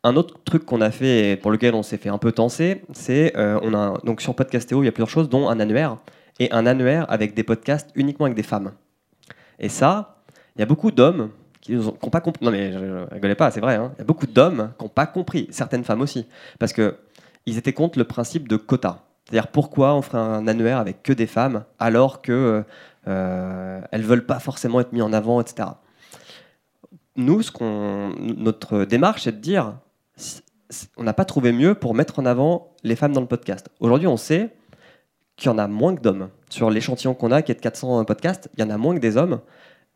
un 0.03 0.17
autre 0.17 0.39
truc 0.45 0.65
qu'on 0.65 0.81
a 0.81 0.91
fait 0.91 1.33
et 1.33 1.37
pour 1.37 1.51
lequel 1.51 1.75
on 1.75 1.83
s'est 1.83 1.97
fait 1.97 2.09
un 2.09 2.19
peu 2.19 2.33
tenser, 2.33 2.83
c'est 2.93 3.37
euh, 3.37 3.59
on 3.63 3.75
a 3.75 3.99
donc 4.05 4.21
sur 4.21 4.35
Podcastéo, 4.35 4.83
il 4.83 4.87
y 4.87 4.89
a 4.89 4.93
plusieurs 4.93 5.11
choses, 5.11 5.29
dont 5.29 5.49
un 5.49 5.59
annuaire 5.59 5.99
et 6.39 6.51
un 6.53 6.67
annuaire 6.67 7.07
avec 7.11 7.35
des 7.35 7.43
podcasts 7.43 7.91
uniquement 7.95 8.27
avec 8.27 8.37
des 8.37 8.43
femmes. 8.43 8.73
Et 9.59 9.69
ça, 9.69 10.23
il 10.55 10.61
y 10.61 10.63
a 10.63 10.67
beaucoup 10.67 10.91
d'hommes 10.91 11.31
qui 11.61 11.75
n'ont 11.75 11.93
pas 11.93 12.21
compris. 12.21 12.45
Non 12.45 12.51
mais 12.51 12.73
je, 12.73 13.13
rigolais 13.13 13.35
pas, 13.35 13.51
c'est 13.51 13.61
vrai. 13.61 13.77
Hein. 13.77 13.93
Il 13.97 13.99
y 13.99 14.03
a 14.03 14.05
beaucoup 14.05 14.27
d'hommes 14.27 14.73
qui 14.79 14.85
n'ont 14.85 14.91
pas 14.91 15.07
compris, 15.07 15.49
certaines 15.51 15.85
femmes 15.85 16.03
aussi, 16.03 16.27
parce 16.59 16.73
que 16.73 16.97
ils 17.47 17.59
étaient 17.59 17.73
contre 17.73 17.99
le 17.99 18.05
principe 18.05 18.49
de 18.49 18.57
quota. 18.57 19.06
C'est-à-dire 19.27 19.49
pourquoi 19.49 19.95
on 19.95 20.03
ferait 20.03 20.19
un 20.19 20.47
annuaire 20.47 20.79
avec 20.79 21.03
que 21.03 21.13
des 21.13 21.27
femmes 21.27 21.65
alors 21.79 22.23
que 22.23 22.65
euh, 23.09 23.81
elles 23.91 24.03
veulent 24.03 24.27
pas 24.27 24.39
forcément 24.39 24.81
être 24.81 24.93
mises 24.93 25.03
en 25.03 25.13
avant, 25.13 25.41
etc. 25.41 25.69
Nous, 27.17 27.41
notre 28.21 28.85
démarche, 28.85 29.25
c'est 29.25 29.33
de 29.33 29.41
dire, 29.41 29.75
on 30.97 31.03
n'a 31.03 31.15
pas 31.15 31.25
trouvé 31.25 31.53
mieux 31.53 31.75
pour 31.75 31.95
mettre 31.95 32.19
en 32.19 32.27
avant 32.27 32.73
les 32.85 32.95
femmes 32.95 33.13
dans 33.13 33.21
le 33.21 33.27
podcast. 33.27 33.69
Aujourd'hui, 33.81 34.07
on 34.07 34.17
sait 34.17 34.55
qu'il 35.37 35.51
y 35.51 35.55
en 35.55 35.59
a 35.59 35.67
moins 35.67 35.95
que 35.95 36.03
d'hommes. 36.03 36.29
Sur 36.49 36.71
l'échantillon 36.71 37.15
qu'on 37.15 37.33
a, 37.33 37.43
qui 37.43 37.53
est 37.53 37.57
de 37.57 37.61
400 37.61 38.05
podcasts, 38.05 38.49
il 38.57 38.61
y 38.61 38.65
en 38.65 38.71
a 38.71 38.79
moins 38.79 38.95
que 38.95 39.01
des 39.01 39.17
hommes. 39.17 39.41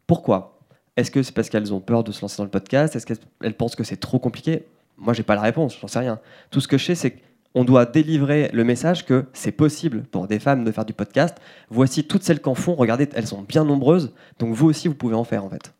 Pourquoi? 0.06 0.58
Est-ce 0.96 1.10
que 1.10 1.22
c'est 1.22 1.32
parce 1.32 1.48
qu'elles 1.48 1.72
ont 1.72 1.80
peur 1.80 2.04
de 2.04 2.10
se 2.10 2.20
lancer 2.20 2.38
dans 2.38 2.44
le 2.44 2.50
podcast? 2.50 2.96
Est-ce 2.96 3.06
qu'elles 3.06 3.56
pensent 3.56 3.76
que 3.76 3.84
c'est 3.84 3.96
trop 3.96 4.18
compliqué? 4.18 4.66
Moi, 4.96 5.14
j'ai 5.14 5.22
pas 5.22 5.34
la 5.34 5.42
réponse, 5.42 5.78
j'en 5.80 5.88
sais 5.88 6.00
rien. 6.00 6.20
Tout 6.50 6.60
ce 6.60 6.68
que 6.68 6.78
je 6.78 6.86
sais, 6.86 6.94
c'est 6.94 7.10
que 7.12 7.20
on 7.54 7.64
doit 7.64 7.84
délivrer 7.84 8.48
le 8.52 8.62
message 8.64 9.04
que 9.04 9.24
c'est 9.32 9.52
possible 9.52 10.02
pour 10.04 10.28
des 10.28 10.38
femmes 10.38 10.64
de 10.64 10.70
faire 10.72 10.84
du 10.84 10.92
podcast. 10.92 11.36
Voici 11.68 12.04
toutes 12.04 12.22
celles 12.22 12.40
qui 12.40 12.48
en 12.48 12.54
font. 12.54 12.74
Regardez, 12.76 13.08
elles 13.14 13.26
sont 13.26 13.42
bien 13.42 13.64
nombreuses. 13.64 14.14
Donc 14.38 14.54
vous 14.54 14.68
aussi, 14.68 14.86
vous 14.88 14.94
pouvez 14.94 15.14
en 15.16 15.24
faire 15.24 15.44
en 15.44 15.50
fait. 15.50 15.74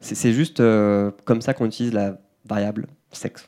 C'est 0.00 0.32
juste 0.32 0.58
euh, 0.58 1.12
comme 1.24 1.40
ça 1.42 1.54
qu'on 1.54 1.66
utilise 1.66 1.92
la 1.92 2.18
variable 2.44 2.88
sexe. 3.12 3.46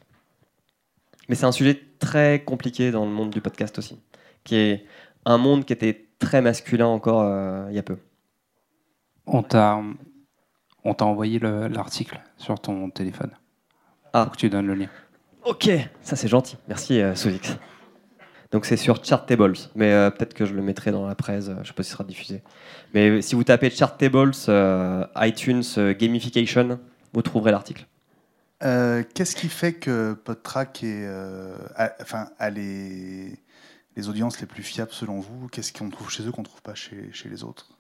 Mais 1.29 1.35
c'est 1.35 1.47
un 1.47 1.53
sujet 1.53 1.81
très 1.99 2.45
compliqué 2.45 2.91
dans 2.93 3.07
le 3.07 3.11
monde 3.11 3.31
du 3.31 3.41
podcast 3.41 3.77
aussi, 3.79 3.99
qui 4.45 4.55
est 4.57 4.85
un 5.25 5.39
monde 5.39 5.65
qui 5.65 5.73
était 5.73 6.07
très 6.21 6.43
masculin 6.43 6.87
encore 6.87 7.23
euh, 7.23 7.67
il 7.71 7.75
y 7.75 7.79
a 7.79 7.83
peu. 7.83 7.97
On 9.27 9.43
t'a, 9.43 9.81
on 10.85 10.95
t'a 10.95 11.07
envoyé 11.07 11.39
le- 11.41 11.67
l'article 11.69 12.21
sur 12.37 12.61
ton 12.61 12.89
téléphone. 12.91 13.31
Ah. 14.13 14.29
Que 14.31 14.37
tu 14.37 14.49
donnes 14.49 14.67
le 14.67 14.75
lien. 14.75 14.89
Ok, 15.45 15.71
ça 16.03 16.17
c'est 16.17 16.29
gentil. 16.29 16.57
Merci 16.69 17.01
euh, 17.01 17.15
Sovix. 17.15 17.57
Donc 18.55 18.67
c'est 18.67 18.77
sur 18.77 19.05
Chartables, 19.05 19.57
mais 19.75 19.93
euh, 19.93 20.11
peut-être 20.11 20.33
que 20.33 20.45
je 20.45 20.55
le 20.55 20.63
mettrai 20.63 20.93
dans 20.93 21.07
la 21.09 21.17
presse, 21.17 21.49
euh, 21.49 21.57
je 21.63 21.69
sais 21.69 21.75
pas 21.75 21.83
si 21.83 21.89
ce 21.89 21.95
sera 21.95 22.05
diffusé. 22.05 22.43
Mais 22.95 23.11
euh, 23.11 23.21
si 23.21 23.35
vous 23.35 23.43
tapez 23.43 23.69
Chartables, 23.69 24.31
euh, 24.49 25.05
iTunes, 25.17 25.65
Gamification, 25.99 26.79
vous 27.13 27.23
trouverez 27.23 27.51
l'article. 27.51 27.87
Qu'est-ce 28.61 29.35
qui 29.37 29.49
fait 29.49 29.75
que 29.75 30.15
PodTrack 30.15 30.85
est, 30.85 31.05
a, 31.05 31.93
enfin, 32.01 32.29
a 32.39 32.49
les, 32.49 33.39
les 33.97 34.09
audiences 34.09 34.41
les 34.41 34.47
plus 34.47 34.63
fiables 34.63 34.93
selon 34.93 35.19
vous? 35.21 35.49
Qu'est-ce 35.49 35.73
qu'on 35.73 35.91
trouve 35.91 36.09
chez 36.09 36.23
eux 36.27 36.31
qu'on 36.31 36.43
ne 36.43 36.47
trouve 36.47 36.63
pas 36.63 36.75
chez, 36.75 37.11
chez 37.13 37.29
les 37.29 37.45
autres? 37.45 37.77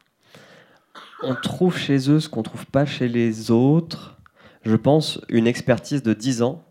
On 1.22 1.36
trouve 1.36 1.78
chez 1.78 2.10
eux 2.10 2.20
ce 2.20 2.28
qu'on 2.28 2.42
trouve 2.42 2.66
pas 2.66 2.84
chez 2.84 3.08
les 3.08 3.50
autres. 3.50 4.18
Je 4.64 4.76
pense 4.76 5.20
une 5.28 5.46
expertise 5.46 6.02
de 6.02 6.12
10 6.12 6.42
ans. 6.42 6.64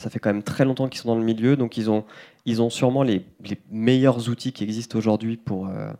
Ça 0.00 0.08
fait 0.08 0.18
quand 0.18 0.32
même 0.32 0.42
très 0.42 0.64
longtemps 0.64 0.88
qu'ils 0.88 1.02
sont 1.02 1.08
dans 1.08 1.18
le 1.18 1.22
milieu, 1.22 1.56
donc 1.56 1.76
ils 1.76 1.90
ont, 1.90 2.06
ils 2.46 2.62
ont 2.62 2.70
sûrement 2.70 3.02
les, 3.02 3.22
les 3.44 3.58
meilleurs 3.70 4.30
outils 4.30 4.50
qui 4.50 4.64
existent 4.64 4.96
aujourd'hui 4.96 5.36
pour, 5.36 5.68
euh, 5.68 5.92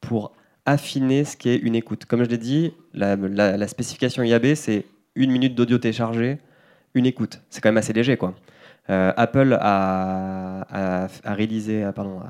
pour 0.00 0.32
affiner 0.66 1.24
ce 1.24 1.36
qu'est 1.36 1.54
une 1.54 1.76
écoute. 1.76 2.06
Comme 2.06 2.24
je 2.24 2.28
l'ai 2.28 2.38
dit, 2.38 2.72
la, 2.92 3.68
spécification 3.68 4.24
IAB, 4.24 4.54
c'est 4.56 4.84
une 5.14 5.30
minute 5.30 5.54
d'audio 5.54 5.78
téléchargé, 5.78 6.38
une 6.94 7.06
écoute. 7.06 7.40
C'est 7.50 7.60
quand 7.60 7.68
même 7.68 7.76
assez 7.76 7.92
léger, 7.92 8.16
quoi. 8.16 8.34
Euh, 8.88 9.12
Apple 9.16 9.56
a, 9.60 11.06
a, 11.22 11.34
réalisé, 11.34 11.84
a, 11.84 11.92
pardon, 11.92 12.22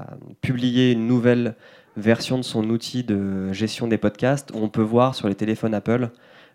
publié 0.43 0.93
une 0.93 1.07
nouvelle 1.07 1.55
version 1.97 2.37
de 2.37 2.43
son 2.43 2.69
outil 2.69 3.05
de 3.05 3.55
gestion 3.55 3.87
des 3.87 3.97
podcasts 3.97 4.51
où 4.51 4.59
on 4.59 4.69
peut 4.69 4.83
voir 4.83 5.15
sur 5.15 5.29
les 5.29 5.35
téléphones 5.35 5.73
Apple, 5.73 6.11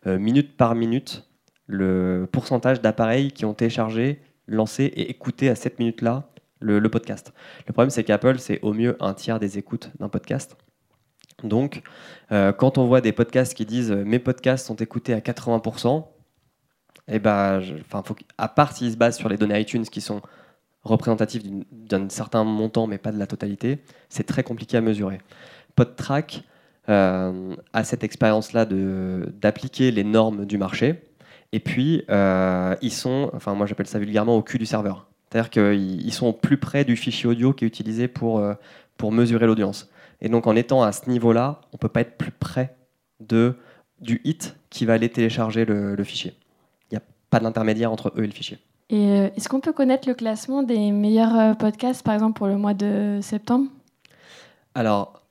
euh, 0.05 0.19
minute 0.19 0.55
par 0.55 0.75
minute, 0.75 1.27
le 1.65 2.29
pourcentage 2.31 2.79
d'appareils 2.79 3.31
qui 3.31 3.43
ont 3.43 3.55
téléchargé, 3.55 4.19
lancé 4.47 4.83
et 4.83 5.09
écouté 5.09 5.49
à 5.49 5.55
cette 5.55 5.79
minute-là 5.79 6.29
le, 6.59 6.81
podcast. 6.89 7.33
Le 7.67 7.73
problème, 7.73 7.89
c'est 7.89 8.03
qu'Apple, 8.03 8.39
c'est 8.39 8.59
au 8.61 8.73
mieux 8.73 8.97
un 8.99 9.13
tiers 9.13 9.39
des 9.39 9.57
écoutes 9.57 9.91
d'un 9.99 10.09
podcast. 10.09 10.57
Donc, 11.43 11.83
euh, 12.31 12.53
quand 12.53 12.77
on 12.77 12.85
voit 12.85 13.01
des 13.01 13.11
podcasts 13.11 13.53
qui 13.53 13.65
disent 13.65 13.91
euh, 13.91 14.03
mes 14.03 14.19
podcasts 14.19 14.65
sont 14.65 14.75
écoutés 14.77 15.13
à 15.13 15.19
80%, 15.19 16.05
eh 17.07 17.19
ben, 17.19 17.61
à 18.37 18.47
part 18.47 18.71
s'ils 18.71 18.93
se 18.93 18.97
basent 18.97 19.17
sur 19.17 19.29
les 19.29 19.37
données 19.37 19.59
iTunes 19.59 19.83
qui 19.83 20.01
sont 20.01 20.21
représentatives 20.83 21.43
d'un 21.71 22.09
certain 22.09 22.43
montant, 22.43 22.87
mais 22.87 22.97
pas 22.97 23.11
de 23.11 23.19
la 23.19 23.27
totalité, 23.27 23.83
c'est 24.09 24.23
très 24.23 24.43
compliqué 24.43 24.77
à 24.77 24.81
mesurer. 24.81 25.19
PodTrack 25.75 26.43
euh, 26.89 27.55
a 27.73 27.83
cette 27.83 28.03
expérience-là 28.03 28.65
d'appliquer 28.65 29.91
les 29.91 30.03
normes 30.03 30.45
du 30.45 30.57
marché. 30.57 31.03
Et 31.55 31.61
puis, 31.61 32.03
euh, 32.09 32.75
ils 32.81 32.91
sont, 32.91 33.31
enfin 33.33 33.53
moi 33.53 33.65
j'appelle 33.65 33.87
ça 33.87 33.97
vulgairement 33.97 34.35
au 34.35 34.41
cul 34.41 34.57
du 34.57 34.65
serveur. 34.65 35.07
C'est-à-dire 35.29 35.49
qu'ils 35.49 36.05
ils 36.05 36.11
sont 36.11 36.33
plus 36.33 36.57
près 36.57 36.83
du 36.83 36.97
fichier 36.97 37.29
audio 37.29 37.53
qui 37.53 37.63
est 37.63 37.67
utilisé 37.69 38.09
pour, 38.09 38.39
euh, 38.39 38.55
pour 38.97 39.13
mesurer 39.13 39.47
l'audience. 39.47 39.89
Et 40.19 40.27
donc 40.27 40.47
en 40.47 40.55
étant 40.57 40.83
à 40.83 40.91
ce 40.91 41.09
niveau-là, 41.09 41.61
on 41.71 41.75
ne 41.75 41.77
peut 41.77 41.87
pas 41.87 42.01
être 42.01 42.17
plus 42.17 42.31
près 42.31 42.75
de, 43.21 43.55
du 44.01 44.19
hit 44.25 44.57
qui 44.69 44.85
va 44.85 44.95
aller 44.95 45.07
télécharger 45.07 45.63
le, 45.63 45.95
le 45.95 46.03
fichier. 46.03 46.33
Il 46.91 46.95
n'y 46.95 46.97
a 46.97 47.03
pas 47.29 47.39
d'intermédiaire 47.39 47.89
entre 47.89 48.11
eux 48.17 48.25
et 48.25 48.27
le 48.27 48.33
fichier. 48.33 48.57
Et 48.89 49.07
euh, 49.11 49.29
est-ce 49.37 49.47
qu'on 49.47 49.61
peut 49.61 49.71
connaître 49.71 50.09
le 50.09 50.13
classement 50.13 50.61
des 50.61 50.91
meilleurs 50.91 51.55
podcasts, 51.55 52.03
par 52.03 52.15
exemple, 52.15 52.37
pour 52.37 52.47
le 52.47 52.57
mois 52.57 52.73
de 52.73 53.19
septembre? 53.21 53.69
Alors, 54.73 55.21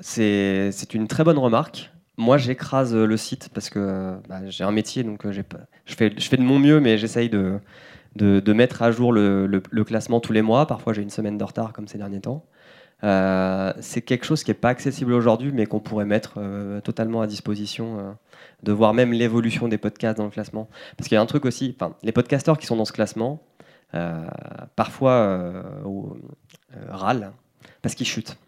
c'est 0.00 0.70
une 0.92 1.08
très 1.08 1.24
bonne 1.24 1.38
remarque. 1.38 1.90
Moi, 2.18 2.38
j'écrase 2.38 2.94
euh, 2.94 3.06
le 3.06 3.16
site 3.16 3.50
parce 3.52 3.68
que 3.68 3.78
euh, 3.78 4.16
bah, 4.28 4.40
j'ai 4.46 4.64
un 4.64 4.72
métier, 4.72 5.02
donc 5.04 5.26
euh, 5.26 5.32
je, 5.32 5.42
fais, 5.94 6.08
de 6.10 6.42
mon 6.42 6.58
mieux, 6.58 6.80
mais 6.80 6.96
j'essaye 6.96 7.28
de, 7.28 7.60
mettre 8.52 8.82
à 8.82 8.90
jour 8.90 9.12
le, 9.12 9.60
classement 9.84 10.20
tous 10.20 10.32
les 10.32 10.42
mois. 10.42 10.66
Parfois, 10.66 10.94
j'ai 10.94 11.02
une 11.02 11.10
semaine 11.10 11.36
de 11.36 11.44
retard, 11.44 11.72
comme 11.72 11.88
ces 11.88 11.98
derniers 11.98 12.20
temps. 12.20 12.44
C'est 13.02 14.02
quelque 14.02 14.24
chose 14.24 14.42
qui 14.42 14.50
n'est 14.50 14.54
pas 14.54 14.70
accessible 14.70 15.12
aujourd'hui, 15.12 15.52
mais 15.52 15.66
qu'on 15.66 15.80
pourrait 15.80 16.06
mettre 16.06 16.40
totalement 16.82 17.20
à 17.20 17.26
disposition, 17.26 18.16
de 18.62 18.72
voir 18.72 18.94
même 18.94 19.12
l'évolution 19.12 19.68
des 19.68 19.76
podcasts 19.76 20.16
dans 20.16 20.24
le 20.24 20.30
classement. 20.30 20.68
Parce 20.96 21.08
qu'il 21.08 21.16
y 21.16 21.18
a 21.18 21.20
un 21.20 21.26
truc 21.26 21.44
aussi, 21.44 21.76
les 22.02 22.12
podcasteurs 22.12 22.56
qui 22.56 22.66
sont 22.66 22.76
dans 22.76 22.86
ce 22.86 22.92
classement, 22.92 23.42
parfois 24.74 25.62
râlent 26.88 27.32
parce 27.82 27.94
qu'ils 27.94 28.06
chutent. 28.06 28.38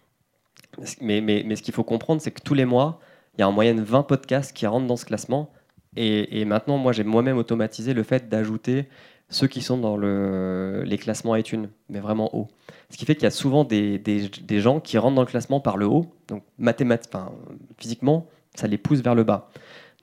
Mais 1.02 1.54
ce 1.54 1.62
qu'il 1.62 1.74
faut 1.74 1.84
comprendre, 1.84 2.22
c'est 2.22 2.30
que 2.30 2.40
tous 2.40 2.54
les 2.54 2.64
mois, 2.64 3.00
il 3.38 3.42
y 3.42 3.44
a 3.44 3.48
en 3.48 3.52
moyenne 3.52 3.80
20 3.80 4.02
podcasts 4.02 4.52
qui 4.52 4.66
rentrent 4.66 4.86
dans 4.88 4.96
ce 4.96 5.04
classement. 5.04 5.50
Et, 5.96 6.44
maintenant, 6.44 6.76
moi, 6.76 6.92
j'ai 6.92 7.02
moi-même 7.04 7.38
automatisé 7.38 7.94
le 7.94 8.02
fait 8.02 8.28
d'ajouter 8.28 8.88
ceux 9.30 9.46
qui 9.46 9.62
sont 9.62 9.78
dans 9.78 9.96
le, 9.96 10.82
les 10.86 10.96
classements 10.98 11.34
iTunes, 11.36 11.68
mais 11.88 11.98
vraiment 12.00 12.34
haut. 12.36 12.48
Ce 12.90 12.96
qui 12.96 13.04
fait 13.04 13.14
qu'il 13.14 13.24
y 13.24 13.26
a 13.26 13.30
souvent 13.30 13.64
des, 13.64 13.98
des- 13.98 14.60
gens 14.60 14.80
qui 14.80 14.96
rentrent 14.98 15.16
dans 15.16 15.22
le 15.22 15.26
classement 15.26 15.60
par 15.60 15.76
le 15.76 15.86
haut. 15.86 16.06
Donc, 16.28 16.42
mathémat- 16.60 17.00
enfin, 17.08 17.32
physiquement, 17.78 18.26
ça 18.54 18.66
les 18.68 18.78
pousse 18.78 19.00
vers 19.00 19.14
le 19.14 19.24
bas. 19.24 19.50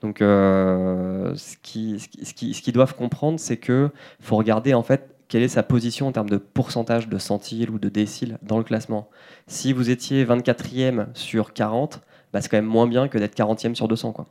Donc, 0.02 0.20
euh, 0.22 1.34
ce 1.34 1.56
qu'ils 1.62 2.00
ce 2.00 2.08
qui, 2.34 2.54
ce 2.54 2.62
qui- 2.62 2.72
doivent 2.72 2.94
comprendre, 2.94 3.40
c'est 3.40 3.56
qu'il 3.58 3.90
faut 4.20 4.36
regarder 4.36 4.74
en 4.74 4.82
fait 4.82 5.14
quelle 5.28 5.42
est 5.42 5.48
sa 5.48 5.62
position 5.62 6.06
en 6.08 6.12
termes 6.12 6.28
de 6.30 6.36
pourcentage 6.36 7.08
de 7.08 7.18
centiles 7.18 7.70
ou 7.70 7.78
de 7.78 7.88
déciles 7.88 8.38
dans 8.42 8.58
le 8.58 8.64
classement. 8.64 9.08
Si 9.48 9.72
vous 9.72 9.90
étiez 9.90 10.24
24e 10.24 11.06
sur 11.14 11.52
40, 11.52 12.00
bah, 12.32 12.40
c'est 12.40 12.48
quand 12.48 12.58
même 12.58 12.64
moins 12.66 12.86
bien 12.86 13.08
que 13.08 13.18
d'être 13.18 13.36
40e 13.36 13.74
sur 13.74 13.88
200. 13.88 14.12
Quoi. 14.12 14.26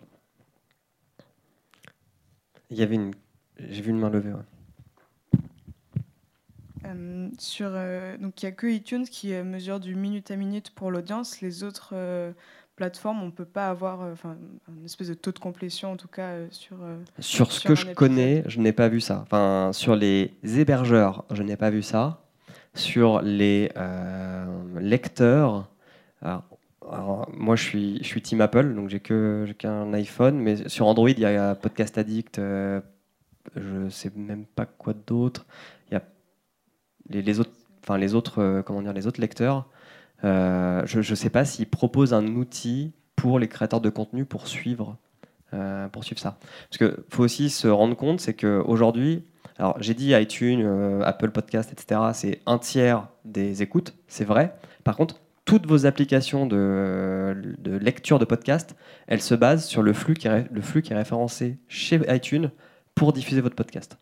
Il 2.69 2.77
y 2.77 2.83
avait 2.83 2.95
une... 2.95 3.13
J'ai 3.69 3.81
vu 3.81 3.91
une 3.91 3.99
main 3.99 4.09
levée. 4.09 4.31
ouais. 4.33 5.39
Euh, 6.85 7.29
sur, 7.39 7.69
euh, 7.71 8.15
donc 8.17 8.41
il 8.41 8.45
n'y 8.45 8.49
a 8.49 8.51
que 8.51 8.67
iTunes 8.67 9.05
qui 9.05 9.33
euh, 9.33 9.43
mesure 9.43 9.79
du 9.79 9.95
minute 9.95 10.29
à 10.29 10.35
minute 10.35 10.69
pour 10.71 10.91
l'audience. 10.91 11.41
Les 11.41 11.63
autres 11.63 11.91
euh, 11.93 12.31
plateformes, 12.75 13.23
on 13.23 13.27
ne 13.27 13.31
peut 13.31 13.45
pas 13.45 13.69
avoir 13.69 14.01
enfin, 14.01 14.37
une 14.69 14.85
espèce 14.85 15.07
de 15.07 15.13
taux 15.13 15.31
de 15.31 15.39
complétion, 15.39 15.91
en 15.93 15.97
tout 15.97 16.07
cas, 16.07 16.33
sur... 16.51 16.77
Sur 17.19 17.51
ce 17.51 17.59
Sur 17.59 17.69
que 17.69 17.75
je 17.75 17.81
épisode. 17.81 17.95
connais, 17.95 18.43
je 18.47 18.59
n'ai 18.59 18.73
pas 18.73 18.87
vu 18.89 18.99
ça. 19.01 19.21
Enfin, 19.23 19.71
sur 19.73 19.95
les 19.95 20.33
hébergeurs, 20.43 21.23
je 21.31 21.41
n'ai 21.41 21.57
pas 21.57 21.69
vu 21.69 21.81
ça. 21.81 22.21
Sur 22.73 23.21
les 23.21 23.71
lecteurs, 24.75 25.69
alors, 26.21 26.43
alors, 26.91 27.29
moi 27.33 27.55
je 27.55 27.63
suis, 27.63 28.21
Team 28.21 28.41
Apple, 28.41 28.73
donc 28.73 28.89
j'ai 28.89 28.99
qu'un 28.99 29.93
iPhone, 29.93 30.37
mais 30.37 30.69
sur 30.69 30.87
Android 30.87 31.09
il 31.09 31.19
y 31.19 31.25
a 31.25 31.55
Podcast 31.55 31.97
Addict, 31.97 32.39
euh, 32.39 32.81
je 33.55 33.89
sais 33.89 34.11
même 34.15 34.45
pas 34.45 34.65
quoi 34.65 34.93
d'autre. 34.93 35.45
Il 35.89 35.93
y 35.93 35.97
a 35.97 36.03
les, 37.09 37.39
autres, 37.39 37.51
enfin 37.83 37.97
les 37.97 38.15
autres, 38.15 38.41
euh, 38.41 38.61
comment 38.61 38.81
dire, 38.81 38.93
les 38.93 39.07
autres 39.07 39.21
lecteurs. 39.21 39.67
Euh, 40.23 40.81
je 40.85 40.99
ne 40.99 41.15
sais 41.15 41.29
pas 41.29 41.45
s'ils 41.45 41.69
proposent 41.69 42.13
un 42.13 42.25
outil 42.35 42.93
pour 43.15 43.39
les 43.39 43.47
créateurs 43.47 43.81
de 43.81 43.89
contenu 43.89 44.25
pour 44.25 44.47
suivre, 44.47 44.97
euh, 45.53 45.87
pour 45.89 46.03
ça. 46.03 46.37
Parce 46.69 46.77
qu'il 46.77 47.03
faut 47.09 47.23
aussi 47.23 47.49
se 47.49 47.67
rendre 47.67 47.95
compte, 47.95 48.19
c'est 48.19 48.33
qu'aujourd'hui, 48.33 49.23
alors 49.57 49.77
j'ai 49.81 49.93
dit 49.93 50.13
iTunes, 50.13 51.01
Apple 51.03 51.31
Podcast, 51.31 51.71
etc., 51.71 52.01
c'est 52.13 52.41
un 52.45 52.57
tiers 52.57 53.07
des 53.23 53.61
écoutes, 53.61 53.93
c'est 54.07 54.25
vrai. 54.25 54.55
Par 54.83 54.95
contre, 54.97 55.21
toutes 55.45 55.67
vos 55.67 55.85
applications 55.85 56.47
de, 56.47 57.55
lecture 57.63 58.19
de 58.19 58.25
podcast, 58.25 58.75
elles 59.07 59.21
se 59.21 59.35
basent 59.35 59.65
sur 59.65 59.83
le 59.83 59.93
flux, 59.93 60.15
qui 60.15 60.27
est, 60.27 60.93
référencé 60.95 61.57
chez 61.67 62.01
iTunes 62.09 62.49
pour 62.95 63.13
diffuser 63.13 63.41
votre 63.41 63.55
podcast. 63.55 63.97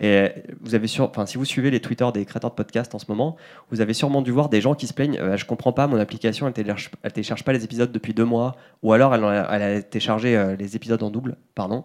Et 0.00 0.28
vous 0.60 0.74
avez 0.74 0.88
enfin, 1.00 1.26
si 1.26 1.36
vous 1.36 1.44
suivez 1.44 1.70
les 1.70 1.80
Twitter 1.80 2.06
des 2.14 2.24
créateurs 2.24 2.50
de 2.50 2.54
podcasts 2.54 2.94
en 2.94 2.98
ce 2.98 3.06
moment, 3.08 3.36
vous 3.70 3.80
avez 3.80 3.92
sûrement 3.92 4.22
dû 4.22 4.30
voir 4.30 4.48
des 4.48 4.60
gens 4.60 4.74
qui 4.74 4.86
se 4.86 4.94
plaignent 4.94 5.18
euh, 5.18 5.36
Je 5.36 5.44
comprends 5.44 5.72
pas, 5.72 5.88
mon 5.88 5.98
application, 5.98 6.46
elle 6.46 6.52
télécharge, 6.52 6.90
elle 7.02 7.12
télécharge 7.12 7.42
pas 7.42 7.52
les 7.52 7.64
épisodes 7.64 7.90
depuis 7.90 8.14
deux 8.14 8.24
mois, 8.24 8.56
ou 8.82 8.92
alors 8.92 9.14
elle, 9.14 9.24
en 9.24 9.28
a- 9.28 9.48
elle 9.50 9.62
a 9.62 9.82
téléchargé 9.82 10.36
euh, 10.36 10.54
les 10.56 10.76
épisodes 10.76 11.02
en 11.02 11.10
double, 11.10 11.36
pardon. 11.54 11.84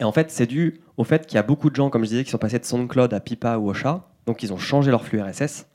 Et 0.00 0.04
en 0.04 0.12
fait, 0.12 0.30
c'est 0.30 0.46
dû 0.46 0.80
au 0.96 1.04
fait 1.04 1.26
qu'il 1.26 1.36
y 1.36 1.38
a 1.38 1.42
beaucoup 1.42 1.68
de 1.68 1.76
gens, 1.76 1.90
comme 1.90 2.04
je 2.04 2.08
disais, 2.08 2.24
qui 2.24 2.30
sont 2.30 2.38
passés 2.38 2.58
de 2.58 2.64
SoundCloud 2.64 3.12
à 3.12 3.20
Pipa 3.20 3.58
ou 3.58 3.68
Ocha, 3.68 4.08
donc 4.26 4.42
ils 4.42 4.52
ont 4.52 4.58
changé 4.58 4.90
leur 4.90 5.04
flux 5.04 5.20
RSS 5.20 5.66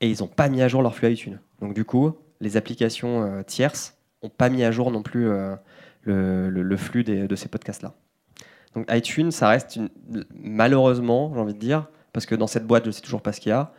et 0.00 0.10
ils 0.10 0.20
n'ont 0.20 0.28
pas 0.28 0.48
mis 0.48 0.62
à 0.62 0.68
jour 0.68 0.82
leur 0.82 0.94
flux 0.94 1.12
iTunes. 1.12 1.38
Donc 1.60 1.74
du 1.74 1.84
coup, 1.84 2.12
les 2.40 2.56
applications 2.56 3.22
euh, 3.24 3.42
tierces 3.42 3.96
n'ont 4.22 4.28
pas 4.30 4.48
mis 4.48 4.62
à 4.64 4.70
jour 4.70 4.90
non 4.90 5.02
plus 5.02 5.28
euh, 5.28 5.56
le, 6.02 6.50
le- 6.50 6.76
flux 6.76 7.04
des- 7.04 7.26
de 7.26 7.36
ces 7.36 7.48
podcasts-là. 7.48 7.94
Donc 8.74 8.86
iTunes, 8.90 9.30
ça 9.30 9.48
reste 9.48 9.78
malheureusement, 10.34 11.32
j'ai 11.34 11.40
envie 11.40 11.54
de 11.54 11.58
dire, 11.58 11.86
parce 12.12 12.26
que 12.26 12.34
dans 12.34 12.46
cette 12.46 12.66
boîte, 12.66 12.84
je 12.84 12.88
ne 12.88 12.92
sais 12.92 13.00
toujours 13.00 13.22
pas 13.22 13.32
ce 13.32 13.40
qu'il 13.40 13.50
y 13.50 13.52
a, 13.52 13.72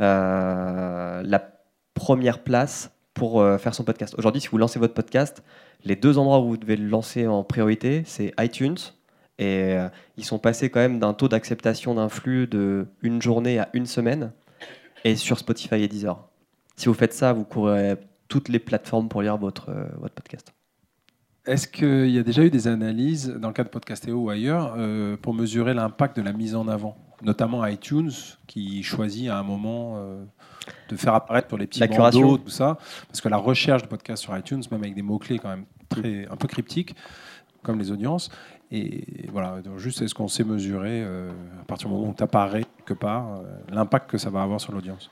euh, 0.00 1.22
la 1.24 1.52
première 1.94 2.42
place 2.42 2.90
pour 3.14 3.44
faire 3.58 3.74
son 3.74 3.84
podcast. 3.84 4.14
Aujourd'hui, 4.16 4.40
si 4.40 4.48
vous 4.48 4.56
lancez 4.56 4.78
votre 4.78 4.94
podcast, 4.94 5.42
les 5.84 5.94
deux 5.94 6.16
endroits 6.16 6.40
où 6.40 6.48
vous 6.48 6.56
devez 6.56 6.76
le 6.76 6.88
lancer 6.88 7.26
en 7.26 7.44
priorité, 7.44 8.02
c'est 8.06 8.32
iTunes. 8.40 8.78
Et 9.38 9.76
ils 10.16 10.24
sont 10.24 10.38
passés 10.38 10.70
quand 10.70 10.80
même 10.80 10.98
d'un 10.98 11.12
taux 11.12 11.28
d'acceptation 11.28 11.94
d'un 11.94 12.08
flux 12.08 12.46
de 12.46 12.86
une 13.02 13.20
journée 13.20 13.58
à 13.58 13.68
une 13.72 13.86
semaine, 13.86 14.32
et 15.04 15.16
sur 15.16 15.38
Spotify 15.38 15.76
et 15.76 15.88
Deezer. 15.88 16.28
Si 16.76 16.86
vous 16.86 16.94
faites 16.94 17.12
ça, 17.12 17.32
vous 17.32 17.44
courez 17.44 17.96
toutes 18.28 18.48
les 18.48 18.58
plateformes 18.58 19.08
pour 19.08 19.22
lire 19.22 19.36
votre, 19.36 19.70
euh, 19.70 19.86
votre 19.98 20.14
podcast. 20.14 20.54
Est-ce 21.46 21.66
qu'il 21.66 22.10
y 22.10 22.18
a 22.18 22.22
déjà 22.22 22.44
eu 22.44 22.50
des 22.50 22.68
analyses, 22.68 23.28
dans 23.28 23.48
le 23.48 23.54
cas 23.54 23.64
de 23.64 23.70
Podcastéo 23.70 24.18
ou 24.18 24.30
ailleurs, 24.30 24.74
euh, 24.76 25.16
pour 25.16 25.34
mesurer 25.34 25.72
l'impact 25.72 26.16
de 26.16 26.22
la 26.22 26.32
mise 26.32 26.54
en 26.54 26.68
avant 26.68 26.96
Notamment 27.22 27.66
iTunes, 27.66 28.12
qui 28.46 28.82
choisit 28.82 29.28
à 29.28 29.38
un 29.38 29.42
moment 29.42 29.96
euh, 29.96 30.24
de 30.88 30.96
faire 30.96 31.14
apparaître 31.14 31.48
pour 31.48 31.58
les 31.58 31.66
petits 31.66 31.80
La 31.80 31.86
bandeaux, 31.86 32.38
tout 32.38 32.50
ça. 32.50 32.78
Parce 33.08 33.20
que 33.20 33.28
la 33.28 33.36
recherche 33.36 33.82
de 33.82 33.88
podcasts 33.88 34.22
sur 34.22 34.36
iTunes, 34.36 34.62
même 34.70 34.82
avec 34.82 34.94
des 34.94 35.02
mots-clés 35.02 35.38
quand 35.38 35.48
même 35.48 35.64
très, 35.88 36.26
un 36.30 36.36
peu 36.36 36.48
cryptiques, 36.48 36.94
comme 37.62 37.78
les 37.78 37.90
audiences. 37.90 38.30
Et 38.70 39.26
voilà, 39.32 39.60
donc 39.62 39.78
juste 39.78 40.00
est-ce 40.02 40.14
qu'on 40.14 40.28
sait 40.28 40.44
mesurer, 40.44 41.02
euh, 41.02 41.30
à 41.60 41.64
partir 41.64 41.88
du 41.88 41.94
moment 41.94 42.10
où 42.10 42.14
tu 42.14 42.22
apparais 42.22 42.64
quelque 42.90 42.98
part, 42.98 43.26
euh, 43.36 43.42
l'impact 43.72 44.10
que 44.10 44.18
ça 44.18 44.30
va 44.30 44.42
avoir 44.42 44.60
sur 44.60 44.72
l'audience 44.72 45.10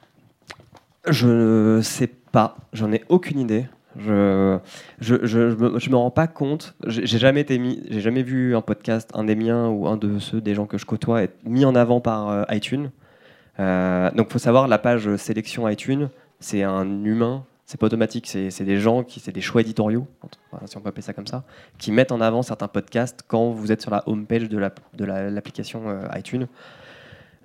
Je 1.06 1.76
ne 1.76 1.80
sais 1.82 2.08
pas, 2.08 2.56
j'en 2.72 2.92
ai 2.92 3.04
aucune 3.08 3.38
idée. 3.38 3.66
Je 3.96 4.58
je, 5.00 5.26
je, 5.26 5.90
me, 5.90 5.96
rends 5.96 6.10
pas 6.10 6.26
compte. 6.26 6.74
J'ai 6.86 7.18
jamais 7.18 7.40
été 7.40 7.58
mis, 7.58 7.82
j'ai 7.88 8.00
jamais 8.00 8.22
vu 8.22 8.54
un 8.54 8.60
podcast, 8.60 9.10
un 9.14 9.24
des 9.24 9.34
miens 9.34 9.68
ou 9.68 9.88
un 9.88 9.96
de 9.96 10.18
ceux 10.18 10.40
des 10.40 10.54
gens 10.54 10.66
que 10.66 10.78
je 10.78 10.86
côtoie, 10.86 11.22
être 11.22 11.36
mis 11.44 11.64
en 11.64 11.74
avant 11.74 12.00
par 12.00 12.28
euh, 12.28 12.44
iTunes. 12.50 12.90
Euh, 13.58 14.10
donc, 14.12 14.30
faut 14.30 14.38
savoir 14.38 14.68
la 14.68 14.78
page 14.78 15.16
sélection 15.16 15.68
iTunes, 15.68 16.10
c'est 16.38 16.62
un 16.62 17.04
humain, 17.04 17.44
c'est 17.64 17.80
pas 17.80 17.86
automatique, 17.86 18.26
c'est 18.28 18.64
des 18.64 18.78
gens 18.78 19.02
qui, 19.02 19.18
c'est 19.18 19.32
des 19.32 19.40
choix 19.40 19.62
éditoriaux, 19.62 20.06
si 20.66 20.76
on 20.76 20.80
peut 20.80 20.90
appeler 20.90 21.02
ça 21.02 21.12
comme 21.12 21.26
ça, 21.26 21.42
qui 21.78 21.90
mettent 21.90 22.12
en 22.12 22.20
avant 22.20 22.42
certains 22.42 22.68
podcasts 22.68 23.24
quand 23.26 23.50
vous 23.50 23.72
êtes 23.72 23.82
sur 23.82 23.90
la 23.90 24.04
home 24.06 24.26
page 24.26 24.48
de 24.48 24.58
la- 24.58 24.72
de 24.94 25.04
la- 25.04 25.28
l'application 25.30 25.82
euh, 25.88 26.06
iTunes. 26.16 26.46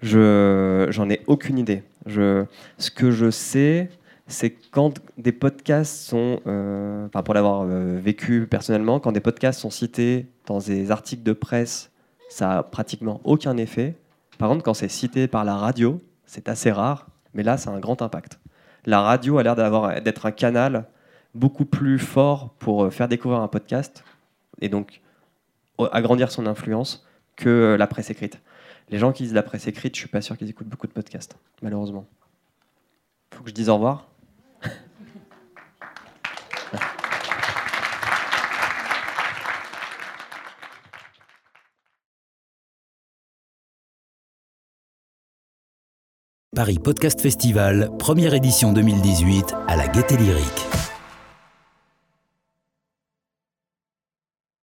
Je 0.04 0.88
j'en 0.92 1.10
ai 1.10 1.22
aucune 1.28 1.58
idée. 1.58 1.82
Ce 2.06 2.92
que 2.94 3.10
je 3.12 3.32
sais, 3.32 3.90
c'est 4.28 4.52
quand 4.72 5.00
des 5.18 5.32
podcasts 5.32 5.96
sont, 6.02 6.42
euh, 6.46 7.08
pour 7.08 7.34
l'avoir 7.34 7.62
euh, 7.62 7.98
vécu 8.02 8.46
personnellement, 8.46 9.00
quand 9.00 9.14
des 9.14 9.22
podcasts 9.22 9.62
sont 9.62 9.70
cités 9.70 10.28
dans 10.46 10.60
des 10.60 10.92
articles 10.92 11.24
de 11.24 11.32
presse, 11.32 11.90
ça 12.30 12.60
a 12.60 12.64
pratiquement 12.64 13.22
aucun 13.24 13.56
effet. 13.56 13.96
Par 14.38 14.50
contre, 14.50 14.64
quand 14.64 14.74
c'est 14.74 14.90
cité 14.90 15.28
par 15.28 15.46
la 15.46 15.56
radio, 15.56 16.02
c'est 16.26 16.50
assez 16.50 16.72
rare, 16.72 17.08
mais 17.34 17.44
là, 17.44 17.56
ça 17.58 17.70
a 17.70 17.74
un 17.74 17.80
grand 17.80 18.02
impact. 18.02 18.40
La 18.86 19.00
radio 19.02 19.38
a 19.38 19.44
l'air 19.44 19.56
d'avoir- 19.56 20.02
d'être 20.02 20.26
un 20.26 20.32
canal 20.32 20.86
beaucoup 21.34 21.66
plus 21.66 21.98
fort 21.98 22.54
pour 22.60 22.84
euh, 22.84 22.90
faire 22.90 23.08
découvrir 23.08 23.40
un 23.40 23.48
podcast 23.48 24.04
et 24.60 24.68
donc 24.68 25.00
agrandir 25.92 26.30
son 26.30 26.46
influence 26.46 27.06
que 27.38 27.76
la 27.80 27.88
presse 27.88 28.10
écrite. 28.10 28.40
Les 28.90 29.00
gens 29.00 29.12
qui 29.12 29.24
disent 29.24 29.34
la 29.34 29.44
presse 29.44 29.68
écrite, 29.68 29.96
je 29.96 30.00
suis 30.02 30.10
pas 30.10 30.22
sûr 30.22 30.38
qu'ils 30.38 30.50
écoutent 30.50 30.68
beaucoup 30.68 30.88
de 30.88 30.92
podcasts, 30.94 31.36
malheureusement. 31.62 32.06
Faut 33.34 33.44
que 33.44 33.50
je 33.50 33.56
dise 33.56 33.70
au 33.70 33.76
revoir. 33.76 34.08
Paris 46.56 46.78
Podcast 46.78 47.20
Festival, 47.20 47.90
première 47.98 48.36
édition 48.36 48.74
2018 48.74 49.56
à 49.68 49.76
la 49.76 49.88
Gaieté 49.88 50.18
Lyrique. 50.18 50.93